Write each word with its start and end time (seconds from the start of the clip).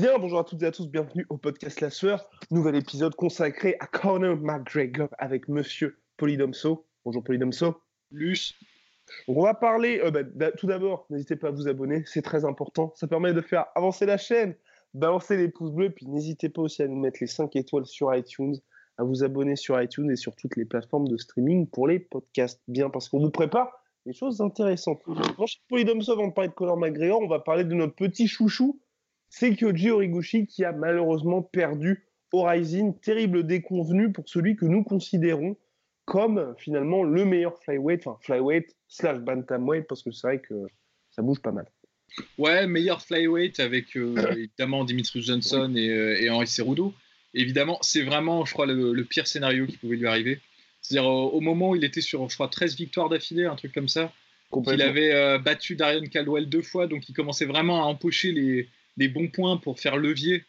Bien, 0.00 0.18
bonjour 0.18 0.38
à 0.38 0.44
toutes 0.44 0.62
et 0.62 0.66
à 0.66 0.72
tous, 0.72 0.88
bienvenue 0.88 1.26
au 1.28 1.36
podcast 1.36 1.82
La 1.82 1.90
Sueur. 1.90 2.26
Nouvel 2.50 2.74
épisode 2.74 3.14
consacré 3.16 3.76
à 3.80 3.86
Conor 3.86 4.38
McGregor 4.38 5.10
avec 5.18 5.46
Monsieur 5.46 5.98
Polydomso. 6.16 6.86
Bonjour 7.04 7.22
Polydomso. 7.22 7.82
Luce. 8.10 8.54
On 9.28 9.42
va 9.42 9.52
parler, 9.52 10.00
euh, 10.02 10.10
bah, 10.10 10.52
tout 10.52 10.66
d'abord, 10.66 11.04
n'hésitez 11.10 11.36
pas 11.36 11.48
à 11.48 11.50
vous 11.50 11.68
abonner, 11.68 12.02
c'est 12.06 12.22
très 12.22 12.46
important. 12.46 12.94
Ça 12.96 13.08
permet 13.08 13.34
de 13.34 13.42
faire 13.42 13.66
avancer 13.74 14.06
la 14.06 14.16
chaîne, 14.16 14.56
balancer 14.94 15.36
les 15.36 15.50
pouces 15.50 15.72
bleus, 15.72 15.90
puis 15.90 16.06
n'hésitez 16.06 16.48
pas 16.48 16.62
aussi 16.62 16.82
à 16.82 16.88
nous 16.88 16.98
mettre 16.98 17.18
les 17.20 17.26
5 17.26 17.54
étoiles 17.56 17.84
sur 17.84 18.14
iTunes, 18.14 18.56
à 18.96 19.04
vous 19.04 19.22
abonner 19.22 19.54
sur 19.54 19.78
iTunes 19.82 20.10
et 20.10 20.16
sur 20.16 20.34
toutes 20.34 20.56
les 20.56 20.64
plateformes 20.64 21.08
de 21.08 21.18
streaming 21.18 21.68
pour 21.68 21.86
les 21.86 21.98
podcasts. 21.98 22.62
Bien, 22.68 22.88
parce 22.88 23.10
qu'on 23.10 23.20
vous 23.20 23.30
prépare 23.30 23.70
des 24.06 24.14
choses 24.14 24.40
intéressantes. 24.40 25.02
Mon 25.06 25.46
cher 25.46 25.60
Polydomso, 25.68 26.12
avant 26.12 26.28
de 26.28 26.32
parler 26.32 26.48
de 26.48 26.54
Conor 26.54 26.78
McGregor, 26.78 27.20
on 27.20 27.28
va 27.28 27.40
parler 27.40 27.64
de 27.64 27.74
notre 27.74 27.96
petit 27.96 28.28
chouchou, 28.28 28.80
c'est 29.30 29.54
Kyoji 29.54 29.90
Horiguchi 29.90 30.46
qui 30.46 30.64
a 30.64 30.72
malheureusement 30.72 31.40
perdu 31.40 32.04
Horizon. 32.32 32.92
Terrible 32.92 33.46
déconvenu 33.46 34.12
pour 34.12 34.28
celui 34.28 34.56
que 34.56 34.66
nous 34.66 34.84
considérons 34.84 35.56
comme 36.04 36.54
finalement 36.58 37.04
le 37.04 37.24
meilleur 37.24 37.56
flyweight, 37.62 38.06
enfin 38.06 38.18
flyweight 38.20 38.76
slash 38.88 39.18
bantamweight, 39.18 39.86
parce 39.86 40.02
que 40.02 40.10
c'est 40.10 40.26
vrai 40.26 40.38
que 40.40 40.66
ça 41.12 41.22
bouge 41.22 41.40
pas 41.40 41.52
mal. 41.52 41.66
Ouais, 42.36 42.66
meilleur 42.66 43.00
flyweight 43.00 43.60
avec 43.60 43.96
euh, 43.96 44.16
évidemment 44.32 44.84
Dimitri 44.84 45.22
Johnson 45.22 45.72
et, 45.76 45.88
euh, 45.88 46.20
et 46.20 46.28
Henri 46.28 46.48
Cerudo. 46.48 46.92
Évidemment, 47.32 47.78
c'est 47.82 48.02
vraiment, 48.02 48.44
je 48.44 48.52
crois, 48.52 48.66
le, 48.66 48.92
le 48.92 49.04
pire 49.04 49.28
scénario 49.28 49.66
qui 49.66 49.76
pouvait 49.76 49.96
lui 49.96 50.08
arriver. 50.08 50.40
C'est-à-dire, 50.82 51.08
au, 51.08 51.28
au 51.30 51.40
moment 51.40 51.70
où 51.70 51.76
il 51.76 51.84
était 51.84 52.00
sur, 52.00 52.28
je 52.28 52.34
crois, 52.34 52.48
13 52.48 52.74
victoires 52.74 53.08
d'affilée, 53.08 53.44
un 53.44 53.54
truc 53.54 53.72
comme 53.72 53.88
ça, 53.88 54.12
Complètement. 54.50 54.84
avait 54.86 55.12
euh, 55.12 55.38
battu 55.38 55.76
Darian 55.76 56.08
Caldwell 56.08 56.48
deux 56.48 56.62
fois, 56.62 56.88
donc 56.88 57.08
il 57.08 57.12
commençait 57.12 57.44
vraiment 57.44 57.84
à 57.84 57.86
empocher 57.86 58.32
les, 58.32 58.68
les 58.96 59.08
bons 59.08 59.28
points 59.28 59.56
pour 59.56 59.80
faire 59.80 59.96
levier, 59.96 60.44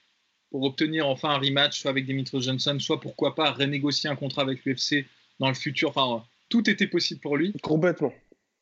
pour 0.50 0.64
obtenir 0.64 1.08
enfin 1.08 1.30
un 1.30 1.38
rematch, 1.38 1.80
soit 1.80 1.92
avec 1.92 2.06
Dimitri 2.06 2.42
Johnson, 2.42 2.78
soit 2.80 3.00
pourquoi 3.00 3.36
pas 3.36 3.52
renégocier 3.52 4.10
un 4.10 4.16
contrat 4.16 4.42
avec 4.42 4.66
l'UFC 4.66 5.06
dans 5.40 5.48
le 5.48 5.54
futur. 5.54 5.90
Enfin, 5.96 6.26
tout 6.50 6.70
était 6.70 6.88
possible 6.88 7.22
pour 7.22 7.38
lui. 7.38 7.54
Complètement. 7.62 8.14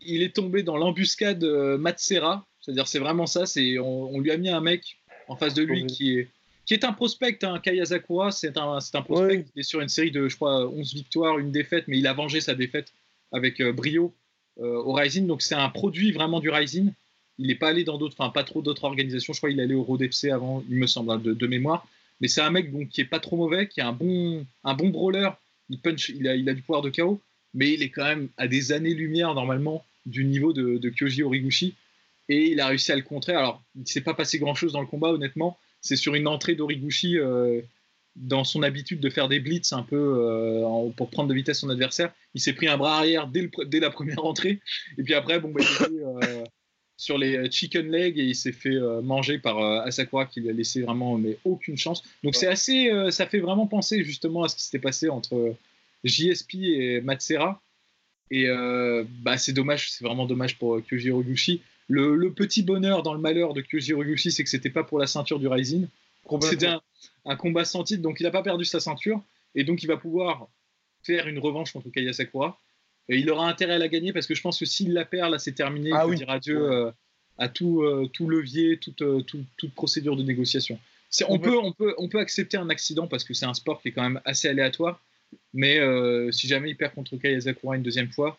il 0.01 0.21
est 0.21 0.35
tombé 0.35 0.63
dans 0.63 0.77
l'embuscade 0.77 1.43
euh, 1.43 1.77
Matsera. 1.77 2.45
C'est-à-dire, 2.61 2.87
c'est 2.87 2.99
vraiment 2.99 3.25
ça. 3.25 3.45
C'est 3.45 3.79
on, 3.79 4.13
on 4.13 4.19
lui 4.19 4.31
a 4.31 4.37
mis 4.37 4.49
un 4.49 4.61
mec 4.61 4.97
en 5.27 5.35
face 5.35 5.53
de 5.53 5.63
lui 5.63 5.81
Oui. 5.83 5.87
qui 5.87 6.17
est 6.19 6.27
qui 6.65 6.75
est 6.75 6.83
un 6.83 6.93
prospect. 6.93 7.39
Hein. 7.41 7.59
Kaya 7.63 7.83
Sakura, 7.85 8.29
c'est 8.31 8.55
un 8.57 8.79
c'est 8.79 8.95
un 8.95 9.01
prospect. 9.01 9.37
Oui. 9.37 9.45
Il 9.55 9.61
est 9.61 9.63
sur 9.63 9.81
une 9.81 9.89
série 9.89 10.11
de, 10.11 10.29
je 10.29 10.35
crois, 10.35 10.67
11 10.69 10.93
victoires, 10.93 11.39
une 11.39 11.51
défaite, 11.51 11.85
mais 11.87 11.97
il 11.97 12.05
a 12.05 12.13
vengé 12.13 12.41
sa 12.41 12.53
défaite 12.53 12.93
avec 13.31 13.59
euh, 13.59 13.71
brio 13.73 14.13
euh, 14.59 14.75
au 14.83 14.93
Rising. 14.93 15.25
Donc 15.25 15.41
c'est 15.41 15.55
un 15.55 15.69
produit 15.69 16.11
vraiment 16.11 16.39
du 16.39 16.49
Rising. 16.51 16.93
Il 17.39 17.47
n'est 17.47 17.55
pas 17.55 17.69
allé 17.69 17.83
dans 17.83 17.97
d'autres, 17.97 18.15
enfin 18.17 18.29
pas 18.29 18.43
trop 18.43 18.61
d'autres 18.61 18.83
organisations. 18.83 19.33
Je 19.33 19.39
crois 19.39 19.49
qu'il 19.49 19.59
est 19.59 19.63
allé 19.63 19.73
au 19.73 19.83
Road 19.83 20.01
FC 20.01 20.29
avant, 20.29 20.63
il 20.69 20.75
me 20.75 20.87
semble, 20.87 21.11
hein, 21.11 21.17
de, 21.23 21.47
mémoire. 21.47 21.87
Mais 22.21 22.27
c'est 22.27 22.41
un 22.41 22.51
mec 22.51 22.69
qui 22.89 23.01
est 23.01 23.05
pas 23.05 23.19
trop 23.19 23.37
mauvais, 23.37 23.67
qui 23.67 23.81
a 23.81 23.87
un 23.87 23.93
bon 23.93 24.45
un 24.63 24.73
brawler. 24.75 25.29
Il 25.69 25.79
punch, 25.79 26.09
il 26.09 26.27
a 26.27 26.53
du 26.53 26.61
pouvoir 26.61 26.81
de 26.81 26.89
KO, 26.89 27.21
mais 27.53 27.73
il 27.73 27.81
est 27.81 27.89
quand 27.89 28.03
même 28.03 28.29
à 28.37 28.47
des 28.47 28.71
années-lumière 28.71 29.33
normalement 29.33 29.85
du 30.05 30.25
niveau 30.25 30.53
de, 30.53 30.89
Kyoji 30.89 31.23
Horiguchi. 31.23 31.75
Et 32.27 32.51
il 32.51 32.59
a 32.59 32.67
réussi 32.67 32.91
à 32.91 32.95
le 32.95 33.01
contrer. 33.01 33.33
Alors, 33.33 33.63
il 33.75 33.81
ne 33.81 33.87
s'est 33.87 34.01
pas 34.01 34.13
passé 34.13 34.37
grand-chose 34.37 34.73
dans 34.73 34.81
le 34.81 34.87
combat, 34.87 35.09
honnêtement. 35.09 35.57
C'est 35.81 35.95
sur 35.95 36.13
une 36.13 36.27
entrée 36.27 36.55
d'Horiguchi 36.55 37.17
euh, 37.17 37.61
dans 38.15 38.43
son 38.43 38.63
habitude 38.63 38.99
de 38.99 39.09
faire 39.09 39.29
des 39.29 39.39
blitz 39.39 39.71
un 39.73 39.81
peu 39.81 39.95
euh, 39.95 40.89
pour 40.95 41.09
prendre 41.09 41.29
de 41.29 41.33
vitesse 41.33 41.59
son 41.59 41.69
adversaire. 41.69 42.13
Il 42.35 42.41
s'est 42.41 42.53
pris 42.53 42.67
un 42.67 42.77
bras 42.77 42.97
arrière 42.97 43.27
dès 43.27 43.79
la 43.79 43.89
première 43.89 44.25
entrée. 44.25 44.59
Et 44.97 45.03
puis 45.03 45.13
après, 45.13 45.39
bon, 45.39 45.49
bah, 45.49 45.61
il 45.61 45.85
était 45.85 46.03
euh, 46.03 46.38
sur 46.99 47.17
les 47.17 47.37
euh, 47.37 47.49
chicken 47.49 47.89
legs 47.89 48.19
et 48.19 48.25
il 48.25 48.35
s'est 48.35 48.51
fait 48.51 48.75
euh, 48.75 49.01
manger 49.01 49.39
par 49.39 49.57
euh, 49.59 49.79
Asakura 49.83 50.25
qui 50.25 50.41
lui 50.41 50.49
a 50.49 50.51
laissé 50.51 50.81
vraiment 50.81 51.17
mais, 51.17 51.37
aucune 51.45 51.77
chance. 51.77 52.03
Donc 52.25 52.35
c'est 52.35 52.45
assez, 52.45 52.91
ça 53.09 53.25
fait 53.25 53.39
vraiment 53.39 53.67
penser 53.67 54.03
justement 54.03 54.43
à 54.43 54.49
ce 54.49 54.57
qui 54.57 54.63
s'était 54.63 54.79
passé 54.79 55.07
entre 55.07 55.55
JSP 56.03 56.55
et 56.55 56.99
Matsera. 56.99 57.61
Et 58.31 58.47
euh, 58.47 59.05
bah, 59.21 59.37
c'est 59.37 59.53
dommage, 59.53 59.89
c'est 59.91 60.03
vraiment 60.03 60.25
dommage 60.25 60.59
pour 60.59 60.81
Kyoji. 60.81 61.61
Le, 61.87 62.15
le 62.17 62.33
petit 62.33 62.63
bonheur 62.63 63.01
dans 63.01 63.13
le 63.13 63.19
malheur 63.19 63.53
de 63.53 63.61
Kyoji 63.61 64.31
c'est 64.31 64.43
que 64.43 64.49
c'était 64.49 64.69
pas 64.69 64.83
pour 64.83 64.99
la 64.99 65.07
ceinture 65.07 65.39
du 65.39 65.47
Rising. 65.47 65.87
C'était 66.41 66.67
un, 66.67 66.81
un 67.25 67.35
combat 67.37 67.63
sans 67.63 67.85
titre, 67.85 68.03
donc 68.03 68.19
il 68.19 68.23
n'a 68.23 68.31
pas 68.31 68.43
perdu 68.43 68.65
sa 68.65 68.81
ceinture. 68.81 69.23
Et 69.55 69.63
donc 69.63 69.83
il 69.83 69.87
va 69.87 69.95
pouvoir 69.95 70.49
faire 71.03 71.27
une 71.27 71.39
revanche 71.39 71.71
contre 71.71 71.89
Kaya 71.91 72.11
Sakura. 72.11 72.59
Il 73.17 73.29
aura 73.31 73.49
intérêt 73.49 73.73
à 73.73 73.77
la 73.77 73.87
gagner 73.87 74.13
parce 74.13 74.27
que 74.27 74.35
je 74.35 74.41
pense 74.41 74.59
que 74.59 74.65
s'il 74.65 74.93
la 74.93 75.03
perd, 75.05 75.31
là 75.31 75.39
c'est 75.39 75.53
terminé. 75.53 75.89
Ah 75.93 76.03
il 76.05 76.11
oui. 76.11 76.15
dire 76.17 76.29
adieu 76.29 76.61
euh, 76.71 76.91
à 77.37 77.49
tout, 77.49 77.81
euh, 77.81 78.07
tout 78.13 78.27
levier, 78.29 78.77
toute, 78.77 79.01
euh, 79.01 79.21
tout- 79.21 79.43
toute 79.57 79.73
procédure 79.73 80.15
de 80.15 80.23
négociation. 80.23 80.79
C'est- 81.09 81.25
On 81.27 81.39
peut, 81.39 81.57
on, 81.57 81.71
peut, 81.71 81.95
on 81.97 82.07
peut 82.07 82.19
accepter 82.19 82.57
un 82.57 82.69
accident 82.69 83.07
parce 83.07 83.23
que 83.23 83.33
c'est 83.33 83.45
un 83.45 83.53
sport 83.55 83.81
qui 83.81 83.87
est 83.87 83.91
quand 83.91 84.03
même 84.03 84.21
assez 84.25 84.47
aléatoire. 84.47 85.01
Mais 85.53 85.79
euh, 85.79 86.31
si 86.31 86.47
jamais 86.47 86.69
il 86.71 86.75
perd 86.77 86.93
contre 86.95 87.15
Kaya 87.17 87.39
Sakura 87.41 87.75
une 87.75 87.83
deuxième 87.83 88.09
fois, 88.11 88.37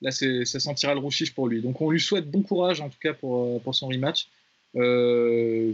là 0.00 0.10
c'est- 0.10 0.44
ça 0.44 0.58
sentira 0.60 0.94
le 0.94 1.00
rouchiche 1.00 1.32
pour 1.34 1.46
lui. 1.48 1.60
Donc 1.60 1.80
on 1.80 1.90
lui 1.90 2.00
souhaite 2.00 2.28
bon 2.30 2.42
courage 2.42 2.80
en 2.80 2.88
tout 2.88 2.98
cas 3.00 3.12
pour, 3.14 3.60
pour 3.62 3.74
son 3.74 3.88
rematch. 3.88 4.28
Je, 4.74 5.72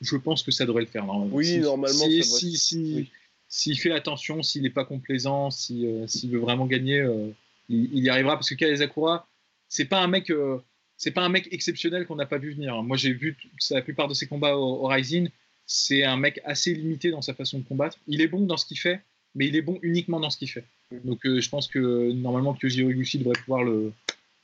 je 0.00 0.16
pense 0.16 0.42
que 0.42 0.50
ça 0.50 0.66
devrait 0.66 0.82
le 0.82 0.88
faire 0.88 1.04
normalement. 1.04 1.34
Oui, 1.34 1.44
Si- 1.46 1.58
normalement, 1.58 2.04
Si, 2.06 2.22
ça 2.22 2.38
si, 2.58 2.92
oui. 2.96 3.10
s'il 3.48 3.78
fait 3.78 3.92
attention, 3.92 4.42
s'il 4.42 4.62
n'est 4.62 4.70
pas 4.70 4.84
complaisant, 4.84 5.50
si, 5.50 5.86
s'il 6.06 6.30
veut 6.30 6.38
vraiment 6.38 6.66
gagner, 6.66 7.06
il, 7.68 7.90
il 7.92 8.04
y 8.04 8.08
arrivera. 8.10 8.36
Parce 8.36 8.48
que 8.50 8.54
Kaya 8.54 8.76
Sakura, 8.76 9.26
c'est 9.68 9.86
pas 9.86 10.00
un 10.00 10.08
mec, 10.08 10.30
euh, 10.30 10.58
c'est 10.96 11.10
pas 11.10 11.22
un 11.22 11.28
mec 11.28 11.48
exceptionnel 11.52 12.06
qu'on 12.06 12.16
n'a 12.16 12.26
pas 12.26 12.38
vu 12.38 12.52
venir. 12.52 12.82
Moi, 12.82 12.96
j'ai 12.96 13.12
vu 13.12 13.36
la 13.70 13.82
plupart 13.82 14.08
de 14.08 14.14
ses 14.14 14.26
combats 14.26 14.56
au, 14.56 14.84
au 14.84 14.86
Rising. 14.86 15.28
C'est 15.66 16.04
un 16.04 16.16
mec 16.16 16.40
assez 16.44 16.74
limité 16.74 17.10
dans 17.10 17.22
sa 17.22 17.34
façon 17.34 17.58
de 17.58 17.64
combattre. 17.64 17.98
Il 18.06 18.20
est 18.22 18.28
bon 18.28 18.46
dans 18.46 18.56
ce 18.56 18.66
qu'il 18.66 18.78
fait, 18.78 19.00
mais 19.34 19.46
il 19.46 19.56
est 19.56 19.62
bon 19.62 19.78
uniquement 19.82 20.18
dans 20.18 20.30
ce 20.30 20.38
qu'il 20.38 20.48
fait. 20.48 20.64
Donc, 21.04 21.26
euh, 21.26 21.40
je 21.40 21.48
pense 21.50 21.66
que 21.68 22.10
normalement, 22.12 22.54
Kyoji 22.54 22.82
Horiguchi 22.82 23.18
devrait 23.18 23.38
pouvoir 23.44 23.62
le, 23.64 23.92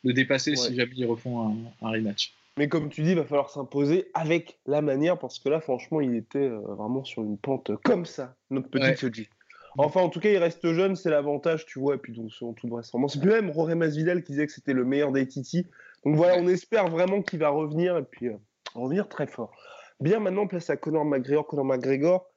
le 0.04 0.12
dépasser 0.12 0.54
si 0.56 0.74
jamais 0.74 0.92
ils 0.96 1.06
refont 1.06 1.48
un, 1.48 1.56
un 1.86 1.90
rematch. 1.90 2.34
Mais 2.58 2.68
comme 2.68 2.88
tu 2.90 3.02
dis, 3.02 3.10
il 3.10 3.16
va 3.16 3.24
falloir 3.24 3.50
s'imposer 3.50 4.06
avec 4.14 4.58
la 4.66 4.80
manière, 4.82 5.18
parce 5.18 5.38
que 5.38 5.48
là, 5.48 5.60
franchement, 5.60 6.00
il 6.00 6.14
était 6.14 6.38
euh, 6.38 6.60
vraiment 6.60 7.02
sur 7.02 7.22
une 7.22 7.38
pente 7.38 7.72
comme 7.82 8.04
ça, 8.06 8.36
notre 8.50 8.68
petit 8.68 8.84
Ouais. 8.84 8.94
Kyoji. 8.94 9.28
Enfin, 9.76 10.00
en 10.02 10.08
tout 10.08 10.20
cas, 10.20 10.30
il 10.30 10.38
reste 10.38 10.72
jeune, 10.72 10.94
c'est 10.94 11.10
l'avantage, 11.10 11.66
tu 11.66 11.80
vois, 11.80 11.96
et 11.96 11.98
puis 11.98 12.12
donc, 12.12 12.30
selon 12.30 12.52
toute 12.52 12.70
vraisemblance. 12.70 13.14
C'est 13.14 13.24
même 13.24 13.52
Jorge 13.52 13.74
Masvidal 13.74 14.22
qui 14.22 14.32
disait 14.32 14.46
que 14.46 14.52
c'était 14.52 14.72
le 14.72 14.84
meilleur 14.84 15.10
des 15.10 15.26
Titi. 15.26 15.66
Donc 16.04 16.16
voilà, 16.16 16.40
on 16.40 16.46
espère 16.46 16.88
vraiment 16.88 17.22
qu'il 17.22 17.40
va 17.40 17.48
revenir, 17.48 17.96
et 17.96 18.04
puis 18.04 18.28
euh, 18.28 18.36
revenir 18.74 19.08
très 19.08 19.26
fort. 19.26 19.52
Bien, 20.00 20.20
maintenant, 20.20 20.46
place 20.46 20.70
à 20.70 20.76
Conor 20.76 21.04
McGregor. 21.04 21.46
Conor 21.46 21.64
McGregor, 21.64 22.30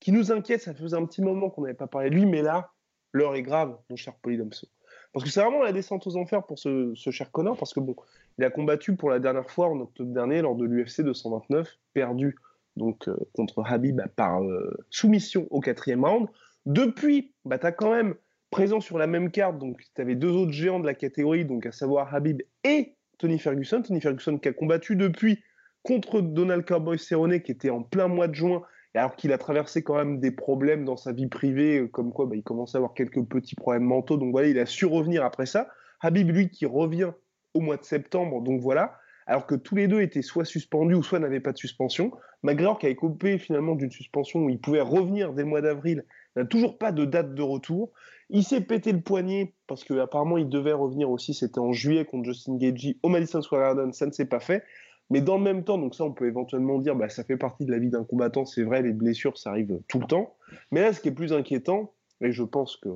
qui 0.00 0.10
nous 0.10 0.32
inquiète, 0.32 0.62
ça 0.62 0.74
faisait 0.74 0.96
un 0.96 1.06
petit 1.06 1.22
moment 1.22 1.50
qu'on 1.50 1.62
n'avait 1.62 1.74
pas 1.74 1.86
parlé 1.86 2.10
de 2.10 2.14
lui, 2.14 2.26
mais 2.26 2.42
là, 2.42 2.70
l'heure 3.12 3.34
est 3.36 3.42
grave, 3.42 3.76
mon 3.88 3.96
cher 3.96 4.14
Polydomso. 4.22 4.66
Parce 5.12 5.24
que 5.24 5.30
c'est 5.30 5.40
vraiment 5.40 5.62
la 5.62 5.72
descente 5.72 6.06
aux 6.06 6.16
enfers 6.16 6.44
pour 6.44 6.58
ce, 6.58 6.94
cher 6.96 7.30
Conor, 7.30 7.56
parce 7.56 7.74
que 7.74 7.80
bon, 7.80 7.96
il 8.38 8.44
a 8.44 8.50
combattu 8.50 8.96
pour 8.96 9.10
la 9.10 9.18
dernière 9.18 9.50
fois 9.50 9.68
en 9.68 9.80
octobre 9.80 10.12
dernier 10.12 10.40
lors 10.40 10.54
de 10.54 10.64
l'UFC 10.64 11.02
229, 11.02 11.68
perdu 11.92 12.36
donc 12.76 13.08
euh, 13.08 13.16
contre 13.34 13.62
Habib 13.66 14.00
par 14.14 14.42
euh, 14.42 14.72
soumission 14.88 15.46
au 15.50 15.60
quatrième 15.60 16.04
round. 16.04 16.28
Depuis, 16.66 17.34
bah, 17.44 17.58
tu 17.58 17.66
as 17.66 17.72
quand 17.72 17.92
même 17.92 18.14
présent 18.50 18.80
sur 18.80 18.98
la 18.98 19.06
même 19.06 19.30
carte, 19.30 19.58
donc 19.58 19.80
tu 19.94 20.00
avais 20.00 20.16
deux 20.16 20.30
autres 20.30 20.52
géants 20.52 20.80
de 20.80 20.86
la 20.86 20.94
catégorie, 20.94 21.44
donc 21.44 21.66
à 21.66 21.72
savoir 21.72 22.14
Habib 22.14 22.42
et 22.64 22.96
Tony 23.18 23.38
Ferguson. 23.38 23.82
Tony 23.82 24.00
Ferguson 24.00 24.38
qui 24.38 24.48
a 24.48 24.52
combattu 24.52 24.96
depuis 24.96 25.42
contre 25.82 26.20
Donald 26.20 26.64
Cowboy 26.64 26.98
Cerrone 26.98 27.40
qui 27.40 27.52
était 27.52 27.70
en 27.70 27.82
plein 27.82 28.08
mois 28.08 28.28
de 28.28 28.34
juin, 28.34 28.62
alors 28.94 29.14
qu'il 29.14 29.32
a 29.32 29.38
traversé 29.38 29.82
quand 29.82 29.94
même 29.94 30.18
des 30.18 30.32
problèmes 30.32 30.84
dans 30.84 30.96
sa 30.96 31.12
vie 31.12 31.28
privée, 31.28 31.78
euh, 31.78 31.88
comme 31.88 32.12
quoi 32.12 32.26
bah, 32.26 32.36
il 32.36 32.42
commençait 32.42 32.76
à 32.76 32.78
avoir 32.78 32.94
quelques 32.94 33.24
petits 33.24 33.54
problèmes 33.54 33.84
mentaux, 33.84 34.16
donc 34.16 34.32
voilà, 34.32 34.48
il 34.48 34.58
a 34.58 34.66
su 34.66 34.84
revenir 34.84 35.24
après 35.24 35.46
ça. 35.46 35.68
Habib, 36.00 36.30
lui, 36.30 36.50
qui 36.50 36.66
revient 36.66 37.12
au 37.54 37.60
mois 37.60 37.76
de 37.76 37.84
septembre, 37.84 38.42
donc 38.42 38.60
voilà. 38.60 38.99
Alors 39.26 39.46
que 39.46 39.54
tous 39.54 39.76
les 39.76 39.88
deux 39.88 40.00
étaient 40.00 40.22
soit 40.22 40.44
suspendus 40.44 40.94
ou 40.94 41.02
soit 41.02 41.18
n'avaient 41.18 41.40
pas 41.40 41.52
de 41.52 41.58
suspension. 41.58 42.12
McGregor, 42.42 42.78
qui 42.78 42.86
avait 42.86 42.96
coupé 42.96 43.38
finalement 43.38 43.74
d'une 43.74 43.90
suspension 43.90 44.40
où 44.40 44.50
il 44.50 44.60
pouvait 44.60 44.80
revenir 44.80 45.32
dès 45.32 45.42
le 45.42 45.48
mois 45.48 45.60
d'avril, 45.60 46.04
n'a 46.36 46.44
toujours 46.44 46.78
pas 46.78 46.92
de 46.92 47.04
date 47.04 47.34
de 47.34 47.42
retour. 47.42 47.92
Il 48.30 48.44
s'est 48.44 48.60
pété 48.60 48.92
le 48.92 49.00
poignet 49.00 49.54
parce 49.66 49.84
qu'apparemment 49.84 50.38
il 50.38 50.48
devait 50.48 50.72
revenir 50.72 51.10
aussi, 51.10 51.34
c'était 51.34 51.58
en 51.58 51.72
juillet 51.72 52.04
contre 52.04 52.24
Justin 52.24 52.56
Gagey 52.56 52.96
au 53.02 53.08
Madison 53.08 53.42
Square 53.42 53.74
Garden, 53.74 53.92
ça 53.92 54.06
ne 54.06 54.12
s'est 54.12 54.26
pas 54.26 54.40
fait. 54.40 54.62
Mais 55.10 55.20
dans 55.20 55.36
le 55.36 55.42
même 55.42 55.64
temps, 55.64 55.76
donc 55.76 55.96
ça 55.96 56.04
on 56.04 56.12
peut 56.12 56.28
éventuellement 56.28 56.78
dire, 56.78 56.94
bah, 56.94 57.08
ça 57.08 57.24
fait 57.24 57.36
partie 57.36 57.64
de 57.64 57.72
la 57.72 57.78
vie 57.78 57.90
d'un 57.90 58.04
combattant, 58.04 58.44
c'est 58.44 58.62
vrai, 58.62 58.82
les 58.82 58.92
blessures 58.92 59.36
ça 59.36 59.50
arrive 59.50 59.80
tout 59.88 59.98
le 59.98 60.06
temps. 60.06 60.36
Mais 60.70 60.80
là 60.80 60.92
ce 60.92 61.00
qui 61.00 61.08
est 61.08 61.14
plus 61.14 61.32
inquiétant, 61.32 61.92
et 62.20 62.30
je 62.30 62.44
pense 62.44 62.76
que 62.76 62.88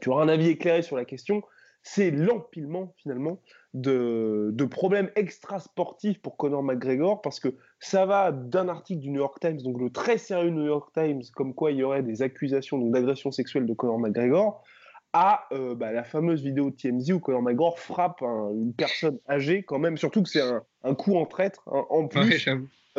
tu 0.00 0.08
auras 0.08 0.24
un 0.24 0.28
avis 0.28 0.48
éclairé 0.48 0.82
sur 0.82 0.96
la 0.96 1.04
question, 1.04 1.42
c'est 1.88 2.10
l'empilement 2.10 2.92
finalement 2.96 3.40
de, 3.72 4.50
de, 4.52 4.64
problèmes 4.64 5.08
extra-sportifs 5.14 6.20
pour 6.20 6.36
Conor 6.36 6.64
McGregor, 6.64 7.22
parce 7.22 7.38
que 7.38 7.54
ça 7.78 8.06
va 8.06 8.32
d'un 8.32 8.68
article 8.68 9.02
du 9.02 9.10
New 9.10 9.20
York 9.20 9.38
Times, 9.40 9.62
donc 9.62 9.78
le 9.78 9.90
très 9.90 10.18
sérieux 10.18 10.50
New 10.50 10.66
York 10.66 10.90
Times, 10.92 11.22
comme 11.32 11.54
quoi 11.54 11.70
il 11.70 11.78
y 11.78 11.84
aurait 11.84 12.02
des 12.02 12.22
accusations 12.22 12.76
d'agression 12.78 13.30
sexuelle 13.30 13.66
de 13.66 13.72
Conor 13.72 14.00
McGregor, 14.00 14.64
à 15.12 15.46
euh, 15.52 15.76
bah, 15.76 15.92
la 15.92 16.02
fameuse 16.02 16.42
vidéo 16.42 16.70
de 16.70 16.74
TMZ 16.74 17.12
où 17.12 17.20
Conor 17.20 17.40
McGregor 17.40 17.78
frappe 17.78 18.20
une 18.20 18.74
personne 18.74 19.20
âgée 19.28 19.62
quand 19.62 19.78
même, 19.78 19.96
surtout 19.96 20.24
que 20.24 20.28
c'est 20.28 20.42
un, 20.82 20.94
coup 20.96 21.16
en 21.16 21.24
traître, 21.24 21.62
hein, 21.68 21.84
en 21.88 22.08
plus, 22.08 22.48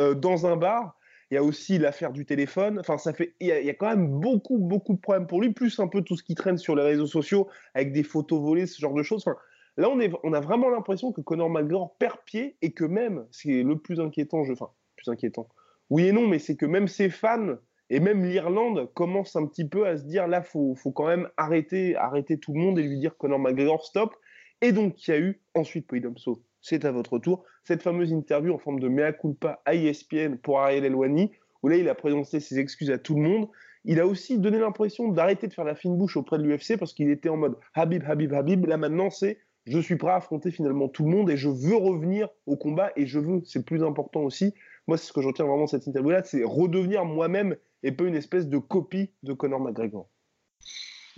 euh, 0.00 0.14
dans 0.14 0.46
un 0.46 0.56
bar. 0.56 0.97
Il 1.30 1.34
y 1.34 1.36
a 1.38 1.42
aussi 1.42 1.78
l'affaire 1.78 2.12
du 2.12 2.24
téléphone. 2.24 2.78
Enfin, 2.78 2.96
ça 2.96 3.12
fait, 3.12 3.34
il 3.40 3.48
y, 3.48 3.52
a, 3.52 3.74
quand 3.74 3.88
même 3.88 4.08
beaucoup, 4.08 4.58
beaucoup 4.58 4.94
de 4.94 5.00
problèmes 5.00 5.26
pour 5.26 5.42
lui, 5.42 5.52
plus 5.52 5.78
un 5.78 5.88
peu 5.88 6.02
tout 6.02 6.16
ce 6.16 6.22
qui 6.22 6.34
traîne 6.34 6.56
sur 6.56 6.74
les 6.74 6.82
réseaux 6.82 7.06
sociaux 7.06 7.48
avec 7.74 7.92
des 7.92 8.02
photos 8.02 8.40
volées, 8.40 8.66
ce 8.66 8.80
genre 8.80 8.94
de 8.94 9.02
choses. 9.02 9.22
Enfin, 9.26 9.36
là, 9.76 9.90
on, 9.90 10.00
est, 10.00 10.10
on 10.22 10.32
a 10.32 10.40
vraiment 10.40 10.70
l'impression 10.70 11.12
que 11.12 11.20
Conor 11.20 11.50
McGregor 11.50 11.96
perd 11.98 12.16
pied 12.24 12.56
et 12.62 12.72
que 12.72 12.84
même, 12.84 13.26
c'est 13.30 13.62
le 13.62 13.78
plus 13.78 14.00
inquiétant, 14.00 14.40
enfin, 14.50 14.70
plus 14.96 15.10
inquiétant. 15.10 15.48
Oui 15.90 16.06
et 16.06 16.12
non, 16.12 16.26
mais 16.26 16.38
c'est 16.38 16.56
que 16.56 16.66
même 16.66 16.88
ses 16.88 17.10
fans 17.10 17.56
et 17.90 18.00
même 18.00 18.24
l'Irlande 18.24 18.90
commencent 18.94 19.36
un 19.36 19.46
petit 19.46 19.66
peu 19.66 19.86
à 19.86 19.96
se 19.96 20.04
dire 20.04 20.28
là, 20.28 20.42
faut, 20.42 20.74
faut 20.74 20.92
quand 20.92 21.06
même 21.06 21.28
arrêter, 21.36 21.96
arrêter 21.96 22.38
tout 22.38 22.52
le 22.54 22.60
monde 22.60 22.78
et 22.78 22.82
lui 22.82 22.98
dire 22.98 23.16
Conor 23.16 23.38
McGregor 23.38 23.84
stop. 23.84 24.14
Et 24.60 24.72
donc, 24.72 25.06
il 25.06 25.10
y 25.10 25.14
a 25.14 25.18
eu 25.18 25.40
ensuite 25.54 25.86
Poidomso 25.86 26.42
c'est 26.60 26.84
à 26.84 26.92
votre 26.92 27.18
tour. 27.18 27.44
Cette 27.64 27.82
fameuse 27.82 28.12
interview 28.12 28.54
en 28.54 28.58
forme 28.58 28.80
de 28.80 28.88
mea 28.88 29.12
culpa 29.12 29.60
à 29.64 29.74
ESPN 29.74 30.36
pour 30.36 30.60
Ariel 30.60 30.84
Elwani, 30.84 31.30
où 31.62 31.68
là, 31.68 31.76
il 31.76 31.88
a 31.88 31.94
présenté 31.94 32.40
ses 32.40 32.58
excuses 32.58 32.90
à 32.90 32.98
tout 32.98 33.14
le 33.14 33.22
monde. 33.22 33.48
Il 33.84 34.00
a 34.00 34.06
aussi 34.06 34.38
donné 34.38 34.58
l'impression 34.58 35.08
d'arrêter 35.08 35.46
de 35.48 35.54
faire 35.54 35.64
la 35.64 35.74
fine 35.74 35.96
bouche 35.96 36.16
auprès 36.16 36.38
de 36.38 36.42
l'UFC 36.42 36.76
parce 36.78 36.92
qu'il 36.92 37.10
était 37.10 37.28
en 37.28 37.36
mode 37.36 37.56
Habib, 37.74 38.04
Habib, 38.06 38.32
Habib. 38.34 38.66
Là, 38.66 38.76
maintenant, 38.76 39.10
c'est 39.10 39.38
je 39.66 39.78
suis 39.78 39.96
prêt 39.96 40.10
à 40.10 40.16
affronter 40.16 40.50
finalement 40.50 40.88
tout 40.88 41.04
le 41.04 41.10
monde 41.10 41.30
et 41.30 41.36
je 41.36 41.48
veux 41.48 41.76
revenir 41.76 42.28
au 42.46 42.56
combat 42.56 42.90
et 42.96 43.06
je 43.06 43.18
veux, 43.18 43.42
c'est 43.44 43.64
plus 43.64 43.82
important 43.82 44.22
aussi. 44.22 44.54
Moi, 44.86 44.96
c'est 44.96 45.06
ce 45.06 45.12
que 45.12 45.20
je 45.20 45.26
retiens 45.26 45.44
vraiment 45.44 45.64
de 45.64 45.68
cette 45.68 45.86
interview-là, 45.86 46.22
c'est 46.24 46.42
redevenir 46.42 47.04
moi-même 47.04 47.56
et 47.82 47.92
pas 47.92 48.04
une 48.04 48.14
espèce 48.14 48.48
de 48.48 48.58
copie 48.58 49.10
de 49.22 49.34
Conor 49.34 49.60
McGregor. 49.60 50.08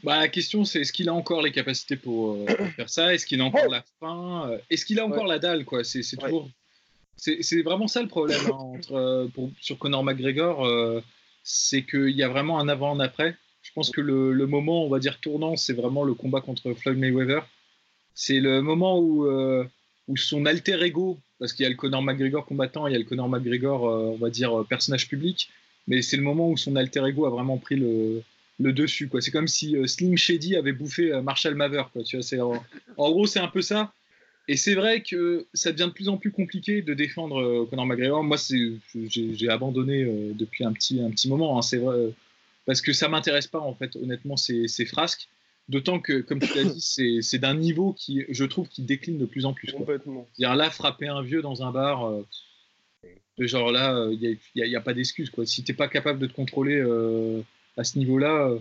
Bah, 0.03 0.19
la 0.19 0.29
question, 0.29 0.65
c'est 0.65 0.81
est-ce 0.81 0.93
qu'il 0.93 1.09
a 1.09 1.15
encore 1.15 1.43
les 1.43 1.53
capacités 1.53 1.97
pour, 1.97 2.33
euh, 2.33 2.47
faire 2.77 2.89
ça? 2.89 3.13
Est-ce 3.13 3.27
qu'il 3.27 3.41
a 3.41 3.45
encore 3.45 3.69
la 3.69 3.85
faim? 3.99 4.49
Euh, 4.51 4.59
Est-ce 4.71 4.85
qu'il 4.85 4.99
a 4.99 5.07
encore 5.07 5.27
la 5.27 5.39
dalle 5.39 5.65
quoi? 5.65 5.85
C'est 5.85 6.03
toujours. 6.17 6.49
C'est 7.17 7.63
vraiment 7.63 7.87
ça 7.87 8.01
le 8.01 8.09
problème 8.09 8.41
hein, 8.47 8.51
entre, 8.59 8.95
euh, 8.95 9.29
pour, 9.29 9.51
sur 9.61 9.79
Conor 9.79 10.03
McGregor. 10.05 10.67
c'est 11.43 11.83
qu'il 11.83 12.11
y 12.11 12.23
a 12.23 12.29
vraiment 12.29 12.61
un 12.61 12.69
avant, 12.69 12.95
un 12.95 13.01
après. 13.01 13.37
Je 13.63 13.73
pense 13.73 13.91
que 13.91 14.01
le, 14.01 14.33
le 14.33 14.47
moment, 14.47 14.87
on 14.87 14.89
va 14.89 14.99
dire, 14.99 15.21
tournant, 15.21 15.55
c'est 15.57 15.75
vraiment 15.75 16.03
le 16.03 16.15
combat 16.15 16.41
contre 16.41 16.73
Floyd 16.73 16.99
Mayweather. 16.99 17.47
C'est 18.15 18.41
le 18.41 18.63
moment 18.63 18.99
où, 18.99 19.27
où 20.09 20.17
son 20.17 20.47
alter 20.47 20.83
ego, 20.83 21.19
parce 21.39 21.53
qu'il 21.53 21.65
y 21.65 21.67
a 21.67 21.69
le 21.69 21.77
Conor 21.77 22.03
McGregor 22.03 22.47
combattant, 22.47 22.87
il 22.87 22.93
y 22.95 22.97
a 22.97 22.99
le 22.99 23.05
Conor 23.05 23.29
McGregor, 23.29 23.83
on 23.83 24.17
va 24.17 24.31
dire, 24.31 24.65
personnage 24.69 25.09
public, 25.09 25.51
mais 25.87 26.01
c'est 26.01 26.17
le 26.17 26.23
moment 26.23 26.49
où 26.49 26.57
son 26.57 26.75
alter 26.75 27.07
ego 27.07 27.27
a 27.27 27.31
vraiment 27.31 27.59
pris 27.59 27.77
le, 27.77 28.23
le 28.61 28.73
dessus. 28.73 29.09
Quoi. 29.09 29.21
C'est 29.21 29.31
comme 29.31 29.49
si 29.49 29.77
euh, 29.77 29.87
Slim 29.87 30.17
Shady 30.17 30.57
avait 30.57 30.73
bouffé 30.73 31.13
euh, 31.13 31.23
Marshall 31.23 31.55
Maver. 31.55 31.85
Quoi. 31.93 32.03
Tu 32.03 32.17
vois, 32.17 32.23
c'est, 32.23 32.41
en, 32.41 32.63
gros, 32.97 33.27
c'est 33.27 33.41
un 33.41 33.49
peu 33.49 33.63
ça. 33.63 33.93
Et 34.49 34.57
c'est 34.57 34.75
vrai 34.75 35.03
que 35.03 35.47
ça 35.55 35.73
devient 35.73 35.87
de 35.87 35.93
plus 35.93 36.09
en 36.09 36.17
plus 36.17 36.31
compliqué 36.31 36.83
de 36.83 36.93
défendre 36.95 37.41
euh, 37.41 37.67
Conor 37.69 37.87
McGregor. 37.87 38.23
Moi, 38.23 38.37
c'est, 38.37 38.73
j'ai, 38.95 39.49
abandonné 39.49 40.05
depuis 40.35 40.65
un 40.65 40.73
petit, 40.73 41.01
un 41.01 41.11
petit 41.11 41.29
moment. 41.29 41.59
Hein, 41.59 41.63
c'est 41.63 41.79
vrai, 41.79 42.11
parce 42.67 42.81
que 42.83 42.93
ça 42.93 43.09
m'intéresse 43.09 43.47
pas, 43.47 43.61
en 43.61 43.75
fait, 43.75 43.97
honnêtement, 43.97 44.37
ces, 44.37 44.69
ces 44.69 44.85
frasques. 44.85 45.29
D'autant 45.69 46.01
que, 46.01 46.21
comme 46.21 46.41
tu 46.41 46.53
l'as 46.57 46.65
dit, 46.65 46.81
c'est, 46.81 47.23
c'est 47.23 47.39
d'un 47.39 47.55
niveau 47.55 47.93
qui, 47.93 48.25
je 48.29 48.45
trouve, 48.45 48.69
qui 48.69 48.83
décline 48.83 49.19
de 49.19 49.25
plus 49.25 49.47
en 49.47 49.53
plus. 49.53 49.71
Complètement. 49.71 50.29
C'est-à-dire 50.33 50.57
là, 50.57 50.69
frapper 50.69 51.07
un 51.07 51.23
vieux 51.23 51.43
dans 51.43 51.63
un 51.63 51.71
bar, 51.71 52.13
genre 53.39 53.71
là, 53.71 54.09
il 54.11 54.39
n'y 54.57 54.75
a, 54.75 54.81
pas 54.81 54.95
d'excuse. 54.95 55.31
Quoi. 55.31 55.47
Si 55.47 55.63
tu 55.63 55.71
n'es 55.71 55.77
pas 55.77 55.87
capable 55.87 56.19
de 56.19 56.27
te 56.27 56.33
contrôler 56.33 56.83
à 57.77 57.85
ce 57.85 57.99
niveau-là, 57.99 58.49
euh, 58.49 58.59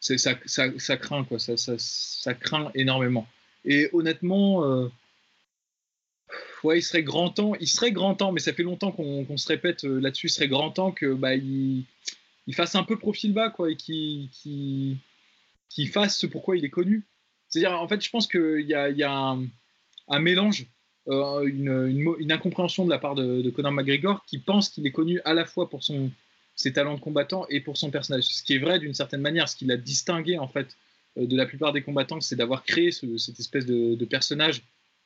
ça, 0.00 0.96
craint, 0.96 1.24
quoi. 1.24 1.38
Ça, 1.38 2.34
craint 2.34 2.70
énormément. 2.74 3.26
Et 3.64 3.88
honnêtement, 3.92 4.64
euh, 4.64 4.88
il 6.64 6.82
serait 6.82 7.02
grand 7.02 7.30
temps, 7.30 7.54
il 7.60 7.68
serait 7.68 7.92
grand 7.92 8.14
temps, 8.14 8.32
mais 8.32 8.40
ça 8.40 8.52
fait 8.52 8.62
longtemps 8.62 8.92
qu'on 8.92 9.36
se 9.36 9.48
répète 9.48 9.84
euh, 9.84 10.00
là-dessus, 10.00 10.26
il 10.26 10.30
serait 10.30 10.48
grand 10.48 10.70
temps 10.70 10.92
que 10.92 11.12
bah, 11.12 11.32
fasse 12.52 12.74
un 12.74 12.84
peu 12.84 12.98
profil 12.98 13.32
bas, 13.32 13.50
quoi, 13.50 13.70
et 13.70 13.76
qu'il 13.76 14.28
qui 15.68 15.86
fasse 15.86 16.18
ce 16.18 16.26
pourquoi 16.26 16.56
il 16.56 16.64
est 16.64 16.70
connu. 16.70 17.06
C'est-à-dire, 17.48 17.80
en 17.80 17.86
fait, 17.86 18.02
je 18.04 18.10
pense 18.10 18.26
qu'il 18.26 18.64
y 18.66 18.74
a, 18.74 19.36
un, 20.08 20.20
mélange, 20.20 20.66
une, 21.06 22.16
une, 22.18 22.32
incompréhension 22.32 22.84
de 22.84 22.90
la 22.90 22.98
part 22.98 23.14
de, 23.14 23.42
de 23.42 23.50
Conor 23.50 23.72
McGregor 23.72 24.24
qui 24.24 24.38
pense 24.38 24.68
qu'il 24.68 24.86
est 24.86 24.92
connu 24.92 25.20
à 25.24 25.34
la 25.34 25.44
fois 25.44 25.68
pour 25.68 25.84
son 25.84 26.10
ses 26.60 26.74
talents 26.74 26.94
de 26.94 27.00
combattant 27.00 27.46
et 27.48 27.60
pour 27.60 27.78
son 27.78 27.90
personnage. 27.90 28.24
Ce 28.24 28.42
qui 28.42 28.54
est 28.54 28.58
vrai 28.58 28.78
d'une 28.78 28.92
certaine 28.92 29.22
manière, 29.22 29.48
ce 29.48 29.56
qui 29.56 29.64
l'a 29.64 29.78
distingué 29.78 30.36
en 30.36 30.46
fait 30.46 30.76
euh, 31.16 31.26
de 31.26 31.34
la 31.34 31.46
plupart 31.46 31.72
des 31.72 31.80
combattants, 31.80 32.20
c'est 32.20 32.36
d'avoir 32.36 32.64
créé 32.64 32.90
cette 32.92 33.40
espèce 33.40 33.64
de, 33.64 34.04
personnage 34.04 34.62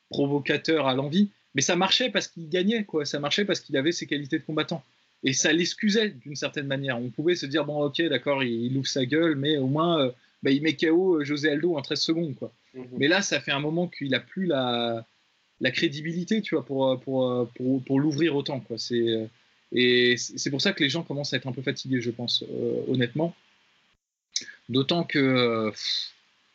provocateur 0.09 0.85
à 0.85 0.93
l'envie. 0.93 1.29
Mais 1.53 1.61
ça 1.61 1.77
marchait 1.77 2.09
parce 2.09 2.27
qu'il 2.27 2.49
gagnait, 2.49 2.83
quoi. 2.83 3.05
Ça 3.05 3.19
marchait 3.19 3.45
parce 3.45 3.61
qu'il 3.61 3.77
avait 3.77 3.93
ses 3.93 4.05
qualités 4.05 4.37
de 4.37 4.43
combattant. 4.43 4.83
Et 5.23 5.31
ça 5.31 5.53
l'excusait 5.53 6.09
d'une 6.09 6.35
certaine 6.35 6.67
manière. 6.67 6.99
On 6.99 7.09
pouvait 7.09 7.35
se 7.35 7.45
dire, 7.45 7.63
bon, 7.63 7.81
ok, 7.85 8.01
d'accord, 8.09 8.43
il, 8.43 8.75
ouvre 8.77 8.87
sa 8.87 9.05
gueule, 9.05 9.35
mais 9.37 9.57
au 9.57 9.67
moins, 9.67 10.01
euh, 10.01 10.11
bah, 10.43 10.51
il 10.51 10.61
met 10.61 10.75
KO 10.75 11.21
euh, 11.21 11.23
José 11.23 11.49
Aldo 11.49 11.77
en 11.77 11.81
13 11.81 11.99
secondes, 12.01 12.35
quoi. 12.35 12.51
Mhm. 12.73 12.85
Mais 12.97 13.07
là, 13.07 13.21
ça 13.21 13.39
fait 13.39 13.53
un 13.53 13.61
moment 13.61 13.87
qu'il 13.87 14.13
a 14.13 14.19
plus 14.19 14.45
la, 14.45 15.05
la 15.61 15.71
crédibilité, 15.71 16.41
tu 16.41 16.55
vois, 16.55 16.65
pour, 16.65 16.99
pour, 16.99 17.49
pour, 17.55 17.81
pour 17.81 17.99
l'ouvrir 18.01 18.35
autant, 18.35 18.59
quoi. 18.59 18.77
C'est 18.77 19.29
et 19.75 20.15
c'est 20.15 20.49
pour 20.49 20.61
ça 20.61 20.71
que 20.71 20.81
les 20.81 20.89
gens 20.89 21.03
commencent 21.03 21.33
à 21.33 21.37
être 21.37 21.47
un 21.47 21.51
peu 21.51 21.61
fatigués, 21.61 21.99
je 21.99 22.09
pense, 22.09 22.43
euh, 22.49 22.83
honnêtement. 22.87 23.35
D'autant 24.69 25.03
que, 25.03 25.19
euh, 25.19 25.71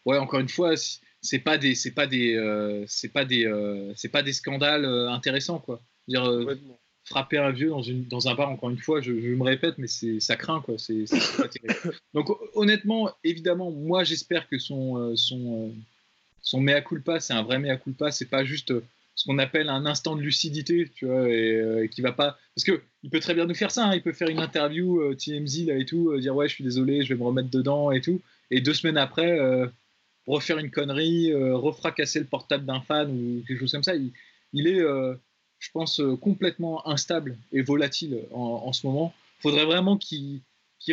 ouais, 0.07 0.17
encore 0.17 0.41
une 0.41 0.49
fois, 0.49 0.73
c'est 1.21 1.39
pas 1.39 1.59
des, 1.59 1.75
c'est 1.75 1.91
pas 1.91 2.07
des, 2.07 2.35
euh, 2.35 2.83
c'est 2.89 3.13
pas 3.13 3.27
des, 3.27 3.47
c'est 3.95 4.09
pas 4.09 4.23
des 4.23 4.33
scandales 4.33 4.87
intéressants, 4.87 5.59
quoi. 5.59 5.83
Dire, 6.09 6.27
frapper 7.05 7.37
un 7.37 7.51
vieux 7.51 7.69
dans, 7.69 7.83
une, 7.83 8.07
dans 8.07 8.29
un 8.29 8.35
bar, 8.35 8.49
encore 8.49 8.71
une 8.71 8.79
fois, 8.79 9.03
je, 9.03 9.13
me 9.13 9.43
répète, 9.43 9.77
mais 9.77 9.87
c'est, 9.87 10.19
ça 10.19 10.37
craint, 10.37 10.63
quoi. 10.63 10.79
C'est, 10.79 11.05
Donc, 12.15 12.29
honnêtement, 12.55 13.11
évidemment, 13.23 13.71
moi, 13.71 14.03
j'espère 14.03 14.49
que 14.49 14.59
son, 14.59 15.15
son, 15.15 15.75
son 16.41 16.61
mea 16.63 16.81
culpa, 16.81 17.21
c'est 17.21 17.35
un 17.35 17.43
vrai 17.43 17.59
mea 17.59 17.77
culpa, 17.77 18.13
c'est 18.13 18.31
pas 18.31 18.45
juste 18.45 18.73
ce 19.15 19.27
qu'on 19.27 19.39
appelle 19.39 19.69
un 19.69 19.87
instant 19.87 20.17
de 20.17 20.23
lucidité, 20.23 20.91
tu 20.95 21.07
vois, 21.07 21.29
et, 21.29 21.55
euh, 21.55 21.87
qui 21.87 22.01
va 22.01 22.13
pas. 22.13 22.39
Parce 22.55 22.65
que 22.65 22.83
il 23.03 23.11
peut 23.11 23.21
très 23.21 23.35
bien 23.35 23.47
nous 23.47 23.55
faire 23.55 23.71
ça. 23.71 23.87
Hein. 23.87 23.95
il 23.95 24.03
peut 24.03 24.13
faire 24.13 24.29
une 24.29 24.39
interview 24.39 25.01
euh, 25.01 25.15
TMZ 25.15 25.67
là 25.67 25.77
et 25.77 25.85
tout, 25.85 26.11
euh, 26.11 26.21
dire 26.21 26.35
ouais, 26.35 26.49
je 26.49 26.55
suis 26.55 26.65
désolé, 26.65 27.05
je 27.05 27.13
vais 27.13 27.21
me 27.21 27.25
remettre 27.25 27.51
dedans 27.51 27.91
et 27.91 28.01
tout. 28.01 28.21
Et 28.51 28.61
deux 28.61 28.75
semaines 28.75 28.97
après, 28.97 29.39
refaire 30.27 30.59
une 30.59 30.73
connerie, 30.73 31.33
refracasser 31.33 32.19
le 32.19 32.25
portable 32.25 32.65
d'un 32.67 32.81
fan 32.81 33.09
ou 33.09 33.45
quelque 33.47 33.61
chose 33.61 33.71
comme 33.71 33.85
ça. 33.85 33.95
Il, 33.95 34.67
est, 34.67 34.81
je 34.81 35.71
pense, 35.73 36.03
complètement 36.21 36.89
instable 36.89 37.39
et 37.53 37.63
volatile 37.63 38.25
en, 38.33 38.73
ce 38.73 38.89
moment. 38.89 39.15
Il 39.39 39.43
faudrait 39.43 39.67
vraiment 39.67 39.97
qu'il 39.97 40.41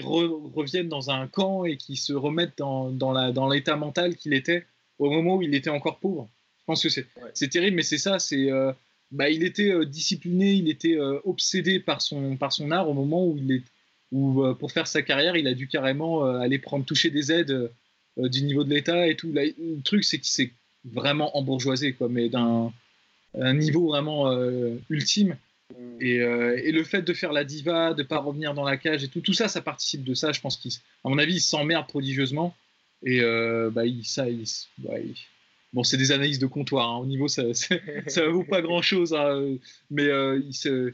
revienne 0.03 0.87
dans 0.87 1.09
un 1.09 1.25
camp 1.25 1.65
et 1.65 1.77
qu'il 1.77 1.97
se 1.97 2.13
remette 2.13 2.59
dans 2.59 3.49
l'état 3.49 3.75
mental 3.75 4.15
qu'il 4.15 4.35
était 4.35 4.67
au 4.99 5.09
moment 5.09 5.37
où 5.37 5.41
il 5.41 5.55
était 5.55 5.71
encore 5.71 5.97
pauvre. 5.97 6.29
Je 6.67 6.73
pense 6.73 6.83
que 6.83 7.01
c'est 7.33 7.47
terrible, 7.47 7.77
mais 7.77 7.81
c'est 7.81 7.97
ça. 7.97 8.19
C'est 8.19 8.51
euh, 8.51 8.73
bah, 9.11 9.29
il 9.29 9.43
était 9.43 9.71
euh, 9.71 9.85
discipliné, 9.85 10.51
il 10.51 10.67
était 10.67 10.99
euh, 10.99 11.17
obsédé 11.23 11.79
par 11.79 12.01
son, 12.01 12.35
par 12.35 12.51
son 12.51 12.71
art 12.71 12.89
au 12.89 12.93
moment 12.93 13.25
où 13.25 13.37
il 13.37 13.53
est 13.53 13.63
où 14.11 14.43
pour 14.59 14.71
faire 14.71 14.87
sa 14.87 15.01
carrière, 15.01 15.35
il 15.35 15.47
a 15.47 15.53
dû 15.53 15.67
carrément 15.67 16.23
aller 16.23 16.59
prendre 16.59 16.85
toucher 16.85 17.09
des 17.09 17.29
aides 17.33 17.69
du 18.15 18.43
niveau 18.43 18.63
de 18.63 18.69
l'État 18.69 19.05
et 19.05 19.17
tout. 19.17 19.29
le 19.33 19.81
truc, 19.81 20.05
c'est 20.05 20.17
qu'il 20.17 20.31
s'est 20.31 20.53
vraiment 20.85 21.35
embourgeoisé, 21.37 21.91
quoi, 21.91 22.07
mais 22.07 22.29
d'un 22.29 22.71
niveau 23.35 23.87
vraiment 23.87 24.31
ultime. 24.89 25.35
Mm. 25.77 25.97
Et, 25.99 26.13
et, 26.13 26.71
le 26.71 26.83
fait 26.85 27.01
de 27.01 27.13
faire 27.13 27.33
la 27.33 27.43
diva, 27.43 27.93
de 27.93 28.01
pas 28.01 28.19
revenir 28.19 28.53
dans 28.53 28.63
la 28.63 28.77
cage 28.77 29.03
et 29.03 29.09
tout, 29.09 29.19
tout 29.19 29.33
ça, 29.33 29.49
ça 29.49 29.59
participe 29.59 30.05
de 30.05 30.13
ça. 30.13 30.31
Je 30.31 30.39
pense 30.39 30.55
qu'à 30.55 30.69
mon 31.09 31.17
avis, 31.17 31.35
il 31.35 31.41
s'emmerde 31.41 31.87
prodigieusement. 31.87 32.55
Et 33.03 33.19
bah, 33.19 33.85
il, 33.85 34.05
ça, 34.05 34.29
il, 34.29 34.45
bah, 34.77 34.93
bon, 35.73 35.83
c'est 35.83 35.97
des 35.97 36.11
analyses 36.11 36.39
de 36.39 36.47
comptoir. 36.47 36.89
Hein. 36.89 36.97
Au 36.99 37.05
niveau, 37.05 37.27
ça, 37.27 37.43
ça 37.53 38.27
vaut 38.29 38.43
pas 38.43 38.61
grand 38.61 38.81
chose, 38.81 39.13
hein. 39.13 39.57
mais 39.89 40.07
il 40.45 40.53
se, 40.53 40.93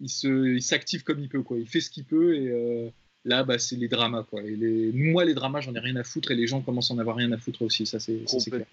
il 0.00 0.08
se, 0.08 0.54
il 0.54 0.62
s'active 0.62 1.02
comme 1.02 1.20
il 1.20 1.28
peut, 1.28 1.42
quoi. 1.42 1.58
Il 1.58 1.68
fait 1.68 1.80
ce 1.80 1.90
qu'il 1.90 2.04
peut 2.04 2.36
et 2.36 2.92
là, 3.24 3.44
bah, 3.44 3.58
c'est 3.58 3.76
les 3.76 3.88
dramas, 3.88 4.24
quoi. 4.24 4.42
Et 4.42 4.56
les... 4.56 4.92
Moi, 4.92 5.24
les 5.24 5.34
dramas, 5.34 5.60
j'en 5.60 5.74
ai 5.74 5.78
rien 5.78 5.96
à 5.96 6.04
foutre 6.04 6.30
et 6.30 6.34
les 6.34 6.46
gens 6.46 6.60
commencent 6.60 6.90
à 6.90 6.94
en 6.94 6.98
avoir 6.98 7.16
rien 7.16 7.32
à 7.32 7.38
foutre 7.38 7.62
aussi. 7.62 7.86
Ça, 7.86 8.00
c'est 8.00 8.24
clair. 8.50 8.66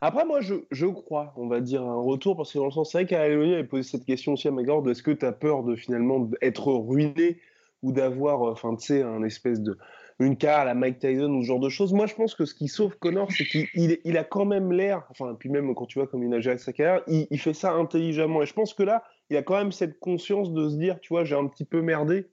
Après, 0.00 0.26
moi, 0.26 0.40
je, 0.40 0.54
je, 0.70 0.86
crois, 0.86 1.32
on 1.36 1.46
va 1.46 1.60
dire, 1.60 1.82
un 1.82 2.00
retour, 2.02 2.36
parce 2.36 2.52
que 2.52 2.58
dans 2.58 2.66
le 2.66 2.70
sens, 2.70 2.92
c'est 2.92 2.98
vrai 2.98 3.06
qu'Aléonie 3.06 3.54
avait 3.54 3.64
posé 3.64 3.82
cette 3.82 4.04
question 4.04 4.34
aussi 4.34 4.46
à 4.46 4.50
Magord 4.50 4.88
est-ce 4.90 5.02
que 5.02 5.10
tu 5.10 5.24
as 5.24 5.32
peur 5.32 5.64
de 5.64 5.74
finalement 5.74 6.30
être 6.42 6.70
ruiné 6.70 7.40
ou 7.82 7.92
d'avoir, 7.92 8.42
enfin, 8.42 8.74
tu 8.76 8.86
sais, 8.86 9.02
un 9.02 9.22
espèce 9.22 9.60
de. 9.60 9.78
Une 10.18 10.36
carrière 10.36 10.68
à 10.68 10.74
Mike 10.74 10.98
Tyson 10.98 11.30
ou 11.30 11.42
ce 11.42 11.46
genre 11.46 11.60
de 11.60 11.68
choses 11.68 11.92
Moi, 11.92 12.06
je 12.06 12.14
pense 12.14 12.34
que 12.34 12.46
ce 12.46 12.54
qui 12.54 12.68
sauve 12.68 12.96
Connor, 12.98 13.30
c'est 13.30 13.44
qu'il 13.44 13.68
il, 13.74 14.16
a 14.16 14.24
quand 14.24 14.46
même 14.46 14.72
l'air, 14.72 15.06
enfin, 15.10 15.34
puis 15.38 15.50
même 15.50 15.74
quand 15.74 15.86
tu 15.86 15.98
vois 15.98 16.08
comme 16.08 16.22
il 16.22 16.32
a 16.32 16.40
géré 16.40 16.56
sa 16.58 16.72
carrière, 16.72 17.02
il, 17.06 17.26
il 17.30 17.38
fait 17.38 17.52
ça 17.52 17.72
intelligemment. 17.72 18.42
Et 18.42 18.46
je 18.46 18.54
pense 18.54 18.72
que 18.72 18.82
là, 18.82 19.04
il 19.28 19.36
a 19.36 19.42
quand 19.42 19.56
même 19.56 19.72
cette 19.72 19.98
conscience 19.98 20.52
de 20.52 20.68
se 20.68 20.76
dire, 20.76 21.00
tu 21.00 21.08
vois, 21.08 21.24
j'ai 21.24 21.36
un 21.36 21.46
petit 21.46 21.64
peu 21.64 21.82
merdé. 21.82 22.26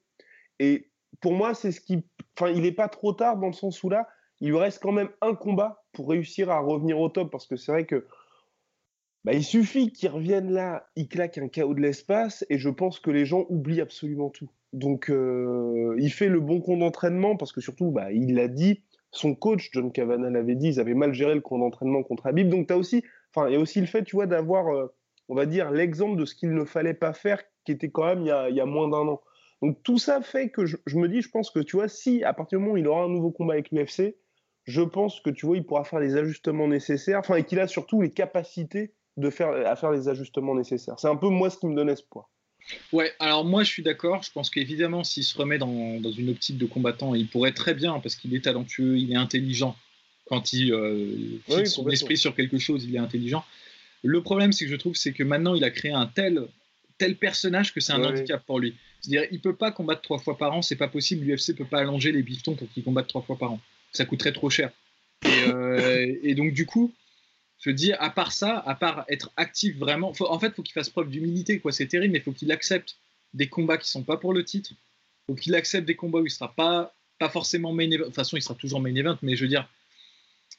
Et 0.59 0.89
pour 1.19 1.33
moi, 1.33 1.53
c'est 1.53 1.71
ce 1.71 1.81
qui. 1.81 2.03
Enfin, 2.37 2.51
il 2.51 2.61
n'est 2.61 2.71
pas 2.71 2.87
trop 2.87 3.13
tard 3.13 3.37
dans 3.37 3.47
le 3.47 3.53
sens 3.53 3.83
où 3.83 3.89
là, 3.89 4.07
il 4.39 4.49
lui 4.49 4.57
reste 4.57 4.81
quand 4.81 4.91
même 4.91 5.09
un 5.21 5.35
combat 5.35 5.83
pour 5.91 6.09
réussir 6.09 6.49
à 6.49 6.59
revenir 6.59 6.99
au 6.99 7.09
top. 7.09 7.31
Parce 7.31 7.47
que 7.47 7.55
c'est 7.55 7.71
vrai 7.71 7.85
que. 7.85 8.07
Bah, 9.25 9.33
il 9.33 9.43
suffit 9.43 9.91
qu'il 9.93 10.09
revienne 10.09 10.51
là, 10.51 10.89
il 10.97 11.07
claque 11.07 11.37
un 11.37 11.47
chaos 11.47 11.73
de 11.73 11.79
l'espace, 11.79 12.45
et 12.49 12.57
je 12.57 12.69
pense 12.69 12.99
que 12.99 13.09
les 13.09 13.25
gens 13.25 13.45
oublient 13.47 13.79
absolument 13.79 14.29
tout. 14.29 14.49
Donc, 14.73 15.09
euh, 15.09 15.95
il 15.99 16.11
fait 16.11 16.29
le 16.29 16.39
bon 16.39 16.59
compte 16.59 16.79
d'entraînement, 16.79 17.37
parce 17.37 17.51
que 17.51 17.61
surtout, 17.61 17.91
bah, 17.91 18.11
il 18.11 18.35
l'a 18.35 18.47
dit, 18.47 18.83
son 19.11 19.35
coach, 19.35 19.69
John 19.71 19.91
Kavanagh 19.91 20.33
l'avait 20.33 20.55
dit, 20.55 20.67
ils 20.67 20.79
avaient 20.79 20.95
mal 20.95 21.13
géré 21.13 21.35
le 21.35 21.41
compte 21.41 21.61
d'entraînement 21.61 22.03
contre 22.03 22.25
Habib. 22.25 22.49
Donc, 22.49 22.69
as 22.71 22.77
aussi, 22.77 23.03
il 23.47 23.53
y 23.53 23.55
a 23.55 23.59
aussi 23.59 23.79
le 23.79 23.87
fait, 23.87 24.03
tu 24.03 24.15
vois, 24.15 24.25
d'avoir, 24.25 24.67
euh, 24.67 24.87
on 25.29 25.35
va 25.35 25.45
dire, 25.45 25.71
l'exemple 25.71 26.19
de 26.19 26.25
ce 26.25 26.35
qu'il 26.35 26.53
ne 26.53 26.65
fallait 26.65 26.93
pas 26.93 27.13
faire, 27.13 27.41
qui 27.65 27.71
était 27.71 27.89
quand 27.89 28.05
même 28.05 28.21
il 28.21 28.55
y 28.55 28.59
a, 28.59 28.65
moins 28.65 28.87
d'un 28.87 29.07
an. 29.07 29.21
Donc 29.61 29.81
tout 29.83 29.97
ça 29.97 30.21
fait 30.21 30.49
que 30.49 30.65
je, 30.65 30.77
me 30.93 31.07
dis, 31.07 31.21
je 31.21 31.29
pense 31.29 31.49
que 31.49 31.59
tu 31.59 31.77
vois, 31.77 31.87
si 31.87 32.23
à 32.25 32.33
partir 32.33 32.59
du 32.59 32.63
moment 32.63 32.75
où 32.75 32.77
il 32.77 32.87
aura 32.87 33.03
un 33.03 33.09
nouveau 33.09 33.31
combat 33.31 33.53
avec 33.53 33.71
l'UFC, 33.71 34.17
je 34.65 34.81
pense 34.81 35.21
que 35.21 35.29
tu 35.29 35.45
vois, 35.45 35.55
il 35.55 35.65
pourra 35.65 35.85
faire 35.85 35.99
les 35.99 36.17
ajustements 36.17 36.67
nécessaires, 36.67 37.19
enfin, 37.19 37.35
et 37.35 37.45
qu'il 37.45 37.59
a 37.59 37.67
surtout 37.67 38.01
les 38.01 38.11
capacités 38.11 38.93
de 39.15 39.29
faire, 39.29 39.49
à 39.49 39.75
faire 39.75 39.91
les 39.91 40.09
ajustements 40.09 40.55
nécessaires. 40.55 40.99
C'est 40.99 41.07
un 41.07 41.15
peu 41.15 41.29
moi 41.29 41.49
ce 41.49 41.57
qui 41.57 41.67
me 41.67 41.75
donne 41.75 41.89
espoir. 41.89 42.29
Ouais, 42.91 43.11
alors 43.19 43.45
moi 43.45 43.63
je 43.63 43.69
suis 43.69 43.83
d'accord. 43.83 44.23
Je 44.23 44.31
pense 44.31 44.49
qu'évidemment, 44.49 45.03
s'il 45.03 45.23
se 45.23 45.37
remet 45.37 45.57
dans, 45.57 45.99
une 46.01 46.29
optique 46.29 46.57
de 46.57 46.65
combattant, 46.65 47.15
il 47.15 47.27
pourrait 47.27 47.51
très 47.51 47.73
bien, 47.73 47.99
parce 47.99 48.15
qu'il 48.15 48.33
est 48.35 48.41
talentueux, 48.41 48.97
il 48.97 49.11
est 49.11 49.17
intelligent. 49.17 49.75
Quand 50.25 50.53
il 50.53 50.73
euh, 50.73 51.39
fixe 51.49 51.73
son 51.73 51.89
esprit 51.89 52.17
sur 52.17 52.35
quelque 52.35 52.57
chose, 52.57 52.85
il 52.85 52.95
est 52.95 52.99
intelligent. 52.99 53.43
Le 54.03 54.21
problème, 54.21 54.51
c'est 54.51 54.65
que 54.65 54.71
je 54.71 54.75
trouve, 54.75 54.95
c'est 54.95 55.13
que 55.13 55.23
maintenant, 55.23 55.55
il 55.55 55.63
a 55.63 55.69
créé 55.69 55.91
un 55.91 56.05
tel, 56.05 56.47
tel 56.97 57.15
personnage 57.15 57.73
que 57.73 57.79
c'est 57.79 57.93
un 57.93 58.03
handicap 58.03 58.43
pour 58.45 58.59
lui. 58.59 58.75
C'est-à-dire, 59.01 59.27
il 59.31 59.41
peut 59.41 59.55
pas 59.55 59.71
combattre 59.71 60.01
trois 60.01 60.19
fois 60.19 60.37
par 60.37 60.53
an, 60.53 60.61
c'est 60.61 60.77
pas 60.77 60.87
possible. 60.87 61.25
L'UFC 61.25 61.55
peut 61.55 61.65
pas 61.65 61.79
allonger 61.79 62.11
les 62.11 62.23
biftons 62.23 62.55
pour 62.55 62.69
qu'ils 62.69 62.83
combattent 62.83 63.07
trois 63.07 63.21
fois 63.21 63.37
par 63.37 63.51
an. 63.51 63.59
Ça 63.91 64.05
coûterait 64.05 64.31
trop 64.31 64.49
cher. 64.49 64.71
Et, 65.25 65.29
euh, 65.47 66.33
donc, 66.35 66.53
du 66.53 66.65
coup, 66.65 66.93
je 67.63 67.71
dis, 67.71 67.93
à 67.93 68.09
part 68.09 68.33
ça, 68.33 68.59
à 68.59 68.75
part 68.75 69.05
être 69.07 69.31
actif 69.37 69.77
vraiment, 69.77 70.11
en 70.19 70.39
fait, 70.39 70.47
il 70.47 70.53
faut 70.53 70.63
qu'il 70.63 70.73
fasse 70.73 70.89
preuve 70.89 71.09
d'humilité. 71.09 71.59
quoi. 71.59 71.71
C'est 71.71 71.87
terrible, 71.87 72.11
mais 72.11 72.19
il 72.19 72.23
faut 72.23 72.33
qu'il 72.33 72.51
accepte 72.51 72.97
des 73.33 73.47
combats 73.47 73.77
qui 73.77 73.89
sont 73.89 74.03
pas 74.03 74.17
pour 74.17 74.33
le 74.33 74.43
titre. 74.43 74.71
Il 74.73 75.25
faut 75.27 75.35
qu'il 75.35 75.55
accepte 75.55 75.87
des 75.87 75.95
combats 75.95 76.19
où 76.19 76.25
il 76.25 76.29
sera 76.29 76.53
pas, 76.53 76.93
pas 77.19 77.29
forcément 77.29 77.71
main 77.71 77.89
event. 77.89 77.99
De 77.99 78.03
toute 78.07 78.15
façon, 78.15 78.35
il 78.35 78.41
sera 78.41 78.55
toujours 78.55 78.81
main 78.81 78.93
event, 78.93 79.17
mais 79.21 79.37
je 79.37 79.43
veux 79.43 79.47
dire, 79.47 79.69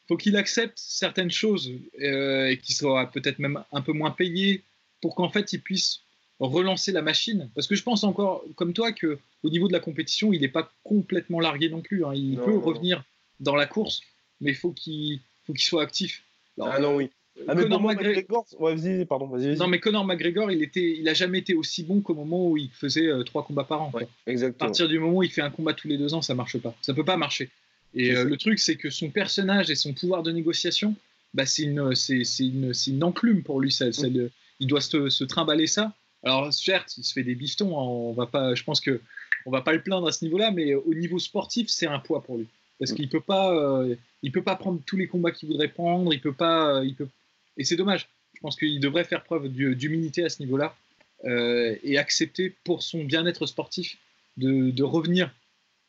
faut 0.08 0.16
qu'il 0.16 0.37
accepte 0.37 0.78
certaines 0.78 1.30
choses 1.30 1.73
euh, 2.00 2.49
et 2.49 2.58
qu'il 2.58 2.75
soit 2.75 3.11
peut-être 3.11 3.38
même 3.38 3.62
un 3.70 3.82
peu 3.82 3.92
moins 3.92 4.11
payé 4.11 4.62
pour 5.00 5.14
qu'en 5.14 5.28
fait 5.28 5.52
il 5.52 5.61
puisse 5.61 6.00
relancer 6.40 6.92
la 6.92 7.02
machine 7.02 7.50
Parce 7.54 7.66
que 7.66 7.75
je 7.75 7.82
pense 7.82 8.04
encore, 8.04 8.44
comme 8.56 8.73
toi, 8.73 8.92
que 8.92 9.18
au 9.42 9.50
niveau 9.50 9.68
de 9.68 9.73
la 9.73 9.80
compétition, 9.80 10.32
il 10.32 10.40
n'est 10.40 10.49
pas 10.49 10.73
complètement 10.82 11.40
largué 11.40 11.68
non 11.68 11.80
plus. 11.80 12.04
Hein. 12.04 12.12
Il 12.14 12.37
peut 12.38 12.56
revenir 12.56 13.04
dans 13.40 13.54
la 13.54 13.66
course, 13.66 14.02
mais 14.40 14.50
il 14.50 14.56
faut 14.56 14.73
qu'il 14.73 15.20
soit 15.58 15.82
actif. 15.82 16.25
Ah 16.61 16.78
non, 16.78 16.96
oui. 16.96 17.11
Ah, 17.49 17.54
Conor 17.56 17.82
McGregor, 17.82 18.46
vas-y, 18.61 19.04
pardon, 19.06 19.26
vas-y, 19.26 19.56
Non, 19.56 19.66
mais 19.66 19.80
Conor 19.80 20.04
McGregor, 20.04 20.52
il 20.52 20.62
était, 20.62 20.96
il 20.99 21.08
a 21.08 21.14
jamais 21.14 21.38
été 21.38 21.54
aussi 21.54 21.82
bon 21.82 22.00
qu'au 22.00 22.14
moment 22.14 22.49
où 22.49 22.56
il 22.56 22.70
faisait 22.70 23.08
euh, 23.08 23.25
trois 23.25 23.44
combats 23.44 23.64
par 23.64 23.82
an. 23.82 23.92
exactement. 24.26 24.64
À 24.64 24.68
partir 24.68 24.88
du 24.88 24.99
moment 24.99 25.18
où 25.18 25.23
il 25.23 25.30
fait 25.30 25.42
un 25.42 25.50
combat 25.50 25.75
tous 25.75 25.88
les 25.88 25.99
deux 25.99 26.14
ans, 26.14 26.23
ça 26.23 26.34
marche 26.34 26.58
pas. 26.58 26.75
Ça 26.80 26.94
peut 26.94 27.04
pas 27.04 27.16
marcher. 27.16 27.50
Et 27.94 28.14
euh, 28.14 28.25
le 28.25 28.37
truc, 28.37 28.58
c'est 28.61 28.76
que 28.76 28.88
son 28.88 29.11
personnage 29.11 29.70
et 29.70 29.75
son 29.75 29.92
pouvoir 29.94 30.23
de 30.23 30.30
négociation, 30.30 30.94
bah, 31.32 31.44
c'est 31.44 31.64
une, 31.64 31.94
c'est, 31.94 32.23
une, 32.38 32.73
une, 32.87 33.04
enclume 33.04 33.42
pour 33.42 33.61
lui. 33.61 33.73
Ça, 33.73 33.87
mm. 33.87 34.30
il 34.61 34.66
doit 34.66 34.80
se, 34.80 35.08
se, 35.08 35.25
trimballer 35.25 35.66
ça. 35.66 35.92
Alors 36.23 36.52
certes, 36.54 36.96
il 36.96 37.04
se 37.04 37.12
fait 37.12 37.25
des 37.25 37.34
biftons, 37.34 37.78
hein, 37.78 37.82
on 37.82 38.12
va 38.12 38.26
pas, 38.26 38.54
je 38.54 38.62
pense 38.62 38.80
que 38.80 39.00
on 39.44 39.50
va 39.50 39.61
pas 39.61 39.73
le 39.73 39.82
plaindre 39.82 40.06
à 40.06 40.12
ce 40.12 40.25
niveau-là, 40.25 40.52
mais 40.52 40.75
au 40.75 40.94
niveau 40.94 41.18
sportif, 41.18 41.68
c'est 41.68 41.87
un 41.87 41.99
poids 41.99 42.23
pour 42.23 42.38
lui 42.38 42.49
parce 42.84 42.92
mm. 42.92 42.96
qu'il 42.96 43.08
peut 43.08 43.20
pas, 43.20 43.50
euh, 43.54 43.94
il 44.22 44.30
peut 44.30 44.42
pas 44.42 44.56
prendre 44.56 44.80
tous 44.84 44.98
les 44.98 45.06
combats 45.06 45.30
qu'il 45.30 45.48
voudrait 45.48 45.68
prendre, 45.68 46.12
il 46.12 46.20
peut 46.20 46.34
pas, 46.34 46.76
euh, 46.76 46.84
il 46.84 46.94
peut, 46.94 47.08
et 47.56 47.64
c'est 47.64 47.76
dommage. 47.76 48.08
Je 48.34 48.40
pense 48.40 48.56
qu'il 48.56 48.78
devrait 48.78 49.04
faire 49.04 49.24
preuve 49.24 49.48
d'humilité 49.48 50.22
à 50.22 50.28
ce 50.28 50.42
niveau-là 50.42 50.76
euh, 51.24 51.76
et 51.82 51.96
accepter 51.96 52.54
pour 52.64 52.82
son 52.82 53.04
bien-être 53.04 53.46
sportif 53.46 53.96
de, 54.36 54.82
revenir 54.82 55.32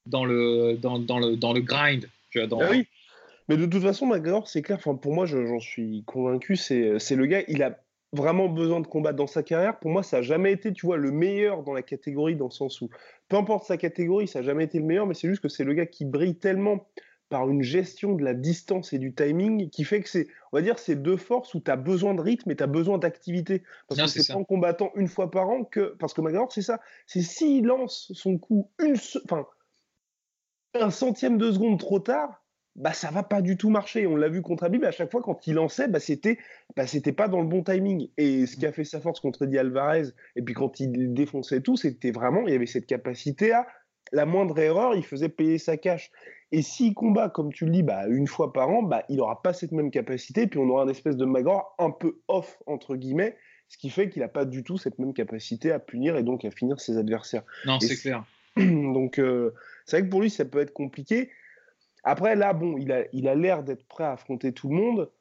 dans 0.06 0.24
le, 0.24 0.78
dans, 0.78 0.98
le, 0.98 1.36
dans 1.36 1.52
le 1.52 1.62
grind. 1.62 2.08
Dans, 2.34 2.62
ah 2.62 2.68
oui. 2.72 2.86
Mais 3.50 3.58
de 3.58 3.66
toute 3.66 3.82
façon, 3.82 4.06
McGregor, 4.06 4.48
c'est 4.48 4.62
clair. 4.62 4.78
Enfin, 4.78 4.96
pour 4.96 5.14
moi, 5.14 5.26
j'en 5.26 5.60
suis 5.60 6.04
convaincu. 6.06 6.56
C'est 6.56 7.16
le 7.16 7.26
gars. 7.26 7.44
Il 7.48 7.64
a 7.64 7.78
vraiment 8.16 8.48
besoin 8.48 8.80
de 8.80 8.88
combattre 8.88 9.18
dans 9.18 9.28
sa 9.28 9.44
carrière. 9.44 9.80
Pour 9.80 9.92
moi, 9.92 10.04
ça 10.04 10.18
n'a 10.18 10.24
jamais 10.24 10.52
été, 10.52 10.74
tu 10.74 10.86
vois, 10.86 10.98
le 10.98 11.12
meilleur 11.12 11.64
dans 11.64 11.74
la 11.74 11.84
catégorie, 11.84 12.36
dans 12.36 12.46
le 12.46 12.52
sens 12.52 12.82
où, 12.82 12.90
peu 13.30 13.38
importe 13.38 13.66
sa 13.66 13.78
catégorie, 13.78 14.28
ça 14.28 14.40
n'a 14.40 14.46
jamais 14.46 14.64
été 14.64 14.80
le 14.80 14.86
meilleur, 14.86 15.06
mais 15.06 15.14
c'est 15.14 15.28
juste 15.28 15.42
que 15.42 15.50
c'est 15.50 15.64
le 15.64 15.74
gars 15.74 15.86
qui 15.86 16.06
brille 16.06 16.38
tellement 16.38 16.88
par 17.30 17.50
une 17.50 17.64
gestion 17.64 18.14
de 18.14 18.24
la 18.24 18.34
distance 18.34 18.94
et 18.94 19.00
du 19.00 19.14
timing 19.14 19.70
qui 19.70 19.84
fait 19.84 20.02
que 20.02 20.10
c'est, 20.10 20.28
on 20.52 20.58
va 20.58 20.62
dire, 20.62 20.78
c'est 20.78 20.96
deux 20.96 21.18
forces 21.18 21.54
où 21.56 21.60
tu 21.60 21.72
as 21.72 21.76
besoin 21.76 22.14
de 22.14 22.22
rythme 22.22 22.52
et 22.52 22.56
tu 22.56 22.64
as 22.64 22.68
besoin 22.68 22.98
d'activité. 22.98 23.64
Parce 23.88 24.02
que 24.02 24.08
c'est 24.08 24.32
pas 24.32 24.40
en 24.40 24.44
combattant 24.44 24.92
une 24.96 25.08
fois 25.08 25.32
par 25.32 25.50
an 25.50 25.64
que. 25.64 25.96
Parce 26.00 26.14
que 26.14 26.22
McGregor, 26.22 26.52
c'est 26.52 26.62
ça. 26.62 26.80
C'est 27.08 27.22
s'il 27.22 27.66
lance 27.66 28.12
son 28.14 28.38
coup 28.38 28.70
une. 28.80 28.96
Enfin, 29.26 29.48
un 30.76 30.92
centième 30.92 31.38
de 31.38 31.52
seconde 31.52 31.80
trop 31.80 32.00
tard, 32.00 32.45
bah 32.76 32.94
ça 32.94 33.10
va 33.10 33.24
pas 33.24 33.42
du 33.42 33.58
tout 33.58 33.70
marcher. 33.70 34.06
On 34.06 34.16
l'a 34.16 34.30
vu 34.30 34.42
contre 34.42 34.64
Habib, 34.66 34.84
à 34.84 34.92
chaque 34.92 35.12
fois 35.12 35.22
quand 35.22 35.48
il 35.48 35.54
lançait, 35.56 35.88
bah 35.88 36.00
c'était 36.00 36.38
bah 36.76 36.88
c'était 36.88 37.14
pas 37.14 37.28
dans 37.28 37.42
le 37.42 37.48
bon 37.48 37.64
timing. 37.64 38.10
Et 38.18 38.46
ce 38.46 38.58
qui 38.58 38.66
a 38.66 38.72
fait 38.72 38.84
sa 38.84 39.00
force 39.00 39.20
contre 39.20 39.44
Eddie 39.44 39.58
Alvarez, 39.58 40.10
et 40.36 40.42
puis 40.42 40.54
quand 40.54 40.80
il 40.80 41.14
défonçait 41.14 41.62
tout, 41.62 41.78
c'était 41.78 42.12
vraiment, 42.12 42.46
il 42.48 42.52
y 42.54 42.56
avait 42.56 42.66
cette 42.66 42.86
capacité 42.86 43.54
à 43.54 43.66
la 44.12 44.26
moindre 44.26 44.58
erreur, 44.60 44.96
il 44.96 45.04
faisait 45.04 45.30
payer 45.30 45.58
sa 45.58 45.78
cash. 45.78 46.12
Et 46.52 46.62
s'il 46.62 46.94
combat, 46.94 47.30
comme 47.30 47.52
tu 47.52 47.66
le 47.66 47.72
dis, 47.72 47.84
bah, 47.84 48.08
une 48.08 48.28
fois 48.28 48.54
par 48.54 48.70
an, 48.70 48.84
bah, 48.84 49.04
il 49.10 49.18
n'aura 49.18 49.42
pas 49.42 49.54
cette 49.54 49.72
même 49.72 49.92
capacité, 49.92 50.48
puis 50.48 50.60
on 50.60 50.70
aura 50.70 50.84
une 50.84 50.90
espèce 50.90 51.18
de 51.18 51.26
Magor 51.26 51.76
un 51.80 51.92
peu 51.92 52.20
off, 52.28 52.60
entre 52.68 52.96
guillemets, 52.96 53.36
ce 53.68 53.78
qui 53.78 53.90
fait 53.90 54.10
qu'il 54.10 54.22
n'a 54.22 54.28
pas 54.28 54.46
du 54.46 54.64
tout 54.64 54.78
cette 54.78 55.00
même 55.00 55.14
capacité 55.14 55.72
à 55.72 55.80
punir 55.80 56.18
et 56.18 56.24
donc 56.24 56.46
à 56.46 56.52
finir 56.52 56.80
ses 56.80 56.98
adversaires. 56.98 57.44
Non, 57.66 57.80
c'est 57.80 57.96
clair. 57.98 58.24
Donc, 58.58 59.20
euh, 59.20 59.54
c'est 59.86 59.98
vrai 59.98 60.06
que 60.06 60.12
pour 60.12 60.22
lui, 60.22 60.30
ça 60.30 60.46
peut 60.46 60.60
être 60.60 60.72
compliqué. 60.72 61.30
Après, 62.08 62.36
là, 62.36 62.54
bon, 62.54 62.78
il 62.78 63.28
a 63.28 63.36
l'air 63.36 63.64
d'être 63.64 63.86
prêt 63.88 64.04
à 64.04 64.12
affronter 64.12 64.54
tout 64.54 64.70
le 64.70 64.76
monde. 64.76 65.12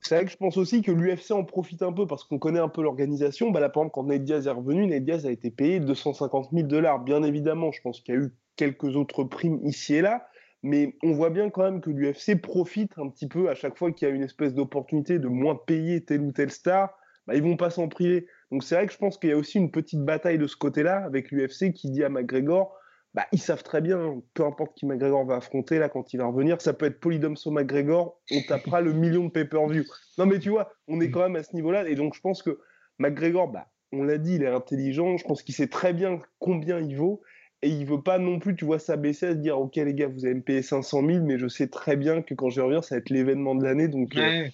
C'est 0.00 0.14
vrai 0.14 0.24
que 0.24 0.30
je 0.30 0.36
pense 0.36 0.56
aussi 0.56 0.80
que 0.80 0.90
l'UFC 0.90 1.32
en 1.32 1.44
profite 1.44 1.82
un 1.82 1.92
peu 1.92 2.06
parce 2.06 2.24
qu'on 2.24 2.38
connaît 2.38 2.60
un 2.60 2.68
peu 2.68 2.82
l'organisation. 2.82 3.50
Bah 3.50 3.60
là, 3.60 3.68
par 3.68 3.82
exemple, 3.82 3.94
quand 3.94 4.04
Ned 4.04 4.24
Diaz 4.24 4.46
est 4.46 4.50
revenu, 4.50 4.86
Ned 4.86 5.04
Diaz 5.04 5.26
a 5.26 5.30
été 5.30 5.50
payé 5.50 5.80
250 5.80 6.50
000 6.52 6.66
dollars. 6.66 7.00
Bien 7.00 7.22
évidemment, 7.24 7.72
je 7.72 7.80
pense 7.82 8.00
qu'il 8.00 8.14
y 8.14 8.18
a 8.18 8.20
eu 8.20 8.34
quelques 8.56 8.96
autres 8.96 9.24
primes 9.24 9.60
ici 9.64 9.94
et 9.94 10.00
là, 10.00 10.28
mais 10.62 10.96
on 11.02 11.12
voit 11.12 11.30
bien 11.30 11.50
quand 11.50 11.62
même 11.62 11.80
que 11.80 11.90
l'UFC 11.90 12.40
profite 12.40 12.92
un 12.98 13.08
petit 13.08 13.28
peu 13.28 13.48
à 13.48 13.54
chaque 13.54 13.76
fois 13.76 13.92
qu'il 13.92 14.08
y 14.08 14.10
a 14.10 14.14
une 14.14 14.22
espèce 14.22 14.54
d'opportunité 14.54 15.18
de 15.18 15.28
moins 15.28 15.56
payer 15.56 16.04
telle 16.04 16.22
ou 16.22 16.32
telle 16.32 16.50
star. 16.50 16.96
Bah, 17.26 17.34
ils 17.36 17.42
vont 17.42 17.56
pas 17.56 17.70
s'en 17.70 17.88
priver. 17.88 18.26
Donc 18.50 18.64
c'est 18.64 18.74
vrai 18.74 18.86
que 18.86 18.92
je 18.92 18.98
pense 18.98 19.18
qu'il 19.18 19.30
y 19.30 19.32
a 19.32 19.36
aussi 19.36 19.58
une 19.58 19.70
petite 19.70 20.04
bataille 20.04 20.38
de 20.38 20.46
ce 20.46 20.56
côté-là 20.56 21.04
avec 21.04 21.30
l'UFC 21.30 21.72
qui 21.72 21.90
dit 21.90 22.02
à 22.02 22.08
McGregor 22.08 22.76
bah, 23.14 23.26
ils 23.32 23.38
savent 23.38 23.62
très 23.62 23.82
bien, 23.82 24.22
peu 24.32 24.44
importe 24.44 24.74
qui 24.74 24.86
McGregor 24.86 25.24
va 25.26 25.36
affronter 25.36 25.78
là 25.78 25.88
quand 25.88 26.14
il 26.14 26.16
va 26.16 26.26
revenir, 26.26 26.60
ça 26.60 26.72
peut 26.72 26.86
être 26.86 26.98
Polydomso 26.98 27.50
McGregor, 27.50 28.18
on 28.30 28.40
tapera 28.42 28.80
le 28.80 28.94
million 28.94 29.24
de 29.24 29.30
pay-per-view. 29.30 29.84
Non 30.16 30.26
mais 30.26 30.38
tu 30.38 30.48
vois, 30.48 30.72
on 30.88 31.00
est 31.00 31.10
quand 31.10 31.20
même 31.20 31.36
à 31.36 31.42
ce 31.42 31.54
niveau-là 31.54 31.88
et 31.88 31.94
donc 31.94 32.14
je 32.14 32.20
pense 32.20 32.42
que 32.42 32.58
McGregor, 32.98 33.48
bah, 33.48 33.68
on 33.92 34.02
l'a 34.02 34.16
dit, 34.16 34.36
il 34.36 34.42
est 34.42 34.48
intelligent, 34.48 35.18
je 35.18 35.24
pense 35.24 35.42
qu'il 35.42 35.54
sait 35.54 35.68
très 35.68 35.92
bien 35.92 36.22
combien 36.38 36.80
il 36.80 36.96
vaut 36.96 37.20
et 37.60 37.68
il 37.68 37.84
veut 37.84 38.02
pas 38.02 38.18
non 38.18 38.38
plus, 38.38 38.56
tu 38.56 38.64
vois, 38.64 38.78
s'abaisser 38.78 39.26
à 39.26 39.32
se 39.32 39.38
dire 39.38 39.58
ok 39.58 39.76
les 39.76 39.94
gars, 39.94 40.08
vous 40.08 40.24
allez 40.24 40.34
me 40.34 40.42
payer 40.42 40.62
500 40.62 41.06
000, 41.06 41.24
mais 41.24 41.38
je 41.38 41.48
sais 41.48 41.68
très 41.68 41.96
bien 41.96 42.22
que 42.22 42.32
quand 42.32 42.48
je 42.48 42.62
reviens, 42.62 42.80
ça 42.80 42.94
va 42.94 43.00
être 43.00 43.10
l'événement 43.10 43.54
de 43.54 43.62
l'année, 43.62 43.88
donc 43.88 44.16
euh, 44.16 44.48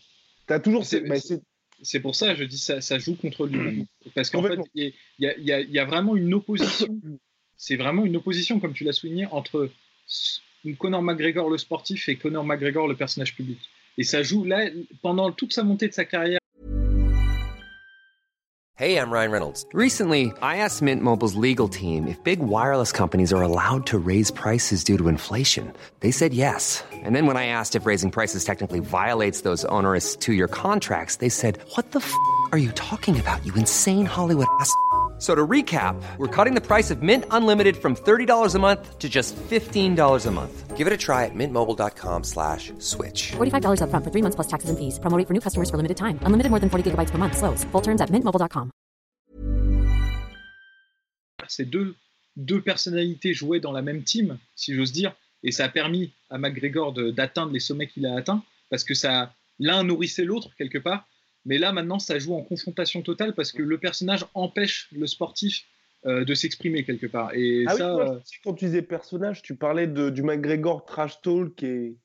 tu 0.48 0.52
as 0.52 0.58
toujours. 0.58 0.84
Bah, 1.06 1.16
c'est 1.80 2.00
pour 2.00 2.16
ça, 2.16 2.34
je 2.34 2.42
dis 2.42 2.58
ça, 2.58 2.80
ça 2.80 2.98
joue 2.98 3.14
contre 3.14 3.46
lui. 3.46 3.86
Parce 4.16 4.30
qu'en 4.30 4.42
fait, 4.42 4.58
il 4.74 4.92
y, 5.20 5.26
y, 5.28 5.78
a 5.78 5.84
vraiment 5.84 6.16
une 6.16 6.34
opposition 6.34 6.88
c'est 7.58 7.76
vraiment 7.76 8.04
une 8.06 8.16
opposition, 8.16 8.60
comme 8.60 8.72
tu 8.72 8.84
l'as 8.84 8.92
souligné, 8.92 9.26
entre 9.26 9.68
Conor 10.78 11.02
McGregor 11.02 11.50
le 11.50 11.58
sportif 11.58 12.08
et 12.08 12.16
Conor 12.16 12.44
McGregor 12.44 12.88
le 12.88 12.94
personnage 12.94 13.34
public. 13.34 13.58
Et 13.98 14.04
ça 14.04 14.22
joue 14.22 14.44
là, 14.44 14.70
pendant 15.02 15.32
toute 15.32 15.52
sa 15.52 15.64
montée 15.64 15.88
de 15.88 15.92
sa 15.92 16.04
carrière. 16.04 16.38
Hey, 18.76 18.96
I'm 18.96 19.10
Ryan 19.10 19.32
Reynolds. 19.32 19.66
Recently, 19.72 20.30
I 20.40 20.58
asked 20.58 20.82
Mint 20.82 21.02
Mobile's 21.02 21.34
legal 21.34 21.68
team 21.68 22.06
if 22.06 22.22
big 22.22 22.38
wireless 22.38 22.92
companies 22.92 23.32
are 23.32 23.42
allowed 23.42 23.86
to 23.86 23.98
raise 23.98 24.30
prices 24.30 24.84
due 24.84 24.96
to 24.96 25.08
inflation. 25.08 25.72
They 25.98 26.12
said 26.12 26.32
yes. 26.32 26.84
And 26.92 27.16
then 27.16 27.26
when 27.26 27.36
I 27.36 27.46
asked 27.46 27.74
if 27.74 27.86
raising 27.86 28.12
prices 28.12 28.44
technically 28.44 28.78
violates 28.78 29.40
those 29.40 29.64
onerous 29.64 30.14
two 30.14 30.32
year 30.32 30.46
contracts, 30.46 31.16
they 31.16 31.28
said, 31.28 31.58
What 31.74 31.90
the 31.90 31.98
f 31.98 32.14
are 32.52 32.58
you 32.58 32.70
talking 32.76 33.18
about, 33.18 33.44
you 33.44 33.52
insane 33.54 34.06
Hollywood 34.06 34.46
ass? 34.60 34.72
So 35.18 35.34
to 35.34 35.46
recap, 35.46 36.00
we're 36.16 36.28
cutting 36.28 36.54
the 36.54 36.60
price 36.60 36.92
of 36.92 37.02
Mint 37.02 37.24
Unlimited 37.32 37.76
from 37.76 37.96
$30 37.96 38.54
a 38.54 38.58
month 38.58 38.98
to 38.98 39.08
just 39.08 39.34
$15 39.34 40.26
a 40.26 40.30
month. 40.30 40.76
Give 40.76 40.86
it 40.86 40.92
a 40.92 40.96
try 40.96 41.24
at 41.24 41.34
mintmobile.com 41.34 42.22
slash 42.22 42.72
switch. 42.78 43.32
$45 43.32 43.80
upfront 43.82 44.04
for 44.04 44.12
three 44.12 44.22
months 44.22 44.36
plus 44.36 44.46
taxes 44.46 44.70
and 44.70 44.78
fees. 44.78 45.00
Promo 45.00 45.26
for 45.26 45.34
new 45.34 45.40
customers 45.40 45.68
for 45.68 45.76
limited 45.76 45.96
time. 45.96 46.20
Unlimited 46.22 46.50
more 46.50 46.60
than 46.60 46.70
40 46.70 46.90
gigabytes 46.90 47.10
per 47.10 47.18
month. 47.18 47.36
Slows. 47.36 47.64
Full 47.72 47.82
terms 47.82 48.00
at 48.00 48.10
mintmobile.com. 48.12 48.70
Ces 51.48 51.64
deux, 51.64 51.96
deux 52.36 52.60
personnalités 52.60 53.32
jouaient 53.34 53.60
dans 53.60 53.72
la 53.72 53.82
même 53.82 54.04
team, 54.04 54.38
si 54.54 54.74
j'ose 54.74 54.92
dire, 54.92 55.14
et 55.42 55.50
ça 55.50 55.64
a 55.64 55.68
permis 55.68 56.12
à 56.30 56.36
McGregor 56.36 56.92
d'atteindre 56.92 57.52
les 57.52 57.60
sommets 57.60 57.88
qu'il 57.88 58.06
a 58.06 58.14
atteints, 58.14 58.42
parce 58.70 58.84
que 58.84 58.94
ça 58.94 59.32
l'un 59.58 59.82
nourrissait 59.82 60.24
l'autre 60.24 60.50
quelque 60.58 60.78
part. 60.78 61.08
Mais 61.44 61.58
là, 61.58 61.72
maintenant, 61.72 61.98
ça 61.98 62.18
joue 62.18 62.34
en 62.34 62.42
confrontation 62.42 63.02
totale 63.02 63.34
parce 63.34 63.52
que 63.52 63.62
le 63.62 63.78
personnage 63.78 64.24
empêche 64.34 64.88
le 64.92 65.06
sportif 65.06 65.64
euh, 66.06 66.24
de 66.24 66.34
s'exprimer 66.34 66.84
quelque 66.84 67.06
part. 67.06 67.32
Et 67.34 67.64
Ah 67.66 67.72
oui, 67.72 67.78
ça, 67.78 67.92
toi, 67.92 68.14
euh, 68.14 68.18
quand 68.44 68.54
tu 68.54 68.66
disais 68.66 68.82
personnage, 68.82 69.42
tu 69.42 69.56
parlais 69.56 69.86
de, 69.86 70.10
du 70.10 70.22
McGregor 70.22 70.84
trash 70.84 71.20
talk 71.22 71.62
et 71.62 71.96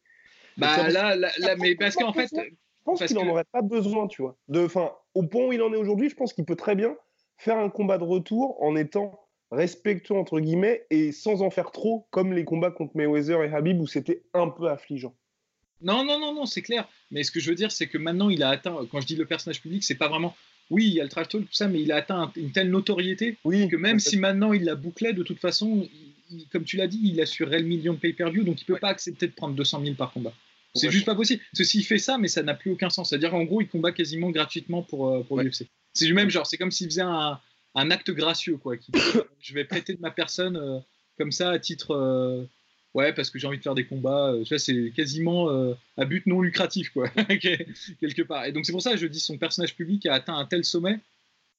bah 0.58 0.76
ça- 0.76 0.90
là, 0.90 1.16
là, 1.16 1.30
là, 1.40 1.56
mais 1.58 1.76
parce 1.76 1.96
qu'en 1.96 2.14
fait, 2.14 2.30
Je 2.34 2.42
pense 2.86 3.04
qu'il 3.04 3.16
n'en 3.16 3.24
que- 3.24 3.30
aurait 3.30 3.46
pas 3.52 3.62
besoin, 3.62 4.08
tu 4.08 4.22
vois. 4.22 4.38
De, 4.48 4.66
enfin, 4.66 4.92
au 5.14 5.24
point 5.24 5.46
où 5.48 5.54
il 5.54 5.62
en 5.62 5.74
est 5.74 5.78
aujourd'hui, 5.78 6.10
je 6.10 6.16
pense 6.16 6.34
qu'il 6.34 6.46
peut 6.46 6.56
très 6.56 6.76
bien 6.76 6.96
faire 7.38 7.58
un 7.58 7.70
combat 7.70 7.98
de 7.98 8.04
retour 8.04 8.62
en 8.64 8.76
étant 8.76 9.20
respectueux 9.52 10.16
entre 10.16 10.40
guillemets 10.40 10.86
et 10.90 11.12
sans 11.12 11.42
en 11.44 11.50
faire 11.52 11.72
trop, 11.72 12.08
comme 12.10 12.34
les 12.34 12.44
combats 12.46 12.72
contre 12.72 12.96
Mayweather 12.98 13.44
et 13.44 13.54
Habib 13.54 13.80
où 13.80 13.88
c'était 13.88 14.24
un 14.34 14.50
peu 14.50 14.68
affligeant. 14.70 15.16
Non, 15.84 16.04
non, 16.06 16.20
non, 16.20 16.34
non, 16.34 16.46
c'est 16.46 16.62
clair. 16.62 16.88
Mais 17.12 17.24
ce 17.24 17.32
que 17.32 17.40
je 17.40 17.50
veux 17.50 17.56
dire, 17.56 17.72
c'est 17.72 17.88
que 17.88 17.98
maintenant, 17.98 18.30
il 18.30 18.42
a 18.44 18.50
atteint, 18.50 18.76
quand 18.92 19.02
je 19.02 19.08
dis 19.08 19.16
le 19.16 19.26
personnage 19.26 19.62
public, 19.62 19.84
c'est 19.84 19.96
pas 19.96 20.08
vraiment. 20.08 20.36
Oui, 20.70 20.88
il 20.88 20.94
y 20.94 21.00
a 21.02 21.04
le 21.04 21.10
trash 21.10 21.28
talk, 21.28 21.42
tout 21.46 21.54
ça, 21.54 21.68
mais 21.68 21.82
il 21.82 21.92
a 21.92 21.98
atteint 21.98 22.22
un- 22.24 22.32
une 22.38 22.52
telle 22.52 22.70
notoriété 22.72 23.38
Oui, 23.44 23.68
que 23.68 23.76
même 23.76 24.00
si 24.00 24.18
maintenant 24.18 24.54
il 24.54 24.64
la 24.64 24.76
bouclait, 24.76 25.14
de 25.14 25.22
toute 25.22 25.40
façon, 25.40 25.88
il- 26.32 26.48
comme 26.52 26.64
tu 26.64 26.78
l'as 26.78 26.88
dit, 26.88 27.00
il 27.04 27.20
assurerait 27.22 27.60
le 27.60 27.66
million 27.68 27.94
de 27.94 28.00
pay-per-view, 28.00 28.44
donc 28.44 28.62
il 28.62 28.66
peut 28.66 28.78
pas 28.80 28.88
accepter 28.90 29.28
de 29.28 29.34
prendre 29.34 29.56
200 29.56 29.82
000 29.84 29.96
par 29.96 30.12
combat. 30.14 30.34
C'est 30.74 30.88
Ouais. 30.88 30.92
juste 30.94 31.06
pas 31.06 31.14
possible. 31.16 31.42
Ceci, 31.54 31.80
il 31.80 31.84
fait 31.84 32.00
ça, 32.00 32.18
mais 32.18 32.28
ça 32.30 32.42
n'a 32.42 32.56
plus 32.56 32.72
aucun 32.72 32.90
sens. 32.90 33.10
C'est-à-dire 33.10 33.30
qu'en 33.32 33.44
gros, 33.44 33.62
il 33.62 33.68
combat 33.68 33.92
quasiment 33.92 34.32
gratuitement 34.32 34.82
pour, 34.82 35.10
euh, 35.10 35.22
pour 35.24 35.38
Ouais. 35.38 35.44
l'UFC. 35.44 35.68
C'est 35.94 36.06
du 36.06 36.14
même 36.16 36.30
genre, 36.32 36.48
c'est 36.48 36.58
comme 36.58 36.72
s'il 36.72 36.88
faisait 36.88 37.02
un, 37.02 37.40
un 37.76 37.92
acte 37.92 38.10
gracieux, 38.10 38.58
quoi. 38.58 38.78
qui 38.78 38.92
je 39.42 39.54
vais 39.54 39.66
prêter 39.66 39.94
de 39.94 40.00
ma 40.02 40.10
personne 40.12 40.56
euh, 40.58 40.80
comme 41.20 41.32
ça 41.32 41.52
à 41.52 41.60
titre. 41.60 41.92
euh, 41.92 42.46
ouais, 42.94 43.14
parce 43.14 43.30
que 43.30 43.40
j'ai 43.40 43.48
envie 43.48 43.58
de 43.58 43.64
faire 43.64 43.76
des 43.76 43.86
combats. 43.86 44.32
euh, 44.32 44.44
tu 44.44 44.50
vois, 44.50 44.60
c'est 44.60 44.92
quasiment 44.96 45.50
euh, 45.50 45.74
à 45.98 46.06
but 46.06 46.26
non 46.28 46.42
lucratif, 46.42 46.90
quoi, 46.90 47.10
quelque 48.00 48.22
part. 48.24 48.46
Et 48.46 48.52
donc, 48.52 48.66
c'est 48.66 48.72
pour 48.72 48.82
ça 48.82 48.92
que 48.92 48.98
je 48.98 49.08
dis 49.08 49.20
son 49.20 49.38
personnage 49.38 49.76
public 49.76 50.06
a 50.06 50.14
atteint 50.14 50.36
un 50.36 50.46
tel 50.46 50.64
sommet 50.66 51.00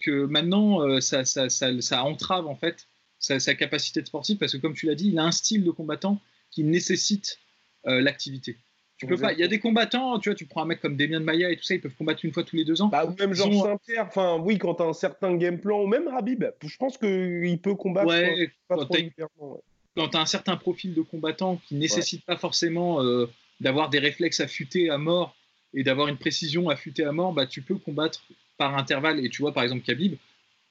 que 0.00 0.24
maintenant, 0.26 0.82
euh, 0.82 1.00
ça, 1.00 1.24
ça, 1.24 1.48
ça, 1.48 1.80
ça 1.80 2.04
entrave, 2.04 2.46
en 2.46 2.56
fait, 2.56 2.86
sa, 3.18 3.40
sa 3.40 3.54
capacité 3.54 4.00
de 4.02 4.06
sportif, 4.06 4.38
parce 4.38 4.52
que, 4.52 4.58
comme 4.58 4.74
tu 4.74 4.86
l'as 4.86 4.94
dit, 4.94 5.08
il 5.08 5.18
a 5.18 5.24
un 5.24 5.32
style 5.32 5.64
de 5.64 5.70
combattant 5.70 6.20
qui 6.50 6.64
nécessite 6.64 7.38
euh, 7.86 8.00
l'activité. 8.00 8.56
Tu 8.96 9.06
peux 9.06 9.16
pas. 9.16 9.32
Il 9.32 9.40
y 9.40 9.42
a 9.42 9.48
des 9.48 9.58
combattants, 9.58 10.20
tu 10.20 10.28
vois, 10.28 10.36
tu 10.36 10.46
prends 10.46 10.62
un 10.62 10.66
mec 10.66 10.80
comme 10.80 10.96
Damien 10.96 11.18
Maya 11.18 11.50
et 11.50 11.56
tout 11.56 11.64
ça, 11.64 11.74
ils 11.74 11.80
peuvent 11.80 11.94
combattre 11.96 12.24
une 12.24 12.32
fois 12.32 12.44
tous 12.44 12.54
les 12.54 12.64
deux 12.64 12.80
ans. 12.80 12.86
Bah, 12.88 13.04
ou 13.06 13.14
même 13.18 13.34
Georges 13.34 13.56
ont- 13.56 13.64
Saint-Pierre, 13.64 14.06
enfin 14.06 14.38
oui, 14.40 14.56
quand 14.56 14.74
t'as 14.76 14.84
un 14.86 14.92
certain 14.92 15.34
game 15.36 15.58
plan, 15.58 15.82
ou 15.82 15.86
même 15.88 16.06
Habib, 16.08 16.44
je 16.64 16.76
pense 16.76 16.96
qu'il 16.96 17.58
peut 17.60 17.74
combattre 17.74 18.06
Ouais, 18.06 18.52
pas 18.68 18.76
quand 18.76 18.84
trop 18.84 18.94
ouais. 18.94 19.60
Quand 19.96 20.08
tu 20.08 20.16
as 20.16 20.20
un 20.20 20.26
certain 20.26 20.56
profil 20.56 20.94
de 20.94 21.02
combattant 21.02 21.60
qui 21.68 21.74
nécessite 21.76 22.24
pas 22.24 22.36
forcément 22.36 23.02
euh, 23.02 23.26
d'avoir 23.60 23.90
des 23.90 23.98
réflexes 23.98 24.40
affûtés 24.40 24.90
à 24.90 24.98
mort 24.98 25.36
et 25.72 25.82
d'avoir 25.82 26.08
une 26.08 26.16
précision 26.16 26.68
affûtée 26.68 27.04
à 27.04 27.12
mort, 27.12 27.32
bah, 27.32 27.46
tu 27.46 27.62
peux 27.62 27.76
combattre 27.76 28.24
par 28.58 28.76
intervalle. 28.76 29.24
Et 29.24 29.28
tu 29.28 29.42
vois, 29.42 29.52
par 29.52 29.62
exemple, 29.62 29.82
Khabib, 29.84 30.14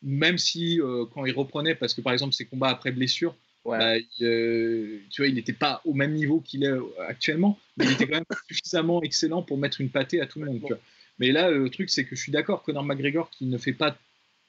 même 0.02 0.38
si 0.38 0.80
euh, 0.82 1.06
quand 1.13 1.26
il 1.26 1.34
reprenait, 1.34 1.76
parce 1.76 1.93
que 1.93 2.02
par 2.02 2.13
exemple, 2.13 2.34
ses 2.34 2.45
combats 2.45 2.69
après 2.69 2.91
blessure, 2.91 3.36
Ouais. 3.65 3.78
bah, 3.78 3.98
il, 3.98 4.26
euh, 4.26 5.00
tu 5.10 5.21
vois, 5.21 5.30
il 5.30 5.36
n'était 5.36 5.54
pas 5.54 5.82
au 5.86 5.93
même 5.93 6.12
niveau 6.13 6.41
qu'il 6.41 6.65
est 6.65 6.74
actuellement, 7.08 7.58
mais 7.78 7.86
il 7.86 7.93
était 7.93 8.08
quand 8.08 8.15
même 8.15 8.26
suffisamment 8.50 9.02
excellent 9.04 9.41
pour 9.41 9.58
mettre 9.58 9.80
une 9.80 9.89
pâtée 9.89 10.19
à 10.19 10.26
tout 10.28 10.39
le 10.41 10.48
monde. 10.48 10.60
tu 10.60 10.67
vois. 10.67 10.82
Mais 11.17 11.32
là, 11.32 11.50
le 11.50 11.69
truc, 11.69 11.89
c'est 11.89 12.04
que 12.04 12.13
je 12.13 12.21
suis 12.21 12.32
d'accord, 12.34 12.62
Conor 12.63 12.84
McGregor, 12.84 13.30
qui 13.30 13.45
ne 13.45 13.58
fait 13.58 13.71
pas 13.71 13.98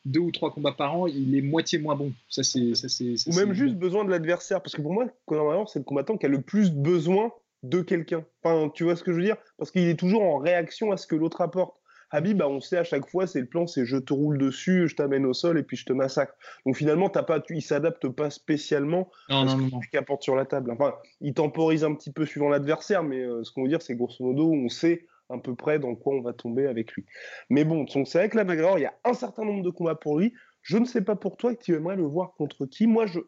deux 0.04 0.20
ou 0.20 0.30
trois 0.30 0.50
combats 0.52 0.72
par 0.72 0.96
an, 0.96 1.06
il 1.06 1.36
est 1.36 1.42
moitié 1.42 1.78
moins 1.78 1.96
bon. 1.96 2.12
Ça, 2.28 2.42
c'est, 2.42 2.74
ça, 2.74 2.88
c'est, 2.88 3.16
ça, 3.16 3.30
Ou 3.30 3.34
même 3.34 3.52
juste 3.54 3.76
besoin 3.76 4.04
de 4.04 4.10
l'adversaire. 4.10 4.62
Parce 4.62 4.74
que 4.74 4.82
pour 4.82 4.92
moi, 4.92 5.06
Conor 5.26 5.44
McGregor, 5.44 5.68
c'est 5.68 5.78
le 5.78 5.84
combattant 5.84 6.16
qui 6.16 6.26
a 6.26 6.28
le 6.28 6.40
plus 6.40 6.70
besoin 6.72 7.32
de 7.62 7.80
quelqu'un. 7.80 8.24
Enfin, 8.42 8.68
tu 8.68 8.84
vois 8.84 8.96
ce 8.96 9.02
que 9.02 9.12
je 9.12 9.16
veux 9.16 9.24
dire? 9.24 9.36
Parce 9.56 9.70
qu'il 9.70 9.88
est 9.88 9.98
toujours 9.98 10.22
en 10.22 10.38
réaction 10.38 10.92
à 10.92 10.96
ce 10.96 11.06
que 11.06 11.16
l'autre 11.16 11.40
apporte. 11.40 11.76
Habib, 12.10 12.36
bah, 12.38 12.48
on 12.48 12.60
sait 12.60 12.76
à 12.76 12.84
chaque 12.84 13.08
fois, 13.08 13.26
c'est 13.26 13.40
le 13.40 13.46
plan, 13.46 13.66
c'est 13.66 13.84
je 13.84 13.96
te 13.96 14.12
roule 14.12 14.38
dessus, 14.38 14.86
je 14.88 14.94
t'amène 14.94 15.26
au 15.26 15.32
sol 15.32 15.58
et 15.58 15.64
puis 15.64 15.76
je 15.76 15.84
te 15.84 15.92
massacre. 15.92 16.34
Donc 16.64 16.76
finalement, 16.76 17.08
t'as 17.08 17.24
pas, 17.24 17.40
tu, 17.40 17.56
il 17.56 17.62
s'adapte 17.62 18.08
pas 18.08 18.30
spécialement 18.30 19.10
Non, 19.30 19.42
à 19.42 19.48
ce 19.48 19.56
non. 19.56 19.80
qu'il 19.80 19.98
apporte 19.98 20.22
sur 20.22 20.36
la 20.36 20.44
table. 20.44 20.70
Enfin, 20.70 20.94
il 21.20 21.34
temporise 21.34 21.82
un 21.82 21.92
petit 21.94 22.12
peu 22.12 22.24
suivant 22.24 22.48
l'adversaire, 22.50 23.02
mais 23.02 23.22
euh, 23.24 23.42
ce 23.42 23.50
qu'on 23.50 23.62
veut 23.62 23.68
dire, 23.68 23.82
c'est 23.82 23.96
grosso 23.96 24.22
modo, 24.22 24.52
on 24.52 24.68
sait 24.68 25.06
à 25.34 25.38
peu 25.38 25.54
près 25.54 25.78
dans 25.78 25.94
quoi 25.94 26.14
on 26.14 26.20
va 26.20 26.32
tomber 26.32 26.66
avec 26.66 26.92
lui. 26.92 27.04
Mais 27.50 27.64
bon, 27.64 27.84
donc 27.84 28.08
c'est 28.08 28.18
vrai 28.18 28.30
la 28.34 28.44
McGregor, 28.44 28.78
il 28.78 28.82
y 28.82 28.86
a 28.86 28.94
un 29.04 29.14
certain 29.14 29.44
nombre 29.44 29.62
de 29.62 29.70
combats 29.70 29.94
pour 29.94 30.18
lui. 30.18 30.32
Je 30.62 30.78
ne 30.78 30.84
sais 30.84 31.02
pas 31.02 31.16
pour 31.16 31.36
toi, 31.36 31.54
que 31.54 31.62
tu 31.62 31.74
aimerais 31.74 31.96
le 31.96 32.04
voir 32.04 32.34
contre 32.34 32.64
qui. 32.66 32.86
Moi, 32.86 33.06
je, 33.06 33.20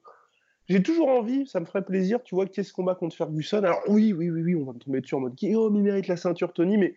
j'ai 0.68 0.82
toujours 0.82 1.08
envie, 1.08 1.46
ça 1.46 1.60
me 1.60 1.64
ferait 1.66 1.84
plaisir, 1.84 2.22
tu 2.22 2.34
vois, 2.34 2.46
qu'est-ce 2.46 2.72
combat 2.72 2.94
contre 2.94 3.14
Ferguson. 3.14 3.58
Alors 3.58 3.82
oui, 3.88 4.12
oui, 4.12 4.30
oui, 4.30 4.42
oui, 4.42 4.54
on 4.54 4.64
va 4.64 4.72
me 4.72 4.78
tomber 4.78 5.00
dessus 5.00 5.14
en 5.14 5.20
mode 5.20 5.34
qui, 5.34 5.54
oh, 5.54 5.70
il 5.72 5.82
mérite 5.82 6.08
la 6.08 6.16
ceinture 6.16 6.52
Tony, 6.52 6.76
mais 6.76 6.94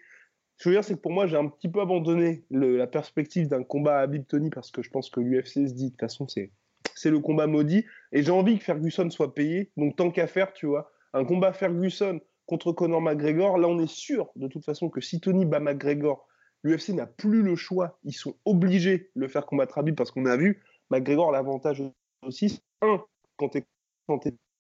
ce 0.58 0.64
que 0.64 0.70
je 0.70 0.70
veux 0.70 0.76
dire, 0.76 0.84
c'est 0.84 0.96
que 0.96 1.00
pour 1.00 1.12
moi, 1.12 1.28
j'ai 1.28 1.38
un 1.38 1.48
petit 1.48 1.70
peu 1.70 1.80
abandonné 1.80 2.44
la 2.52 2.88
perspective 2.88 3.48
d'un 3.48 3.64
combat 3.64 4.00
Habib 4.00 4.26
Tony 4.28 4.50
parce 4.50 4.72
que 4.72 4.82
je 4.82 4.90
pense 4.90 5.10
que 5.10 5.20
l'UFC 5.20 5.68
se 5.68 5.74
dit, 5.74 5.86
de 5.86 5.90
toute 5.92 6.00
façon, 6.00 6.28
c'est, 6.28 6.52
c'est 6.96 7.12
le 7.12 7.20
combat 7.20 7.48
maudit, 7.48 7.86
et 8.12 8.24
j'ai 8.24 8.32
envie 8.32 8.58
que 8.58 8.64
Ferguson 8.64 9.10
soit 9.10 9.34
payé, 9.34 9.72
donc 9.78 9.96
tant 9.96 10.10
qu'à 10.10 10.28
faire, 10.28 10.52
tu 10.54 10.66
vois, 10.66 10.92
un 11.14 11.24
combat 11.24 11.54
Ferguson 11.54 12.20
contre 12.50 12.72
Conor 12.72 13.00
McGregor, 13.00 13.60
là, 13.60 13.68
on 13.68 13.78
est 13.78 13.90
sûr, 13.90 14.32
de 14.36 14.48
toute 14.48 14.66
façon, 14.66 14.90
que 14.90 15.02
si 15.02 15.22
Tony 15.22 15.46
bat 15.46 15.60
McGregor, 15.60 16.28
l'UFC 16.64 16.90
n'a 16.90 17.06
plus 17.06 17.44
le 17.44 17.56
choix, 17.56 18.00
ils 18.04 18.14
sont 18.14 18.36
obligés 18.44 19.12
de 19.16 19.22
le 19.22 19.28
faire 19.28 19.46
combattre 19.46 19.78
Habib 19.78 19.96
parce 19.96 20.10
qu'on 20.10 20.26
a 20.26 20.36
vu, 20.36 20.64
McGregor, 20.90 21.32
l'avantage 21.32 21.84
aussi, 22.24 22.60
un, 22.82 23.04
quand 23.38 23.50
t'es 23.50 23.66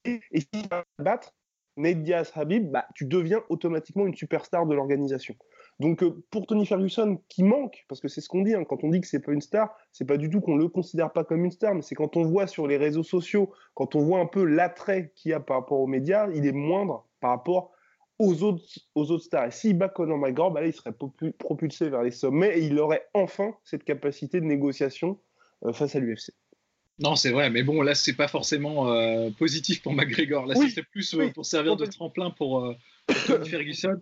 et 0.06 0.22
si 0.40 0.48
tu 0.54 0.70
vas 0.70 0.84
battre 1.00 1.34
Nate 1.76 2.04
Diaz 2.04 2.32
Habib, 2.36 2.72
bah, 2.72 2.86
tu 2.94 3.06
deviens 3.06 3.42
automatiquement 3.50 4.06
une 4.06 4.16
superstar 4.16 4.68
de 4.68 4.76
l'organisation. 4.76 5.36
Donc 5.80 6.04
euh, 6.04 6.24
pour 6.30 6.46
Tony 6.46 6.66
Ferguson, 6.66 7.20
qui 7.28 7.44
manque, 7.44 7.86
parce 7.88 8.00
que 8.00 8.08
c'est 8.08 8.22
ce 8.22 8.30
qu'on 8.30 8.44
dit, 8.44 8.54
hein, 8.54 8.66
quand 8.66 8.84
on 8.84 8.90
dit 8.90 9.02
que 9.02 9.08
c'est 9.08 9.22
pas 9.22 9.32
une 9.32 9.42
star, 9.42 9.76
c'est 9.92 10.06
pas 10.06 10.18
du 10.18 10.30
tout 10.30 10.42
qu'on 10.42 10.56
le 10.56 10.68
considère 10.68 11.12
pas 11.12 11.24
comme 11.24 11.44
une 11.44 11.52
star, 11.52 11.74
mais 11.74 11.82
c'est 11.82 11.96
quand 11.96 12.18
on 12.18 12.24
voit 12.24 12.48
sur 12.48 12.68
les 12.68 12.78
réseaux 12.78 13.04
sociaux, 13.04 13.52
quand 13.74 13.96
on 13.96 14.02
voit 14.02 14.20
un 14.20 14.26
peu 14.28 14.44
l'attrait 14.44 15.12
qu'il 15.16 15.32
y 15.32 15.34
a 15.34 15.40
par 15.40 15.58
rapport 15.58 15.80
aux 15.80 15.88
médias, 15.88 16.30
il 16.34 16.46
est 16.46 16.52
moindre 16.52 17.08
par 17.20 17.32
rapport 17.32 17.72
aux 18.20 18.44
autres, 18.44 18.64
aux 18.96 19.12
autres 19.12 19.24
stars. 19.24 19.48
Et 19.48 19.52
s'il 19.52 19.78
bat 19.78 19.90
Conor 19.90 20.18
McGregor, 20.18 20.52
bah 20.52 20.62
là, 20.62 20.68
il 20.68 20.74
serait 20.74 20.94
propulsé 21.40 21.90
vers 21.90 22.04
les 22.04 22.12
sommets 22.12 22.60
et 22.60 22.66
il 22.66 22.78
aurait 22.78 23.08
enfin 23.14 23.56
cette 23.64 23.84
capacité 23.86 24.40
de 24.42 24.46
négociation 24.46 25.20
euh, 25.66 25.74
face 25.74 25.96
à 25.96 26.00
l'UFC. 26.00 26.32
Non, 27.00 27.16
c'est 27.16 27.32
vrai, 27.32 27.50
mais 27.50 27.64
bon, 27.64 27.82
là, 27.82 27.96
c'est 27.96 28.14
pas 28.14 28.28
forcément 28.28 28.92
euh, 28.92 29.30
positif 29.32 29.82
pour 29.82 29.94
McGregor. 29.94 30.46
Là, 30.46 30.56
Oui, 30.58 30.70
c'était 30.70 30.84
plus 30.84 31.14
euh, 31.14 31.20
oui, 31.20 31.32
pour 31.32 31.46
servir 31.46 31.78
de 31.78 31.86
tremplin 31.86 32.30
pour, 32.30 32.66
euh, 32.66 32.74
pour 33.08 33.16
Tony 33.38 33.50
Ferguson. 33.50 34.02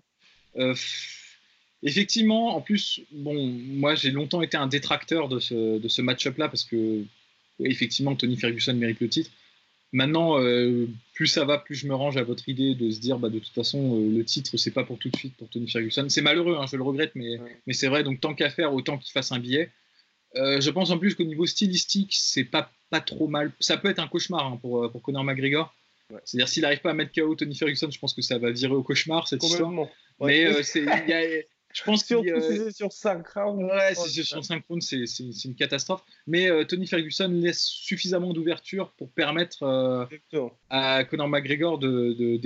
Effectivement, 1.84 2.56
en 2.56 2.62
plus, 2.62 3.02
bon, 3.12 3.36
moi, 3.46 3.94
j'ai 3.94 4.10
longtemps 4.10 4.42
été 4.42 4.58
un 4.58 4.66
détracteur 4.66 5.30
de 5.30 5.38
ce, 5.38 5.78
de 5.78 5.88
ce 5.88 6.02
match-up-là 6.02 6.50
parce 6.50 6.64
que, 6.64 7.04
effectivement, 7.60 8.16
Tony 8.16 8.36
Ferguson 8.36 8.74
mérite 8.74 9.00
le 9.00 9.10
titre. 9.10 9.30
Maintenant, 9.94 10.40
euh, 10.42 10.86
plus 11.14 11.28
ça 11.28 11.46
va, 11.46 11.58
plus 11.58 11.76
je 11.76 11.88
me 11.88 11.96
range 11.96 12.18
à 12.18 12.24
votre 12.24 12.50
idée 12.50 12.76
de 12.76 12.92
se 12.92 13.00
dire, 13.00 13.18
bah, 13.20 13.30
de 13.30 13.40
toute 13.40 13.54
façon, 13.54 13.96
euh, 14.02 14.18
le 14.18 14.24
titre, 14.26 14.58
c'est 14.58 14.72
pas 14.72 14.84
pour 14.84 14.98
tout 15.00 15.10
de 15.10 15.16
suite 15.16 15.36
pour 15.38 15.50
Tony 15.50 15.70
Ferguson. 15.70 16.06
C'est 16.10 16.22
malheureux, 16.22 16.58
hein, 16.60 16.66
je 16.70 16.76
le 16.76 16.84
regrette, 16.84 17.12
mais, 17.16 17.40
Ouais. 17.40 17.58
mais 17.66 17.74
c'est 17.74 17.88
vrai. 17.88 18.04
Donc, 18.04 18.20
tant 18.20 18.34
qu'à 18.34 18.50
faire, 18.50 18.74
autant 18.74 18.98
qu'il 18.98 19.12
fasse 19.14 19.32
un 19.32 19.40
billet. 19.40 19.72
Euh, 20.36 20.60
je 20.60 20.70
pense 20.72 20.92
en 20.92 20.98
plus 20.98 21.16
qu'au 21.16 21.24
niveau 21.24 21.46
stylistique, 21.46 22.14
c'est 22.20 22.44
pas, 22.44 22.70
pas 22.90 23.00
trop 23.00 23.28
mal. 23.30 23.54
Ça 23.62 23.78
peut 23.78 23.90
être 23.90 24.00
un 24.00 24.08
cauchemar 24.08 24.46
hein, 24.46 24.58
pour, 24.62 24.92
pour 24.92 25.02
Conor 25.02 25.24
McGregor. 25.24 25.74
Ouais. 26.12 26.20
C'est-à-dire, 26.26 26.50
s'il 26.50 26.62
n'arrive 26.64 26.82
pas 26.82 26.92
à 26.92 26.94
mettre 26.94 27.14
KO 27.14 27.34
Tony 27.36 27.56
Ferguson, 27.56 27.90
je 27.90 27.98
pense 28.00 28.14
que 28.14 28.22
ça 28.22 28.38
va 28.38 28.52
virer 28.52 28.74
au 28.74 28.84
cauchemar 28.84 29.28
cette 29.28 29.42
histoire. 29.44 29.72
Mais 29.72 29.88
Ouais. 30.20 30.64
c'est, 30.64 30.82
il 30.82 31.44
je 31.78 31.84
pense 31.84 32.06
Surtout 32.06 32.26
y 32.26 32.32
a- 32.32 32.42
si 32.42 32.58
c'est 32.58 32.72
sur 32.76 32.92
5 32.92 33.28
rounds. 33.28 33.64
Ouais, 33.64 33.94
Oh, 33.98 34.04
si 34.08 34.14
c'est 34.16 34.24
sur 34.24 34.44
5 34.44 34.64
rounds, 34.68 34.84
c'est, 34.84 35.06
une 35.46 35.54
catastrophe. 35.54 36.02
Mais 36.26 36.50
euh, 36.50 36.64
Tony 36.64 36.88
Ferguson 36.88 37.28
laisse 37.28 37.64
suffisamment 37.64 38.34
d'ouverture 38.34 38.90
pour 38.98 39.10
permettre 39.12 39.62
euh, 39.64 40.06
à 40.72 41.04
Conor 41.04 41.28
McGregor 41.28 41.78
de, 41.78 42.14
de- 42.14 42.38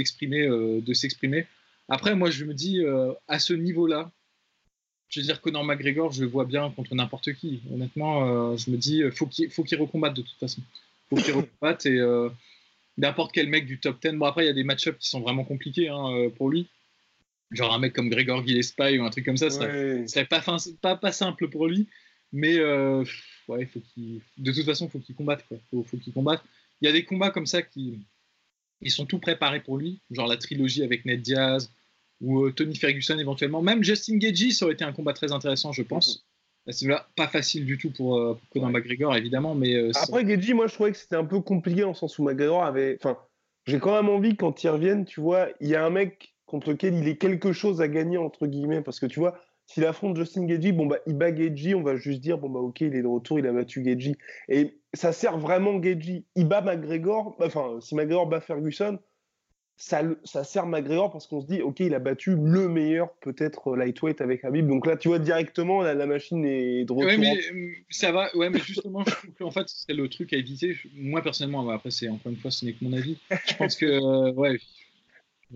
euh, 0.50 0.94
s'exprimer. 0.94 1.48
Après, 1.88 2.13
moi, 2.13 2.30
je 2.30 2.44
me 2.44 2.54
dis, 2.54 2.82
euh, 2.84 3.13
à 3.30 3.39
ce 3.39 3.54
niveau-là, 3.54 4.12
je 5.08 5.22
veux 5.22 5.26
dire, 5.26 5.39
Conor 5.39 5.63
McGregor, 5.63 6.12
je 6.12 6.24
le 6.24 6.28
vois 6.30 6.46
bien 6.46 6.70
contre 6.72 6.94
n'importe 6.94 7.32
qui. 7.34 7.62
Honnêtement, 7.74 8.52
euh, 8.52 8.58
je 8.58 8.70
me 8.70 8.76
dis, 8.78 9.02
faut 9.13 9.28
qu'il 9.28 9.50
faut 9.50 9.63
qu'il 9.63 9.80
recombatte 9.80 10.13
de 10.15 10.22
toute 10.24 10.39
façon. 10.39 10.62
faut 11.10 11.15
qu'il 11.15 11.34
recombatte 11.34 11.86
et 11.86 12.00
euh, 12.00 12.30
n'importe 12.98 13.32
quel 13.34 13.48
mec 13.48 13.65
du 13.65 13.80
top 13.80 14.02
10. 14.02 14.17
Bon, 14.17 14.26
après, 14.26 14.44
il 14.44 14.48
y 14.48 14.52
a 14.52 14.54
des 14.54 14.65
match-ups 14.65 14.98
qui 15.00 15.10
sont 15.10 15.22
vraiment 15.22 15.46
compliqués 15.46 15.88
hein, 15.88 16.30
pour 16.36 16.50
lui. 16.50 16.67
Genre 17.52 17.74
un 17.74 17.80
mec 17.80 17.94
comme 17.94 18.10
Gregor 18.10 18.46
Gillespie 18.48 18.98
ou 18.98 19.04
un 19.04 19.10
truc 19.10 19.26
comme 19.26 19.38
ça, 19.38 19.50
ce 19.50 19.60
Ouais. 19.60 20.08
serait 20.08 20.26
pas, 20.26 20.42
fin- 20.42 20.58
pas, 20.82 20.96
pas 20.96 21.12
simple 21.12 21.50
pour 21.50 21.68
lui. 21.68 21.88
Mais 22.34 22.58
euh, 22.58 23.04
ouais, 23.50 23.66
faut 23.66 23.82
qu'il, 23.82 24.22
de 24.38 24.52
toute 24.54 24.64
façon, 24.66 24.88
faut 24.88 25.00
qu'il 25.00 25.16
combatte. 25.16 25.46
Quoi. 25.48 25.58
Faut, 25.70 25.84
faut 25.84 25.98
qu'il 25.98 26.14
combatte. 26.14 26.42
Il 26.82 26.86
y 26.86 26.90
a 26.90 26.94
des 26.94 27.04
combats 27.04 27.30
comme 27.30 27.46
ça 27.46 27.62
qui 27.62 28.00
ils 28.84 28.90
sont 28.92 29.06
tout 29.06 29.20
préparés 29.20 29.60
pour 29.62 29.78
lui, 29.78 30.00
genre 30.10 30.28
la 30.28 30.38
trilogie 30.38 30.82
avec 30.84 31.06
Ned 31.06 31.22
Diaz 31.22 31.72
ou 32.22 32.46
euh, 32.46 32.52
Tony 32.52 32.76
Ferguson 32.76 33.20
éventuellement. 33.20 33.62
Même 33.62 33.84
Justin 33.84 34.18
Gagey, 34.18 34.52
ça 34.52 34.66
aurait 34.66 34.74
été 34.74 34.84
un 34.84 34.94
combat 34.94 35.14
très 35.14 35.32
intéressant, 35.32 35.72
je 35.72 35.84
pense. 35.84 36.26
Niveau-là, 36.68 37.08
pas 37.16 37.28
facile 37.28 37.66
du 37.66 37.78
tout 37.78 37.92
pour, 37.92 38.18
euh, 38.18 38.34
pour 38.36 38.50
Conor 38.50 38.70
McGregor, 38.70 39.16
évidemment, 39.16 39.56
mais 39.56 39.74
euh, 39.76 39.92
Après, 39.96 40.26
Geji, 40.26 40.54
moi, 40.54 40.68
je 40.68 40.74
trouvais 40.76 40.92
que 40.92 40.98
c'était 40.98 41.16
un 41.16 41.26
peu 41.26 41.42
compliqué 41.42 41.82
dans 41.82 41.90
le 41.90 41.96
sens 41.96 42.18
où 42.18 42.24
McGregor 42.24 42.64
avait. 42.64 42.98
Enfin, 43.00 43.18
j'ai 43.66 43.80
quand 43.80 43.96
même 43.96 44.10
envie, 44.10 44.36
quand 44.36 44.64
il 44.64 44.70
revienne, 44.70 45.06
tu 45.06 45.20
vois, 45.22 45.50
il 45.60 45.68
y 45.70 45.76
a 45.76 45.84
un 45.86 45.90
mec 45.90 46.31
contre 46.52 46.70
lequel 46.72 46.94
il 46.94 47.08
est 47.08 47.18
quelque 47.18 47.54
chose 47.54 47.82
à 47.82 47.88
gagner, 47.88 48.18
entre 48.18 48.46
guillemets. 48.46 48.82
Parce 48.82 49.00
que 49.00 49.08
tu 49.08 49.20
vois, 49.20 49.40
s'il 49.66 49.86
affronte 49.86 50.18
Justin 50.18 50.46
Gagey, 50.46 50.72
bon, 50.74 50.86
bah, 50.86 50.98
il 51.08 51.16
bat 51.16 51.32
Gagey, 51.32 51.74
on 51.74 51.82
va 51.82 51.96
juste 51.96 52.20
dire, 52.20 52.38
bon, 52.38 52.50
bah, 52.50 52.60
ok, 52.60 52.82
il 52.82 52.96
est 52.96 53.02
de 53.02 53.08
retour, 53.08 53.40
il 53.40 53.48
a 53.48 53.54
battu 53.54 53.82
Gagey. 53.82 54.16
Et 54.50 54.78
ça 54.94 55.14
sert 55.14 55.38
vraiment 55.38 55.80
Gagey. 55.80 56.26
Il 56.36 56.48
bat 56.48 56.62
McGregor, 56.62 57.36
enfin, 57.40 57.80
si 57.80 57.96
McGregor 57.96 58.28
bat 58.28 58.42
Ferguson, 58.42 59.00
ça, 59.78 60.04
ça 60.26 60.44
sert 60.44 60.68
McGregor 60.68 61.12
parce 61.12 61.26
qu'on 61.26 61.42
se 61.42 61.48
dit, 61.48 61.62
ok, 61.62 61.80
il 61.80 61.96
a 61.96 62.00
battu 62.00 62.36
le 62.36 62.68
meilleur, 62.68 63.14
peut-être, 63.22 63.76
lightweight 63.76 64.22
avec 64.22 64.46
Habib. 64.46 64.68
Donc 64.68 64.86
là, 64.86 64.96
tu 64.96 65.08
vois, 65.08 65.18
directement, 65.18 65.82
la, 65.82 65.96
la 65.96 66.06
machine 66.06 66.46
est 66.46 66.86
de 66.86 66.92
retour. 66.92 67.08
Ouais, 67.08 67.18
mais 67.18 67.36
euh, 67.52 67.72
ça 67.90 68.12
va. 68.12 68.30
Ouais, 68.36 68.52
mais 68.52 68.60
justement, 68.60 69.04
je 69.08 69.12
trouve 69.12 69.34
qu'en 69.40 69.50
fait, 69.50 69.64
c'est 69.66 69.94
le 69.94 70.08
truc 70.08 70.34
à 70.34 70.38
éviter. 70.38 70.76
Moi, 70.94 71.24
personnellement, 71.24 71.68
après, 71.70 71.90
c'est 71.90 72.10
encore 72.10 72.32
une 72.32 72.38
fois, 72.38 72.52
ce 72.52 72.66
n'est 72.66 72.74
que 72.74 72.84
mon 72.84 72.94
avis. 72.94 73.18
Je 73.48 73.56
pense 73.56 73.76
que, 73.76 73.86
euh, 73.86 74.32
ouais, 74.34 74.60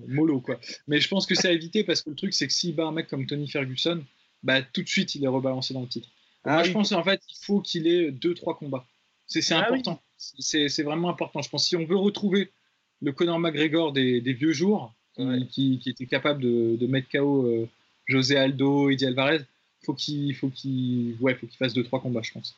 mollo, 0.07 0.41
quoi. 0.41 0.59
Mais 0.87 0.99
je 0.99 1.07
pense 1.07 1.25
que 1.25 1.35
c'est 1.35 1.47
à 1.47 1.51
éviter 1.51 1.83
parce 1.83 2.01
que 2.01 2.09
le 2.09 2.15
truc, 2.15 2.33
c'est 2.33 2.47
que 2.47 2.53
s'il 2.53 2.75
bat 2.75 2.85
un 2.87 2.91
mec 2.91 3.07
comme 3.07 3.25
Tony 3.25 3.47
Ferguson, 3.47 4.03
bah, 4.43 4.61
tout 4.61 4.83
de 4.83 4.87
suite, 4.87 5.15
il 5.15 5.23
est 5.23 5.27
rebalancé 5.27 5.73
dans 5.73 5.81
le 5.81 5.87
titre. 5.87 6.09
Ah 6.43 6.53
Moi, 6.53 6.61
oui. 6.61 6.67
je 6.67 6.73
pense 6.73 6.91
en 6.91 7.03
fait, 7.03 7.21
il 7.29 7.37
faut 7.45 7.61
qu'il 7.61 7.87
ait 7.87 8.11
deux, 8.11 8.33
trois 8.33 8.57
combats. 8.57 8.85
C'est 9.27 9.41
Ah 9.53 9.65
important. 9.65 10.01
C'est 10.17 10.69
c'est 10.69 10.83
vraiment 10.83 11.09
important. 11.09 11.41
Je 11.41 11.49
pense 11.49 11.65
si 11.67 11.75
on 11.75 11.85
veut 11.85 11.95
retrouver 11.97 12.51
le 13.01 13.11
Conor 13.11 13.39
McGregor 13.39 13.91
des, 13.91 14.21
des 14.21 14.33
vieux 14.33 14.53
jours, 14.53 14.93
qui, 15.15 15.23
Ouais. 15.23 15.47
qui- 15.47 15.79
qui 15.79 15.89
était 15.89 16.05
capable 16.05 16.41
de, 16.41 16.75
de 16.75 16.87
mettre 16.87 17.07
KO 17.09 17.45
euh, 17.47 17.67
José 18.05 18.37
Aldo, 18.37 18.89
Eddie 18.89 19.05
Alvarez, 19.07 19.41
faut 19.85 19.93
qu'il 19.93 20.35
faut 20.35 20.49
qu'il 20.49 21.15
ouais, 21.21 21.35
faut 21.35 21.47
qu'il 21.47 21.57
fasse 21.57 21.73
deux, 21.73 21.83
trois 21.83 22.01
combats, 22.01 22.21
je 22.21 22.31
pense. 22.33 22.55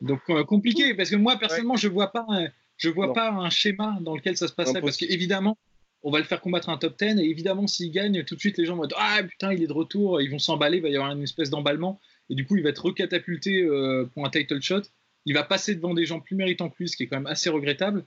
Donc 0.00 0.20
euh, 0.30 0.44
compliqué 0.44 0.94
parce 0.94 1.10
que 1.10 1.16
moi 1.16 1.36
personnellement, 1.36 1.76
je 1.76 1.88
vois 1.88 2.12
pas 2.12 2.24
un, 2.28 2.46
je 2.76 2.88
vois 2.88 3.08
Non. 3.08 3.12
pas 3.12 3.30
un 3.30 3.50
schéma 3.50 3.98
dans 4.00 4.14
lequel 4.14 4.36
ça 4.36 4.46
se 4.48 4.52
passerait 4.52 4.80
parce 4.80 4.96
qu'évidemment, 4.96 5.56
on 6.02 6.10
va 6.10 6.18
le 6.18 6.24
faire 6.24 6.40
combattre 6.40 6.68
un 6.68 6.78
top 6.78 6.98
10 6.98 7.18
et 7.20 7.24
évidemment 7.24 7.66
s'il 7.66 7.90
gagne, 7.92 8.24
tout 8.24 8.34
de 8.34 8.40
suite 8.40 8.58
les 8.58 8.64
gens 8.64 8.76
vont 8.76 8.86
dire 8.86 8.96
ah 9.00 9.22
putain 9.22 9.52
il 9.52 9.62
est 9.62 9.66
de 9.66 9.72
retour, 9.72 10.20
ils 10.20 10.30
vont 10.30 10.38
s'emballer, 10.38 10.78
il 10.78 10.82
va 10.82 10.88
y 10.88 10.96
avoir 10.96 11.12
une 11.12 11.22
espèce 11.22 11.50
d'emballement 11.50 12.00
et 12.30 12.34
du 12.34 12.46
coup 12.46 12.56
il 12.56 12.62
va 12.62 12.70
être 12.70 12.84
recatapulté 12.84 13.62
euh, 13.62 14.04
pour 14.12 14.24
un 14.26 14.30
title 14.30 14.60
shot. 14.60 14.82
Il 15.24 15.34
va 15.34 15.44
passer 15.44 15.76
devant 15.76 15.94
des 15.94 16.04
gens 16.04 16.18
plus 16.18 16.34
méritants 16.34 16.68
que 16.68 16.74
lui, 16.80 16.88
ce 16.88 16.96
qui 16.96 17.04
est 17.04 17.06
quand 17.06 17.16
même 17.16 17.26
assez 17.26 17.48
regrettable. 17.48 18.04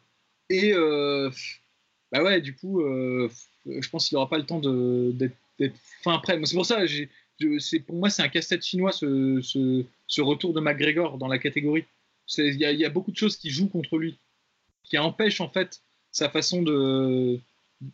Et 0.50 0.74
euh, 0.74 1.30
bah 2.12 2.22
ouais, 2.22 2.42
du 2.42 2.54
coup, 2.56 2.82
euh, 2.82 3.30
je 3.66 3.88
pense 3.90 4.10
qu'il 4.10 4.16
n'aura 4.16 4.30
pas 4.30 4.38
le 4.38 4.46
temps 4.46 4.60
d'être 4.60 5.76
fin 6.04 6.18
prêt. 6.20 6.38
C'est 6.44 6.56
pour 6.56 6.66
ça, 6.66 6.86
je- 6.86 7.06
pour 7.86 7.96
moi 7.96 8.10
c'est 8.10 8.22
un 8.22 8.28
casse-tête 8.30 8.64
chinois 8.66 8.92
ce, 8.92 9.40
ce, 9.42 10.22
retour 10.22 10.54
de 10.54 10.60
McGregor 10.60 11.18
dans 11.18 11.28
la 11.28 11.40
catégorie. 11.40 11.86
Il 12.38 12.56
y 12.58 12.86
a 12.86 12.90
beaucoup 12.90 13.12
de 13.12 13.18
choses 13.18 13.38
qui 13.38 13.50
jouent 13.50 13.70
contre 13.70 13.98
lui, 13.98 14.18
qui 14.84 14.98
empêchent 14.98 15.42
en 15.42 15.50
fait 15.50 15.82
sa 16.12 16.30
façon 16.30 16.62
de, 16.64 17.40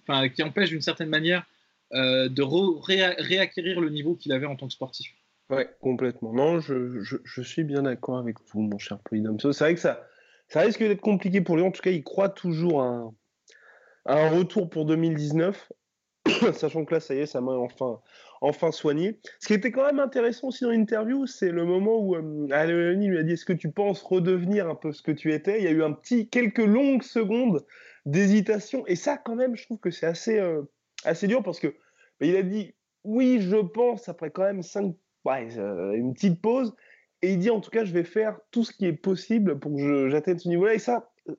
enfin, 0.03 0.29
qui 0.29 0.43
empêchent 0.43 0.69
d'une 0.69 0.81
certaine 0.81 1.09
manière 1.09 1.45
euh, 1.93 2.29
de 2.29 2.41
réacquérir 2.41 3.81
le 3.81 3.89
niveau 3.89 4.15
qu'il 4.15 4.31
avait 4.31 4.45
en 4.45 4.55
tant 4.55 4.67
que 4.67 4.73
sportif. 4.73 5.13
Ouais, 5.49 5.69
complètement. 5.81 6.31
Non, 6.31 6.61
je, 6.61 7.43
suis 7.43 7.65
bien 7.65 7.83
d'accord 7.83 8.17
avec 8.17 8.37
vous, 8.47 8.61
mon 8.61 8.77
cher 8.77 8.99
Polydome. 8.99 9.37
C'est 9.41 9.59
vrai 9.59 9.75
que 9.75 9.81
ça, 9.81 10.07
risque 10.55 10.79
d'être 10.79 11.01
compliqué 11.01 11.41
pour 11.41 11.57
lui. 11.57 11.63
En 11.63 11.71
tout 11.71 11.81
cas, 11.81 11.91
il 11.91 12.03
croit 12.03 12.29
toujours 12.29 12.81
à 12.81 13.11
un, 14.05 14.29
retour 14.29 14.69
pour 14.69 14.85
2019, 14.85 15.69
sachant 16.53 16.85
que 16.85 16.93
là, 16.93 17.01
ça 17.01 17.13
y 17.13 17.19
est, 17.19 17.25
sa 17.25 17.41
main 17.41 17.57
enfin, 17.57 17.99
enfin 18.39 18.71
soignée. 18.71 19.19
Ce 19.41 19.47
qui 19.47 19.53
était 19.53 19.73
quand 19.73 19.85
même 19.85 19.99
intéressant 19.99 20.47
aussi 20.47 20.63
dans 20.63 20.71
l'interview, 20.71 21.27
c'est 21.27 21.51
le 21.51 21.65
moment 21.65 21.97
où 21.97 22.15
euh, 22.15 22.95
lui 22.95 23.17
a 23.17 23.23
dit 23.23 23.33
Est-ce 23.33 23.43
que 23.43 23.51
tu 23.51 23.69
penses 23.69 24.01
redevenir 24.01 24.69
un 24.69 24.75
peu 24.75 24.93
ce 24.93 25.01
que 25.01 25.11
tu 25.11 25.33
étais? 25.33 25.59
Il 25.59 25.65
y 25.65 25.67
a 25.67 25.71
eu 25.71 25.83
un 25.83 25.91
petit, 25.91 26.29
quelques 26.29 26.59
longues 26.59 27.03
secondes 27.03 27.65
d'hésitation. 28.05 28.85
Et 28.87 28.95
ça, 28.95 29.17
quand 29.17 29.35
même, 29.35 29.55
je 29.55 29.65
trouve 29.65 29.79
que 29.79 29.91
c'est 29.91 30.05
assez, 30.05 30.39
euh, 30.39 30.63
assez 31.03 31.27
dur 31.27 31.43
parce 31.43 31.59
que 31.59 31.67
bah, 32.19 32.25
il 32.25 32.35
a 32.35 32.43
dit 32.43 32.73
Oui, 33.03 33.41
je 33.41 33.57
pense, 33.57 34.09
après 34.09 34.31
quand 34.31 34.43
même 34.43 34.63
cinq 34.63 34.95
ouais, 35.25 35.57
euh, 35.57 35.93
une 35.93 36.13
petite 36.13 36.41
pause. 36.41 36.73
Et 37.21 37.33
il 37.33 37.39
dit 37.39 37.49
en 37.49 37.61
tout 37.61 37.69
cas, 37.69 37.85
je 37.85 37.93
vais 37.93 38.03
faire 38.03 38.39
tout 38.51 38.63
ce 38.63 38.71
qui 38.71 38.85
est 38.85 38.93
possible 38.93 39.59
pour 39.59 39.75
que 39.75 40.09
j'atteigne 40.09 40.39
ce 40.39 40.49
niveau-là. 40.49 40.73
Et 40.73 40.79
ça, 40.79 41.11
euh, 41.29 41.35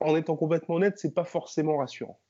en 0.00 0.16
étant 0.16 0.36
complètement 0.36 0.76
honnête, 0.76 0.98
c'est 0.98 1.14
pas 1.14 1.24
forcément 1.24 1.78
rassurant. 1.78 2.20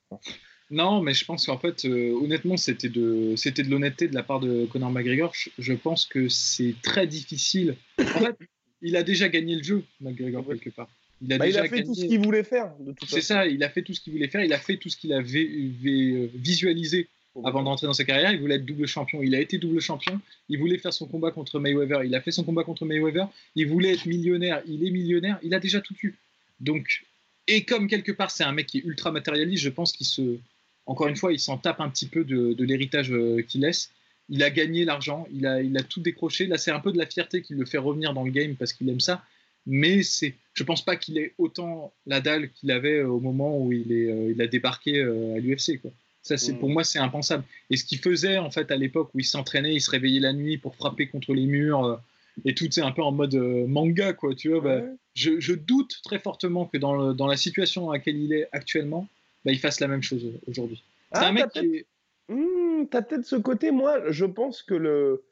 Non, 0.70 1.02
mais 1.02 1.12
je 1.12 1.24
pense 1.24 1.46
qu'en 1.46 1.59
fait, 1.59 1.85
euh, 1.85 2.12
honnêtement, 2.12 2.57
c'était 2.57 2.88
de, 2.88 3.35
c'était 3.37 3.62
de 3.62 3.70
l'honnêteté 3.70 4.09
de 4.09 4.14
la 4.14 4.22
part 4.22 4.40
de 4.40 4.66
Conor 4.66 4.90
McGregor. 4.90 5.33
Je, 5.35 5.50
je 5.59 5.72
pense 5.74 6.07
que 6.07 6.28
c'est 6.28 6.74
très 6.83 7.07
difficile. 7.07 7.76
En 7.98 8.05
fait, 8.05 8.37
il 8.81 8.96
a 8.96 9.02
déjà 9.02 9.28
gagné 9.28 9.57
le 9.57 9.62
jeu, 9.62 9.85
McGregor, 10.00 10.46
quelque 10.46 10.70
part. 10.70 10.88
Il 11.24 11.32
a 11.32 11.38
Bah, 11.38 11.46
il 11.46 11.50
déjà 11.50 11.61
a 11.61 11.68
fait 11.68 11.76
gagné. 11.76 11.85
tout 11.87 11.94
ce 11.94 12.04
qu'il 12.04 12.20
voulait 12.20 12.42
faire, 12.42 12.72
C'est 13.06 13.20
ça, 13.20 13.46
il 13.46 13.62
a 13.62 13.68
fait 13.68 13.82
tout 13.82 13.94
ce 13.94 14.00
qu'il 14.00 14.12
voulait 14.12 14.28
faire. 14.28 14.42
Il 14.44 14.52
a 14.52 14.58
fait 14.58 14.76
tout 14.76 14.88
ce 14.88 14.96
qu'il 14.96 15.12
avait 15.12 15.24
vé- 15.24 16.28
visualisé 16.35 17.08
avant 17.44 17.62
d'entrer 17.62 17.87
dans 17.87 17.92
sa 17.94 18.04
carrière. 18.04 18.32
Il 18.32 18.40
voulait 18.40 18.56
être 18.56 18.66
double 18.66 18.87
champion. 18.87 19.22
Il 19.22 19.35
a 19.35 19.40
été 19.40 19.56
double 19.58 19.80
champion. 19.80 20.20
Il 20.48 20.58
voulait 20.58 20.78
faire 20.78 20.92
son 20.92 21.06
combat 21.06 21.30
contre 21.30 21.58
Mayweather. 21.61 22.04
Il 22.04 22.14
a 22.14 22.20
fait 22.20 22.32
son 22.32 22.44
combat 22.44 22.64
contre 22.64 22.85
Mayweather. 22.85 23.28
Il 23.54 23.68
voulait 23.68 23.92
être 23.94 24.06
millionnaire. 24.06 24.62
Il 24.66 24.87
est 24.87 24.90
millionnaire. 24.90 25.38
Il 25.42 25.54
a 25.54 25.61
déjà 25.61 25.80
tout 25.80 25.94
eu. 26.02 26.14
Donc, 26.61 27.04
et 27.48 27.64
comme 27.64 27.87
quelque 27.88 28.12
part, 28.12 28.30
c'est 28.30 28.44
un 28.44 28.52
mec 28.52 28.66
qui 28.66 28.78
est 28.78 28.85
ultra 28.85 29.11
matérialiste, 29.12 29.62
je 29.64 29.68
pense 29.70 29.92
qu'il 29.92 30.06
se. 30.06 30.38
Encore 30.87 31.06
une 31.08 31.16
fois, 31.16 31.32
il 31.32 31.38
s'en 31.38 31.56
tape 31.58 31.80
un 31.80 31.88
petit 31.88 32.06
peu 32.06 32.24
de, 32.24 32.52
de 32.54 32.64
l'héritage 32.64 33.12
euh, 33.12 33.42
qu'il 33.42 33.61
laisse. 33.62 33.90
Il 34.28 34.42
a 34.42 34.50
gagné 34.50 34.85
l'argent. 34.85 35.26
Il 35.32 35.46
a, 35.46 35.62
il 35.62 35.76
a 35.76 35.82
tout 35.82 36.00
décroché. 36.00 36.46
Là, 36.46 36.58
c'est 36.58 36.70
un 36.72 36.80
peu 36.80 36.90
de 36.92 36.98
la 36.98 37.06
fierté 37.06 37.40
qui 37.42 37.54
le 37.54 37.64
fait 37.64 37.78
revenir 37.78 38.12
dans 38.12 38.24
le 38.24 38.30
game 38.32 38.56
parce 38.56 38.72
qu'il 38.72 38.88
aime 38.88 39.00
ça. 39.00 39.24
Mais 39.66 40.02
c'est, 40.02 40.35
je 40.55 40.65
pense 40.65 40.85
pas 40.85 40.97
qu'il 40.97 41.19
ait 41.19 41.35
autant 41.38 41.93
la 42.07 42.21
dalle 42.21 42.51
qu'il 42.51 42.71
avait 42.71 42.99
euh, 42.99 43.07
au 43.09 43.21
moment 43.21 43.59
où 43.59 43.73
il, 43.73 43.91
est, 43.93 44.11
euh, 44.11 44.33
il 44.35 44.41
a 44.43 44.47
débarqué 44.47 44.99
euh, 45.01 45.35
à 45.37 45.38
l'UFC. 45.38 45.81
Ça, 46.23 46.37
c'est 46.37 46.53
Mm. 46.53 46.59
pour 46.59 46.69
moi, 46.69 46.85
c'est 46.85 46.99
impensable. 46.99 47.45
Et 47.71 47.77
ce 47.77 47.85
qu'il 47.85 47.99
faisait 47.99 48.38
en 48.38 48.51
fait 48.51 48.71
à 48.71 48.77
l'époque 48.77 49.11
où 49.15 49.19
il 49.21 49.25
s'entraînait, 49.25 49.75
il 49.75 49.81
se 49.81 49.91
réveillait 49.91 50.21
la 50.21 50.33
nuit 50.33 50.59
pour 50.59 50.77
frapper 50.77 51.09
contre 51.09 51.33
les 51.35 51.47
murs 51.47 52.01
et 52.45 52.55
tout, 52.55 52.67
c'est 52.71 52.81
un 52.83 52.93
peu 52.93 53.03
en 53.03 53.12
mode 53.12 53.35
manga, 53.35 54.12
quoi. 54.12 54.35
Tu 54.35 54.49
vois, 54.51 54.61
bah, 54.61 54.77
Ouais. 54.77 54.88
je, 55.15 55.38
je 55.41 55.53
doute 55.55 56.01
très 56.05 56.19
fortement 56.19 56.65
que 56.67 56.79
dans, 56.79 56.95
le- 56.95 57.12
dans 57.15 57.27
la 57.27 57.37
situation 57.37 57.87
dans 57.87 57.93
laquelle 57.93 58.17
il 58.17 58.33
est 58.33 58.49
actuellement, 58.53 59.09
bah, 59.45 59.53
il 59.53 59.59
fasse 59.59 59.81
la 59.81 59.88
même 59.88 60.03
chose 60.03 60.25
aujourd'hui. 60.47 60.83
C'est 61.12 61.19
Ah, 61.21 61.29
un 61.29 61.33
mec 61.33 61.47
t'as 61.53 61.61
qui 61.61 61.77
est- 61.77 61.87
Hmm, 62.29 62.87
T'as 62.91 63.03
peut-être 63.03 63.27
ce 63.27 63.37
côté, 63.37 63.71
moi, 63.73 64.11
je 64.11 64.25
pense 64.25 64.62
que 64.62 64.75
le. 64.75 65.23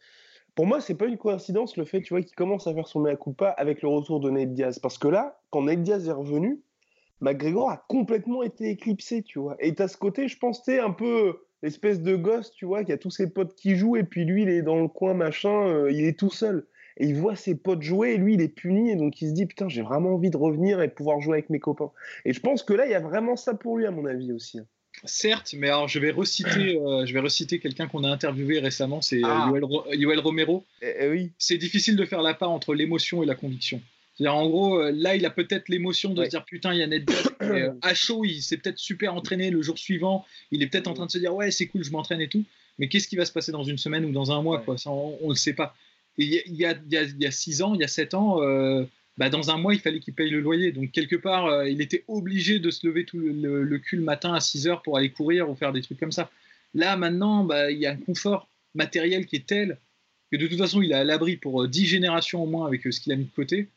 Pour 0.55 0.67
moi, 0.67 0.81
c'est 0.81 0.95
pas 0.95 1.07
une 1.07 1.19
coïncidence 1.19 1.77
le 1.77 1.85
fait, 1.85 2.03
tu 2.03 2.15
vois, 2.15 2.23
qu'il 2.23 2.35
commence 2.35 2.67
à 2.67 2.75
faire 2.75 2.89
son 2.89 3.01
mea 3.01 3.17
culpa 3.17 3.49
avec 3.51 3.83
le 3.83 3.89
retour 3.89 4.21
de 4.21 4.31
Nate 4.31 4.53
Diaz. 4.53 4.79
Parce 4.79 4.99
que 4.99 5.09
là, 5.09 5.41
quand 5.51 5.63
Nate 5.63 5.83
Diaz 5.83 6.09
est 6.09 6.13
revenu, 6.13 6.61
McGregor 7.21 7.71
a 7.71 7.85
complètement 7.89 8.43
été 8.43 8.71
éclipsé, 8.71 9.23
tu 9.23 9.39
vois. 9.39 9.57
Et 9.61 9.75
t'as 9.75 9.89
ce 9.89 9.97
côté, 9.97 10.29
je 10.29 10.39
pense, 10.39 10.63
t'es 10.63 10.81
un 10.81 10.91
peu 10.91 11.41
l'espèce 11.63 12.01
de 12.01 12.17
gosse, 12.17 12.53
tu 12.53 12.65
vois, 12.65 12.85
qui 12.85 12.93
a 12.93 12.99
tous 12.99 13.11
ses 13.11 13.31
potes 13.31 13.55
qui 13.55 13.77
jouent, 13.77 13.97
et 13.97 14.05
puis 14.05 14.25
lui, 14.25 14.43
il 14.43 14.49
est 14.49 14.63
dans 14.63 14.81
le 14.81 14.89
coin, 14.89 15.15
machin, 15.15 15.69
euh, 15.69 15.93
il 15.93 16.05
est 16.05 16.19
tout 16.19 16.31
seul. 16.31 16.67
Et 16.97 17.07
il 17.07 17.17
voit 17.17 17.37
ses 17.37 17.55
potes 17.55 17.83
jouer, 17.83 18.13
et 18.13 18.17
lui, 18.17 18.35
il 18.35 18.41
est 18.41 18.49
puni, 18.49 18.91
et 18.91 18.97
donc 18.97 19.21
il 19.21 19.29
se 19.29 19.35
dit, 19.35 19.47
putain, 19.47 19.69
j'ai 19.69 19.83
vraiment 19.83 20.15
envie 20.15 20.31
de 20.31 20.37
revenir 20.37 20.81
et 20.81 20.89
pouvoir 20.89 21.21
jouer 21.21 21.35
avec 21.35 21.51
mes 21.51 21.61
copains. 21.61 21.93
Et 22.25 22.33
je 22.33 22.41
pense 22.41 22.63
que 22.63 22.73
là, 22.73 22.87
il 22.87 22.93
y 22.93 22.95
a 22.95 23.01
vraiment 23.01 23.37
ça 23.37 23.55
pour 23.55 23.77
lui, 23.77 23.87
à 23.87 23.91
mon 23.91 24.07
avis, 24.07 24.33
aussi. 24.33 24.61
Certes, 25.05 25.55
mais 25.57 25.69
alors 25.69 25.89
je 25.89 25.99
vais 25.99 26.11
reciter, 26.11 26.79
euh, 26.87 27.07
je 27.07 27.13
vais 27.15 27.21
reciter 27.21 27.59
quelqu'un 27.59 27.87
qu'on 27.89 28.05
a 28.05 28.09
interviewé 28.11 28.59
récemment, 28.59 29.01
c'est 29.01 29.19
euh, 29.25 29.29
Ah. 29.29 29.47
Yoel, 29.49 29.65
Ro- 29.65 29.85
Yoel 29.93 30.19
Romero. 30.19 30.65
Eh, 30.83 30.93
eh 31.01 31.09
oui. 31.09 31.31
C'est 31.39 31.57
difficile 31.59 31.97
de 31.97 32.05
faire 32.05 32.23
la 32.23 32.35
part 32.35 32.51
entre 32.51 32.75
l'émotion 32.75 33.23
et 33.23 33.27
la 33.27 33.35
conviction. 33.35 33.81
C'est-à-dire, 34.17 34.35
en 34.37 34.47
gros, 34.49 34.79
euh, 34.79 34.93
là, 34.95 35.17
il 35.17 35.25
a 35.25 35.31
peut-être 35.31 35.69
l'émotion 35.71 36.13
de 36.13 36.21
Ouais. 36.21 36.27
se 36.27 36.31
dire 36.31 36.45
putain, 36.45 36.75
il 36.75 36.81
y 36.81 36.83
a 36.83 36.87
Ned 36.87 37.05
Diaz. 37.07 37.31
Et, 37.41 37.45
euh, 37.45 37.71
à 37.81 37.95
chaud, 37.95 38.25
il 38.25 38.43
s'est 38.43 38.59
peut-être 38.59 38.79
super 38.79 39.15
entraîné 39.15 39.51
le 39.51 39.63
jour 39.63 39.79
suivant. 39.79 40.27
Il 40.51 40.63
est 40.63 40.67
peut-être 40.67 40.89
en 40.89 40.95
train 40.95 41.07
de 41.07 41.11
se 41.11 41.19
dire 41.19 41.35
ouais, 41.35 41.51
c'est 41.51 41.67
cool, 41.67 41.83
je 41.85 41.91
m'entraîne 41.91 42.21
et 42.21 42.29
tout. 42.29 42.45
Mais 42.79 42.89
qu'est-ce 42.89 43.09
qui 43.09 43.17
va 43.17 43.25
se 43.25 43.33
passer 43.33 43.53
dans 43.53 43.65
une 43.65 43.79
semaine 43.79 44.05
ou 44.05 44.11
dans 44.13 44.33
un 44.33 44.43
mois 44.43 44.59
Ouais. 44.59 44.65
quoi? 44.65 44.77
Ça, 44.79 44.91
on, 44.91 45.19
ne 45.23 45.29
le 45.31 45.35
sait 45.37 45.53
pas. 45.55 45.75
Il 46.19 46.29
y 46.29 46.65
a, 46.67 46.73
y, 46.73 46.95
y 46.97 47.25
y 47.27 47.33
six 47.33 47.63
ans, 47.63 47.75
il 47.75 47.81
y 47.81 47.85
a 47.85 47.89
sept 47.89 48.13
ans, 48.15 48.43
euh, 48.43 48.85
bah, 49.17 49.29
dans 49.29 49.51
un 49.51 49.59
mois, 49.59 49.75
il 49.75 49.81
fallait 49.81 50.01
qu'il 50.01 50.15
paye 50.15 50.31
le 50.31 50.41
loyer. 50.41 50.73
Donc, 50.73 50.93
quelque 50.93 51.17
part, 51.17 51.47
euh, 51.47 51.69
il 51.69 51.81
était 51.81 52.05
obligé 52.09 52.59
de 52.59 52.71
se 52.71 52.87
lever 52.87 53.05
tout 53.05 53.19
le, 53.19 53.79
cul 53.79 53.97
le 53.97 54.03
matin 54.03 54.35
à 54.35 54.41
6 54.41 54.67
heures 54.67 54.83
pour 54.83 54.97
aller 54.97 55.11
courir 55.11 55.51
ou 55.51 55.55
faire 55.55 55.73
des 55.73 55.83
trucs 55.83 56.01
comme 56.01 56.13
ça. 56.13 56.31
Là, 56.75 56.97
maintenant, 56.97 57.45
bah, 57.45 57.71
il 57.71 57.79
y 57.79 57.87
a 57.87 57.93
un 57.93 57.97
confort 57.97 58.49
matériel 58.75 59.27
qui 59.27 59.37
est 59.37 59.47
tel 59.47 59.79
que 60.31 60.37
de 60.37 60.47
toute 60.47 60.59
façon, 60.59 60.81
il 60.81 60.93
est 60.93 60.95
à 60.95 61.05
l'abri 61.05 61.37
pour 61.37 61.67
10 61.67 61.87
générations 61.87 62.43
au 62.43 62.47
moins 62.47 62.67
avec 62.67 62.83
ce 62.83 63.01
qu'il 63.01 63.13
a 63.13 63.17
mis 63.17 63.25
de 63.25 63.31
côté. 63.35 63.69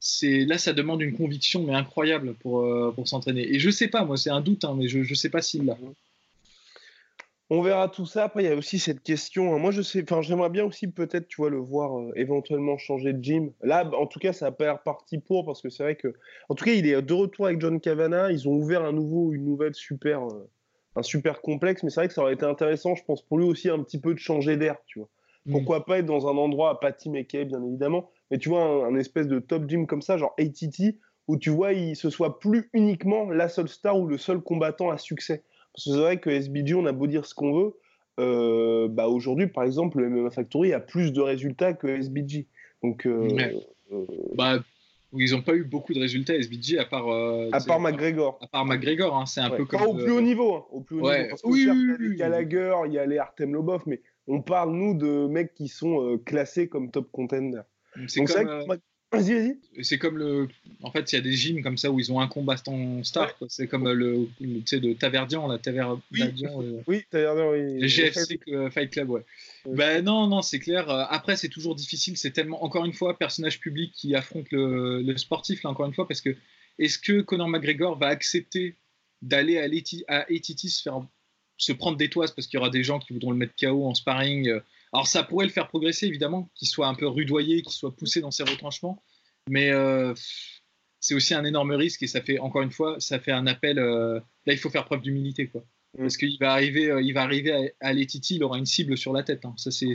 C'est 0.00 0.44
là, 0.44 0.58
ça 0.58 0.74
demande 0.74 1.00
une 1.00 1.16
conviction 1.16 1.64
mais 1.64 1.74
incroyable 1.74 2.34
pour, 2.34 2.94
pour 2.94 3.08
s'entraîner. 3.08 3.54
Et 3.54 3.58
je 3.58 3.70
sais 3.70 3.88
pas, 3.88 4.04
moi, 4.04 4.18
c'est 4.18 4.28
un 4.28 4.42
doute, 4.42 4.64
hein, 4.64 4.74
mais 4.76 4.86
je 4.86 4.98
ne 4.98 5.14
sais 5.14 5.30
pas 5.30 5.40
s'il 5.40 5.64
l'a. 5.64 5.78
On 7.50 7.60
verra 7.60 7.88
tout 7.88 8.06
ça. 8.06 8.24
Après, 8.24 8.42
il 8.42 8.48
y 8.48 8.52
a 8.52 8.56
aussi 8.56 8.78
cette 8.78 9.02
question. 9.02 9.54
hein. 9.54 9.58
Moi, 9.58 9.70
je 9.70 9.82
sais, 9.82 10.02
enfin, 10.02 10.22
j'aimerais 10.22 10.48
bien 10.48 10.64
aussi 10.64 10.88
peut-être, 10.88 11.28
tu 11.28 11.36
vois, 11.36 11.50
le 11.50 11.58
voir 11.58 11.98
euh, 11.98 12.12
éventuellement 12.16 12.78
changer 12.78 13.12
de 13.12 13.22
gym. 13.22 13.52
Là, 13.62 13.88
en 13.94 14.06
tout 14.06 14.18
cas, 14.18 14.32
ça 14.32 14.46
n'a 14.46 14.52
pas 14.52 14.64
l'air 14.64 14.82
parti 14.82 15.18
pour 15.18 15.44
parce 15.44 15.60
que 15.60 15.68
c'est 15.68 15.82
vrai 15.82 15.96
que, 15.96 16.14
en 16.48 16.54
tout 16.54 16.64
cas, 16.64 16.72
il 16.72 16.86
est 16.86 17.00
de 17.02 17.12
retour 17.14 17.46
avec 17.46 17.60
John 17.60 17.80
Cavana. 17.80 18.32
Ils 18.32 18.48
ont 18.48 18.52
ouvert 18.52 18.82
un 18.84 18.92
nouveau, 18.92 19.32
une 19.32 19.44
nouvelle 19.44 19.74
super, 19.74 20.24
euh, 20.26 20.48
un 20.96 21.02
super 21.02 21.42
complexe. 21.42 21.82
Mais 21.82 21.90
c'est 21.90 22.00
vrai 22.00 22.08
que 22.08 22.14
ça 22.14 22.22
aurait 22.22 22.34
été 22.34 22.46
intéressant, 22.46 22.94
je 22.94 23.04
pense, 23.04 23.20
pour 23.22 23.38
lui 23.38 23.44
aussi 23.46 23.68
un 23.68 23.82
petit 23.82 24.00
peu 24.00 24.14
de 24.14 24.18
changer 24.18 24.56
d'air, 24.56 24.76
tu 24.86 25.00
vois. 25.00 25.08
Mm. 25.44 25.52
Pourquoi 25.52 25.84
pas 25.84 25.98
être 25.98 26.06
dans 26.06 26.26
un 26.26 26.36
endroit 26.38 26.70
à 26.70 26.74
Patty 26.76 27.10
McKay, 27.10 27.44
bien 27.44 27.62
évidemment, 27.62 28.10
mais 28.30 28.38
tu 28.38 28.48
vois, 28.48 28.62
un, 28.62 28.84
un 28.86 28.96
espèce 28.96 29.28
de 29.28 29.38
top 29.38 29.68
gym 29.68 29.86
comme 29.86 30.00
ça, 30.00 30.16
genre 30.16 30.34
ATT, 30.38 30.98
où 31.28 31.36
tu 31.36 31.50
vois, 31.50 31.74
il 31.74 31.94
se 31.96 32.08
soit 32.08 32.38
plus 32.38 32.70
uniquement 32.72 33.28
la 33.30 33.48
seule 33.48 33.68
star 33.68 33.98
ou 33.98 34.06
le 34.06 34.16
seul 34.16 34.40
combattant 34.40 34.90
à 34.90 34.96
succès. 34.96 35.44
Parce 35.74 35.84
que 35.86 35.90
c'est 35.90 35.98
vrai 36.00 36.18
que 36.20 36.30
SBG, 36.30 36.74
on 36.74 36.86
a 36.86 36.92
beau 36.92 37.06
dire 37.06 37.26
ce 37.26 37.34
qu'on 37.34 37.52
veut, 37.52 37.74
euh, 38.20 38.86
bah 38.88 39.08
aujourd'hui, 39.08 39.48
par 39.48 39.64
exemple, 39.64 39.98
le 40.00 40.08
MMA 40.08 40.30
Factory 40.30 40.72
a 40.72 40.80
plus 40.80 41.12
de 41.12 41.20
résultats 41.20 41.72
que 41.74 41.88
SBG. 41.88 42.46
Donc, 42.82 43.06
euh, 43.06 43.28
euh, 43.92 44.04
Bah, 44.34 44.60
ils 45.16 45.32
n'ont 45.32 45.42
pas 45.42 45.54
eu 45.54 45.64
beaucoup 45.64 45.92
de 45.94 45.98
résultats 46.00 46.34
SBG 46.34 46.78
à 46.78 46.84
part. 46.84 47.08
à 47.08 47.58
part 47.66 47.80
McGregor. 47.80 48.38
À 48.40 48.46
part 48.46 48.64
McGregor, 48.64 49.16
hein, 49.16 49.26
c'est 49.26 49.40
un 49.40 49.50
Ouais. 49.50 49.56
peu 49.58 49.64
comme. 49.64 49.80
Pas 49.80 49.86
au 49.88 49.94
plus 49.94 50.12
haut 50.12 50.20
niveau. 50.20 50.54
hein, 50.54 50.64
au 50.70 50.80
plus 50.80 50.96
haut 51.00 51.06
ouais. 51.06 51.18
niveau. 51.18 51.30
Parce 51.30 51.42
que 51.42 51.48
Oui, 51.48 51.64
certes, 51.64 51.76
oui, 51.76 51.94
il 51.98 52.04
y 52.04 52.04
a 52.04 52.08
oui. 52.10 52.16
Gallagher, 52.16 52.74
il 52.86 52.92
y 52.92 52.98
a 52.98 53.06
les 53.06 53.18
Artem 53.18 53.52
Lobov, 53.52 53.82
mais 53.86 54.00
on 54.28 54.42
parle, 54.42 54.72
nous, 54.72 54.94
de 54.94 55.26
mecs 55.26 55.54
qui 55.54 55.66
sont 55.68 56.18
classés 56.24 56.68
comme 56.68 56.90
top 56.92 57.10
contender. 57.10 57.62
C'est 58.06 58.24
comme, 58.24 58.76
Vas-y, 59.16 59.34
vas-y. 59.34 59.84
c'est 59.84 59.98
comme 59.98 60.18
le. 60.18 60.48
En 60.82 60.90
fait, 60.90 61.12
il 61.12 61.16
y 61.16 61.18
a 61.18 61.22
des 61.22 61.32
gyms 61.32 61.62
comme 61.62 61.76
ça 61.78 61.90
où 61.90 61.98
ils 61.98 62.12
ont 62.12 62.20
un 62.20 62.28
combattant 62.28 63.02
star. 63.04 63.32
C'est 63.48 63.66
comme 63.66 63.86
euh, 63.86 63.94
le, 63.94 64.28
tu 64.40 64.62
sais, 64.66 64.80
de 64.80 64.92
Taverdian, 64.92 65.46
la 65.48 65.58
Taverdian. 65.58 66.02
euh, 66.62 66.82
Oui, 66.86 67.04
t'as 67.10 67.18
l'air 67.20 67.34
de- 67.36 67.42
oui. 67.74 67.80
Le 67.80 67.86
GFC 67.88 68.40
euh, 68.48 68.70
Fight 68.70 68.90
Club, 68.90 69.10
ouais. 69.10 69.24
Ouais. 69.64 69.76
Ben 69.76 70.04
non, 70.04 70.26
non, 70.26 70.42
c'est 70.42 70.58
clair. 70.58 70.88
Après, 70.90 71.36
c'est 71.36 71.48
toujours 71.48 71.74
difficile. 71.74 72.16
C'est 72.16 72.30
tellement, 72.32 72.62
encore 72.62 72.84
une 72.84 72.92
fois, 72.92 73.18
personnage 73.18 73.60
public 73.60 73.92
qui 73.94 74.14
affronte 74.14 74.50
le, 74.50 75.02
le 75.02 75.16
sportif, 75.16 75.62
là, 75.62 75.70
encore 75.70 75.86
une 75.86 75.94
fois, 75.94 76.06
parce 76.06 76.20
que 76.20 76.36
est-ce 76.78 76.98
que 76.98 77.20
Conor 77.22 77.48
McGregor 77.48 77.98
va 77.98 78.08
accepter 78.08 78.74
d'aller 79.22 79.58
à, 79.58 79.64
ATT 80.20 80.68
se, 80.68 80.82
faire, 80.82 81.00
se 81.56 81.72
prendre 81.72 81.96
des 81.96 82.10
toises 82.10 82.32
parce 82.32 82.46
qu'il 82.46 82.58
y 82.58 82.60
aura 82.60 82.68
des 82.70 82.82
gens 82.84 82.98
qui 82.98 83.12
voudront 83.12 83.30
le 83.30 83.38
mettre 83.38 83.54
KO 83.58 83.86
en 83.86 83.94
sparring 83.94 84.48
euh. 84.48 84.60
Alors, 84.94 85.06
ça 85.08 85.22
pourrait 85.24 85.46
le 85.46 85.52
faire 85.52 85.68
progresser, 85.68 86.06
évidemment, 86.06 86.50
qu'il 86.54 86.68
soit 86.68 86.86
un 86.86 86.94
peu 86.94 87.06
rudoyé, 87.06 87.62
qu'il 87.62 87.72
soit 87.72 87.94
poussé 87.94 88.20
dans 88.20 88.30
ses 88.30 88.44
retranchements, 88.44 89.02
mais 89.48 89.70
euh, 89.70 90.14
c'est 91.00 91.14
aussi 91.14 91.34
un 91.34 91.44
énorme 91.44 91.72
risque 91.72 92.02
et 92.02 92.06
ça 92.06 92.22
fait, 92.22 92.38
encore 92.38 92.62
une 92.62 92.70
fois, 92.70 92.98
ça 93.00 93.18
fait 93.18 93.32
un 93.32 93.46
appel. 93.46 93.78
euh, 93.78 94.20
Là, 94.46 94.52
il 94.52 94.58
faut 94.58 94.70
faire 94.70 94.84
preuve 94.84 95.02
d'humilité, 95.02 95.48
quoi. 95.48 95.62
Mm. 95.96 96.02
Parce 96.02 96.16
qu'il 96.16 96.36
va 96.38 96.52
arriver, 96.52 96.90
euh, 96.90 97.02
il 97.02 97.12
va 97.12 97.22
arriver 97.22 97.52
à, 97.52 97.88
à 97.88 97.92
l'Etiti, 97.92 98.36
il 98.36 98.44
aura 98.44 98.56
une 98.58 98.66
cible 98.66 98.96
sur 98.96 99.12
la 99.12 99.22
tête. 99.22 99.44
hein. 99.44 99.54
Ça, 99.56 99.70
c'est. 99.70 99.92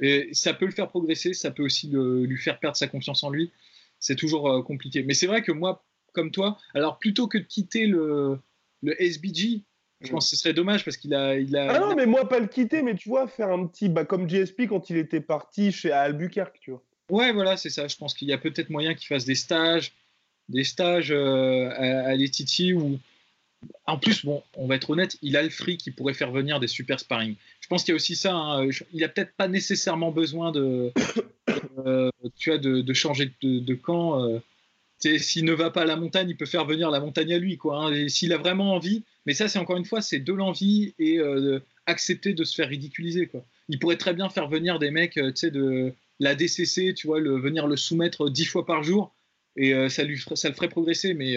Et 0.00 0.28
ça 0.34 0.52
peut 0.52 0.66
le 0.66 0.72
faire 0.72 0.88
progresser, 0.88 1.32
ça 1.32 1.50
peut 1.50 1.62
aussi 1.62 1.88
le- 1.88 2.24
lui 2.26 2.36
faire 2.36 2.58
perdre 2.60 2.76
sa 2.76 2.86
confiance 2.88 3.22
en 3.24 3.30
lui. 3.30 3.52
C'est 3.98 4.16
toujours 4.16 4.62
compliqué. 4.64 5.02
Mais 5.04 5.14
c'est 5.14 5.26
vrai 5.26 5.42
que 5.42 5.52
moi, 5.52 5.86
comme 6.12 6.30
toi, 6.30 6.58
alors 6.74 6.98
plutôt 6.98 7.28
que 7.28 7.38
de 7.38 7.44
quitter 7.44 7.86
le, 7.86 8.38
le 8.82 9.00
SBG, 9.02 9.62
je 10.00 10.08
Mm. 10.08 10.10
pense 10.10 10.30
que 10.30 10.36
ce 10.36 10.42
serait 10.42 10.52
dommage 10.54 10.84
parce 10.84 10.96
qu'il 10.96 11.14
a, 11.14 11.36
il 11.38 11.56
a, 11.56 11.70
Ah 11.72 11.80
non, 11.80 11.94
mais 11.96 12.06
moi, 12.06 12.28
pas 12.28 12.38
le 12.38 12.46
quitter, 12.46 12.82
mais 12.82 12.94
tu 12.94 13.08
vois, 13.08 13.26
faire 13.28 13.48
un 13.50 13.66
petit. 13.66 13.88
Bah, 13.88 14.04
comme 14.04 14.28
GSP 14.28 14.66
quand 14.68 14.90
il 14.90 14.96
était 14.98 15.20
parti 15.20 15.72
chez 15.72 15.90
à 15.92 16.00
Albuquerque, 16.02 16.58
tu 16.60 16.70
vois. 16.72 16.82
Ouais, 17.10 17.32
voilà, 17.32 17.56
c'est 17.56 17.70
ça. 17.70 17.86
Je 17.88 17.96
pense 17.96 18.14
qu'il 18.14 18.28
y 18.28 18.32
a 18.32 18.38
peut-être 18.38 18.68
moyen 18.70 18.94
qu'il 18.94 19.06
fasse 19.06 19.24
des 19.24 19.34
stages, 19.36 19.92
des 20.48 20.64
stages 20.64 21.12
euh, 21.12 21.70
à, 21.70 22.08
à 22.08 22.14
l'ETT 22.14 22.74
où, 22.74 22.98
en 23.86 23.96
plus, 23.98 24.24
bon, 24.24 24.42
on 24.54 24.66
va 24.66 24.74
être 24.74 24.90
honnête, 24.90 25.16
il 25.22 25.36
a 25.36 25.42
le 25.42 25.48
fric 25.50 25.80
qui 25.80 25.90
pourrait 25.90 26.14
faire 26.14 26.30
venir 26.32 26.60
des 26.60 26.66
super 26.68 27.00
sparring. 27.00 27.36
Je 27.60 27.68
pense 27.68 27.82
qu'il 27.84 27.92
y 27.92 27.94
a 27.94 27.96
aussi 27.96 28.16
ça. 28.16 28.34
hein, 28.34 28.68
il 28.92 29.02
a 29.04 29.08
peut-être 29.08 29.34
pas 29.36 29.48
nécessairement 29.48 30.10
besoin 30.12 30.52
de, 30.52 30.92
euh, 31.86 32.10
tu 32.36 32.50
vois, 32.50 32.58
de, 32.58 32.80
de 32.80 32.92
changer 32.92 33.32
de, 33.42 33.60
de 33.60 33.74
camp. 33.74 34.22
euh. 34.22 34.40
S'il 34.98 35.44
ne 35.44 35.52
va 35.52 35.70
pas 35.70 35.82
à 35.82 35.84
la 35.84 35.96
montagne, 35.96 36.30
il 36.30 36.36
peut 36.36 36.46
faire 36.46 36.64
venir 36.66 36.90
la 36.90 37.00
montagne 37.00 37.32
à 37.34 37.38
lui, 37.38 37.58
quoi. 37.58 37.76
hein. 37.78 37.92
Et 37.92 38.08
S'il 38.08 38.32
a 38.32 38.38
vraiment 38.38 38.72
envie, 38.74 39.04
mais 39.26 39.34
ça, 39.34 39.46
c'est 39.48 39.58
encore 39.58 39.76
une 39.76 39.84
fois, 39.84 40.00
c'est 40.00 40.18
de 40.20 40.32
l'envie 40.32 40.94
et 40.98 41.18
euh, 41.18 41.60
accepter 41.86 42.32
de 42.32 42.44
se 42.44 42.54
faire 42.54 42.68
ridiculiser, 42.68 43.26
quoi. 43.26 43.44
Il 43.68 43.78
pourrait 43.78 43.98
très 43.98 44.14
bien 44.14 44.28
faire 44.30 44.48
venir 44.48 44.78
des 44.78 44.90
mecs, 44.90 45.18
euh, 45.18 45.32
de 45.50 45.92
la 46.18 46.34
DCC, 46.34 46.94
tu 46.94 47.06
vois, 47.06 47.20
le, 47.20 47.38
venir 47.38 47.66
le 47.66 47.76
soumettre 47.76 48.30
dix 48.30 48.46
fois 48.46 48.64
par 48.64 48.82
jour, 48.82 49.14
et 49.56 49.74
euh, 49.74 49.88
ça, 49.90 50.02
lui 50.02 50.18
ça 50.34 50.48
le 50.48 50.54
ferait 50.54 50.68
progresser, 50.70 51.12
mais 51.14 51.36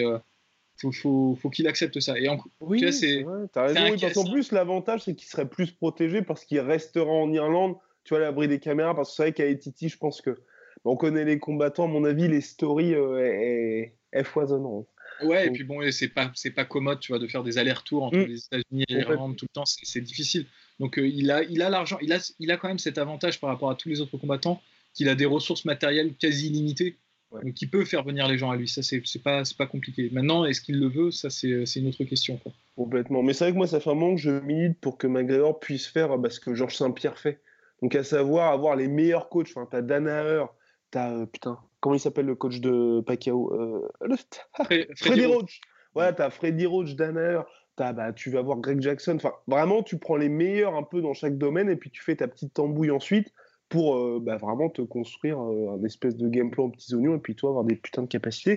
faut, 0.80 0.92
faut, 0.92 1.34
faut 1.40 1.50
qu'il 1.50 1.66
accepte 1.68 2.00
ça. 2.00 2.18
Et 2.18 2.28
en- 2.28 2.38
Oui, 2.62 2.78
vois, 2.80 2.92
c'est- 2.92 3.22
t'as 3.52 3.62
raison. 3.66 3.80
Oui, 3.92 4.00
parce 4.00 4.14
qu'en 4.14 4.24
plus, 4.32 4.52
l'avantage, 4.52 5.02
c'est 5.02 5.14
qu'il 5.14 5.28
serait 5.28 5.48
plus 5.48 5.70
protégé 5.70 6.22
parce 6.22 6.44
qu'il 6.46 6.60
restera 6.60 7.10
en 7.10 7.30
Irlande, 7.32 7.74
tu 8.04 8.10
vois, 8.14 8.18
à 8.18 8.22
l'abri 8.22 8.48
des 8.48 8.58
caméras. 8.58 8.94
Parce 8.94 9.10
que 9.10 9.16
c'est 9.16 9.22
vrai 9.24 9.32
qu'à 9.32 9.46
Etiti, 9.46 9.90
je 9.90 9.98
pense 9.98 10.22
que. 10.22 10.38
On 10.84 10.96
connaît 10.96 11.24
les 11.24 11.38
combattants, 11.38 11.84
à 11.84 11.88
mon 11.88 12.04
avis, 12.04 12.28
les 12.28 12.40
stories 12.40 12.94
euh, 12.94 13.18
est, 13.18 13.94
est 14.12 14.24
foisonnantes. 14.24 14.86
ouais, 15.22 15.46
et 15.48 15.50
puis 15.50 15.64
bon, 15.64 15.80
c'est 15.92 16.08
pas, 16.08 16.30
c'est 16.34 16.50
pas 16.52 16.64
commode, 16.64 17.00
tu 17.00 17.12
vois, 17.12 17.18
de 17.18 17.26
faire 17.26 17.42
des 17.44 17.58
allers-retours 17.58 18.04
entre 18.04 18.16
Mm. 18.18 18.24
les 18.26 18.38
États-Unis 18.44 18.84
et 18.88 18.94
l'Irlande 18.94 19.36
tout 19.36 19.46
le 19.48 19.52
temps, 19.54 19.64
c'est 19.66 20.00
difficile. 20.00 20.46
Donc 20.78 20.98
euh, 20.98 21.06
il 21.06 21.30
a, 21.30 21.42
il 21.42 21.60
a 21.60 21.68
l'argent, 21.68 21.98
il 22.00 22.12
a, 22.12 22.18
il 22.38 22.50
a 22.50 22.56
quand 22.56 22.68
même 22.68 22.78
cet 22.78 22.96
avantage 22.96 23.38
par 23.40 23.50
rapport 23.50 23.70
à 23.70 23.74
tous 23.74 23.90
les 23.90 24.00
autres 24.00 24.16
combattants, 24.16 24.62
qu'il 24.94 25.08
a 25.10 25.14
des 25.14 25.26
ressources 25.26 25.66
matérielles 25.66 26.14
quasi 26.16 26.48
illimitées. 26.48 26.96
Ouais. 27.30 27.42
Donc 27.44 27.60
il 27.60 27.68
peut 27.68 27.84
faire 27.84 28.02
venir 28.02 28.26
les 28.26 28.38
gens 28.38 28.50
à 28.50 28.56
lui, 28.56 28.66
ça 28.66 28.82
c'est 28.82 29.02
pas, 29.22 29.42
pas 29.58 29.66
compliqué. 29.66 30.08
Maintenant, 30.10 30.46
est-ce 30.46 30.62
qu'il 30.62 30.80
le 30.80 30.88
veut? 30.88 31.10
Ça 31.10 31.28
c'est 31.28 31.76
une 31.76 31.88
autre 31.88 32.02
question. 32.04 32.38
Quoi. 32.38 32.52
Complètement. 32.74 33.22
Mais 33.22 33.34
c'est 33.34 33.44
vrai 33.44 33.52
que 33.52 33.58
moi, 33.58 33.66
ça 33.66 33.78
fait 33.78 33.90
un 33.90 33.94
moment 33.94 34.14
que 34.16 34.20
je 34.22 34.30
milite 34.30 34.80
pour 34.80 34.96
que 34.96 35.06
McGregor 35.06 35.60
puisse 35.60 35.86
faire 35.86 36.12
euh, 36.12 36.16
bah, 36.18 36.30
ce 36.30 36.40
que 36.40 36.54
Georges 36.54 36.76
Saint-Pierre 36.76 37.18
fait. 37.18 37.40
Donc, 37.82 37.94
à 37.94 38.02
savoir 38.02 38.52
avoir 38.52 38.74
les 38.74 38.88
meilleurs 38.88 39.28
coachs. 39.28 39.48
Enfin, 39.54 39.68
t'as 39.70 39.80
Danaher, 39.82 40.44
t'as. 40.90 41.12
euh, 41.12 41.26
putain, 41.26 41.58
comment 41.80 41.94
il 41.94 42.00
s'appelle 42.00 42.26
le 42.26 42.34
coach 42.34 42.60
de 42.60 43.00
Pacquiao 43.06 43.52
euh, 43.54 43.88
le- 44.02 44.16
Fred- 44.64 44.88
Freddy 44.96 45.26
Roach. 45.26 45.60
Ouais, 45.94 46.14
t'as 46.14 46.30
Freddy 46.30 46.66
Roach, 46.66 46.94
Danaher. 46.94 47.42
T'as, 47.76 47.92
bah, 47.92 48.12
tu 48.12 48.30
vas 48.30 48.42
voir 48.42 48.58
Greg 48.58 48.80
Jackson. 48.80 49.14
Enfin, 49.16 49.32
vraiment, 49.46 49.82
tu 49.82 49.98
prends 49.98 50.16
les 50.16 50.28
meilleurs 50.28 50.74
un 50.74 50.82
peu 50.82 51.00
dans 51.00 51.14
chaque 51.14 51.38
domaine 51.38 51.70
et 51.70 51.76
puis 51.76 51.90
tu 51.90 52.02
fais 52.02 52.14
ta 52.16 52.28
petite 52.28 52.52
tambouille 52.52 52.90
ensuite 52.90 53.32
pour 53.68 53.96
euh, 53.96 54.18
bah, 54.20 54.36
vraiment 54.36 54.68
te 54.68 54.82
construire 54.82 55.40
euh, 55.40 55.76
un 55.80 55.84
espèce 55.84 56.16
de 56.16 56.28
game 56.28 56.50
plan 56.50 56.64
aux 56.64 56.68
petits 56.70 56.94
oignons 56.94 57.16
et 57.16 57.20
puis 57.20 57.34
toi 57.34 57.50
avoir 57.50 57.64
des 57.64 57.76
putains 57.76 58.02
de 58.02 58.08
capacités. 58.08 58.56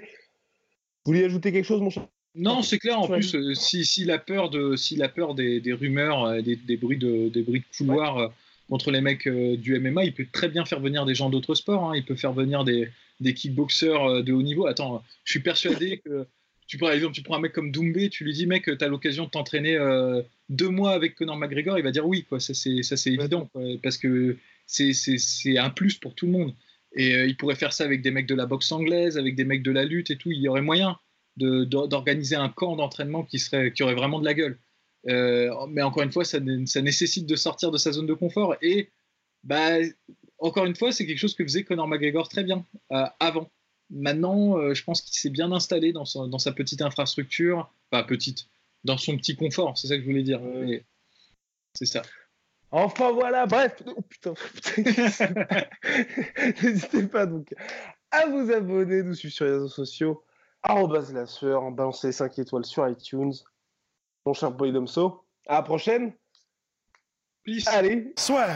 Vous 1.06 1.12
vouliez 1.14 1.24
ajouter 1.26 1.52
quelque 1.52 1.66
chose, 1.66 1.82
mon 1.82 1.90
cher 1.90 2.08
Non, 2.36 2.62
c'est 2.64 2.80
clair. 2.80 3.00
En 3.00 3.08
Ouais. 3.08 3.18
plus, 3.20 3.36
euh, 3.36 3.54
si, 3.54 3.86
s'il 3.86 4.12
a 4.12 4.18
peur 4.20 4.50
de, 4.50 4.76
s'il 4.76 5.02
a 5.04 5.10
peur 5.10 5.36
des, 5.36 5.62
des 5.62 5.74
rumeurs, 5.74 6.42
des, 6.44 6.56
des 6.56 6.78
bruits 6.78 6.98
de, 6.98 7.30
des 7.30 7.44
bruits 7.44 7.62
de 7.62 7.78
couloir 7.78 8.32
contre 8.70 8.92
les 8.92 9.02
mecs 9.02 9.28
euh, 9.28 9.58
du 9.58 9.78
MMA, 9.80 10.06
il 10.06 10.14
peut 10.14 10.26
très 10.32 10.50
bien 10.50 10.66
faire 10.66 10.80
venir 10.80 11.06
des 11.06 11.16
gens 11.16 11.30
d'autres 11.30 11.56
sports. 11.56 11.92
hein. 11.92 11.96
Il 11.96 12.06
peut 12.06 12.16
faire 12.16 12.34
venir 12.34 12.64
des, 12.64 12.90
des 13.20 13.34
kickboxers 13.34 14.04
euh, 14.04 14.22
de 14.24 14.34
haut 14.34 14.42
niveau. 14.42 14.66
Attends, 14.68 15.04
je 15.26 15.32
suis 15.32 15.42
persuadé 15.42 16.02
que 16.04 16.26
tu 16.66 16.78
par 16.78 16.92
exemple, 16.92 17.14
tu 17.14 17.22
prends 17.24 17.36
un 17.36 17.42
mec 17.42 17.52
comme 17.52 17.72
Doumbé, 17.72 18.10
tu 18.10 18.24
lui 18.24 18.34
dis 18.34 18.48
mec, 18.48 18.64
tu 18.66 18.84
as 18.84 18.88
l'occasion 18.88 19.26
de 19.26 19.30
t'entraîner 19.30 19.76
euh, 19.76 20.22
deux 20.50 20.70
mois 20.70 20.92
avec 20.94 21.16
Conor 21.16 21.38
McGregor, 21.38 21.78
il 21.78 21.84
va 21.84 21.92
dire 21.92 22.08
oui, 22.08 22.24
quoi. 22.24 22.40
Ça 22.40 22.54
c'est, 22.54 22.84
ça 22.84 22.96
c'est 22.98 23.12
évident, 23.12 23.50
quoi, 23.54 23.62
parce 23.84 23.98
que 23.98 24.38
c'est, 24.66 24.94
c'est, 24.94 25.18
c'est 25.18 25.58
un 25.58 25.70
plus 25.70 25.96
pour 25.96 26.16
tout 26.16 26.26
le 26.26 26.32
monde. 26.32 26.54
Et 26.96 27.26
il 27.26 27.36
pourrait 27.38 27.56
faire 27.56 27.74
ça 27.74 27.84
avec 27.86 28.02
des 28.02 28.12
mecs 28.12 28.28
de 28.28 28.36
la 28.36 28.46
boxe 28.46 28.72
anglaise, 28.72 29.18
avec 29.18 29.36
des 29.36 29.46
mecs 29.46 29.64
de 29.64 29.72
la 29.72 29.84
lutte 29.84 30.10
et 30.12 30.16
tout. 30.16 30.32
Il 30.32 30.40
y 30.40 30.48
aurait 30.48 30.62
moyen 30.62 30.98
d'organiser 31.36 32.36
un 32.36 32.50
camp 32.50 32.76
d'entraînement 32.76 33.24
qui, 33.24 33.40
serait, 33.40 33.74
qui 33.74 33.82
aurait 33.84 33.96
vraiment 33.96 34.20
de 34.20 34.26
la 34.26 34.36
gueule. 34.36 34.60
Euh, 35.10 35.54
mais 35.68 35.82
encore 35.82 36.04
une 36.04 36.12
fois, 36.12 36.24
ça, 36.26 36.40
né- 36.40 36.66
ça 36.66 36.82
nécessite 36.82 37.26
de 37.26 37.36
sortir 37.36 37.72
de 37.72 37.78
sa 37.78 37.92
zone 37.92 38.06
de 38.08 38.14
confort. 38.14 38.56
Et 38.62 38.92
bah, 39.44 39.78
encore 40.38 40.66
une 40.66 40.76
fois, 40.76 40.92
c'est 40.92 41.06
quelque 41.06 41.18
chose 41.18 41.36
que 41.36 41.44
faisait 41.44 41.64
Conor 41.64 41.88
McGregor 41.88 42.30
très 42.30 42.44
bien 42.44 42.66
euh, 42.92 43.06
avant. 43.20 43.52
Maintenant, 43.90 44.58
euh, 44.58 44.74
je 44.74 44.84
pense 44.84 45.02
qu'il 45.02 45.14
s'est 45.16 45.30
bien 45.30 45.52
installé 45.52 45.92
dans 45.94 46.06
sa, 46.06 46.28
dans 46.28 46.40
sa 46.40 46.52
petite 46.52 46.82
infrastructure, 46.82 47.72
pas 47.90 48.04
petite, 48.04 48.48
dans 48.84 48.98
son 48.98 49.18
petit 49.18 49.36
confort, 49.36 49.78
c'est 49.78 49.88
ça 49.88 49.96
que 49.96 50.02
je 50.02 50.08
voulais 50.08 50.24
dire. 50.24 50.42
Ouais. 50.42 50.86
C'est 51.74 51.86
ça. 51.86 52.02
Enfin 52.72 53.12
voilà, 53.12 53.46
bref. 53.46 53.84
Oh 53.86 54.02
putain. 54.02 54.34
N'hésitez 56.64 57.08
pas 57.08 57.26
donc 57.26 57.54
à 58.10 58.26
vous 58.28 58.52
abonner, 58.52 59.04
nous 59.04 59.14
suivre 59.14 59.34
sur 59.34 59.46
les 59.46 59.52
réseaux 59.52 59.68
sociaux. 59.68 60.24
Arrobas 60.64 61.12
la 61.14 61.26
sueur, 61.26 61.70
balancer 61.72 62.12
5 62.12 62.40
étoiles 62.40 62.66
sur 62.66 62.88
iTunes. 62.88 63.34
Mon 64.26 64.34
cher 64.34 64.52
Boy 64.52 64.72
Domso. 64.72 65.26
À 65.48 65.56
la 65.56 65.64
prochaine. 65.64 66.14
Peace. 67.44 67.68
Allez. 67.68 68.14
Soit. 68.18 68.48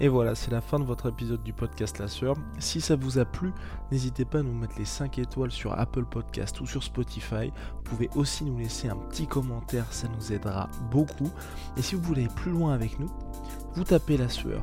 Et 0.00 0.08
voilà, 0.08 0.34
c'est 0.34 0.50
la 0.50 0.60
fin 0.60 0.78
de 0.78 0.84
votre 0.84 1.08
épisode 1.08 1.42
du 1.42 1.54
podcast 1.54 1.98
La 1.98 2.06
Sœur. 2.06 2.36
Si 2.58 2.82
ça 2.82 2.94
vous 2.94 3.18
a 3.18 3.24
plu, 3.24 3.50
n'hésitez 3.90 4.26
pas 4.26 4.40
à 4.40 4.42
nous 4.42 4.52
mettre 4.52 4.78
les 4.78 4.84
5 4.84 5.18
étoiles 5.18 5.50
sur 5.50 5.72
Apple 5.72 6.04
Podcast 6.04 6.60
ou 6.60 6.66
sur 6.66 6.82
Spotify. 6.82 7.50
Vous 7.76 7.82
pouvez 7.82 8.10
aussi 8.14 8.44
nous 8.44 8.58
laisser 8.58 8.88
un 8.88 8.96
petit 8.96 9.26
commentaire, 9.26 9.90
ça 9.90 10.06
nous 10.08 10.32
aidera 10.34 10.68
beaucoup. 10.90 11.30
Et 11.78 11.82
si 11.82 11.94
vous 11.94 12.02
voulez 12.02 12.26
aller 12.26 12.34
plus 12.36 12.52
loin 12.52 12.74
avec 12.74 13.00
nous, 13.00 13.10
vous 13.74 13.84
tapez 13.84 14.18
La 14.18 14.28
Sueur 14.28 14.62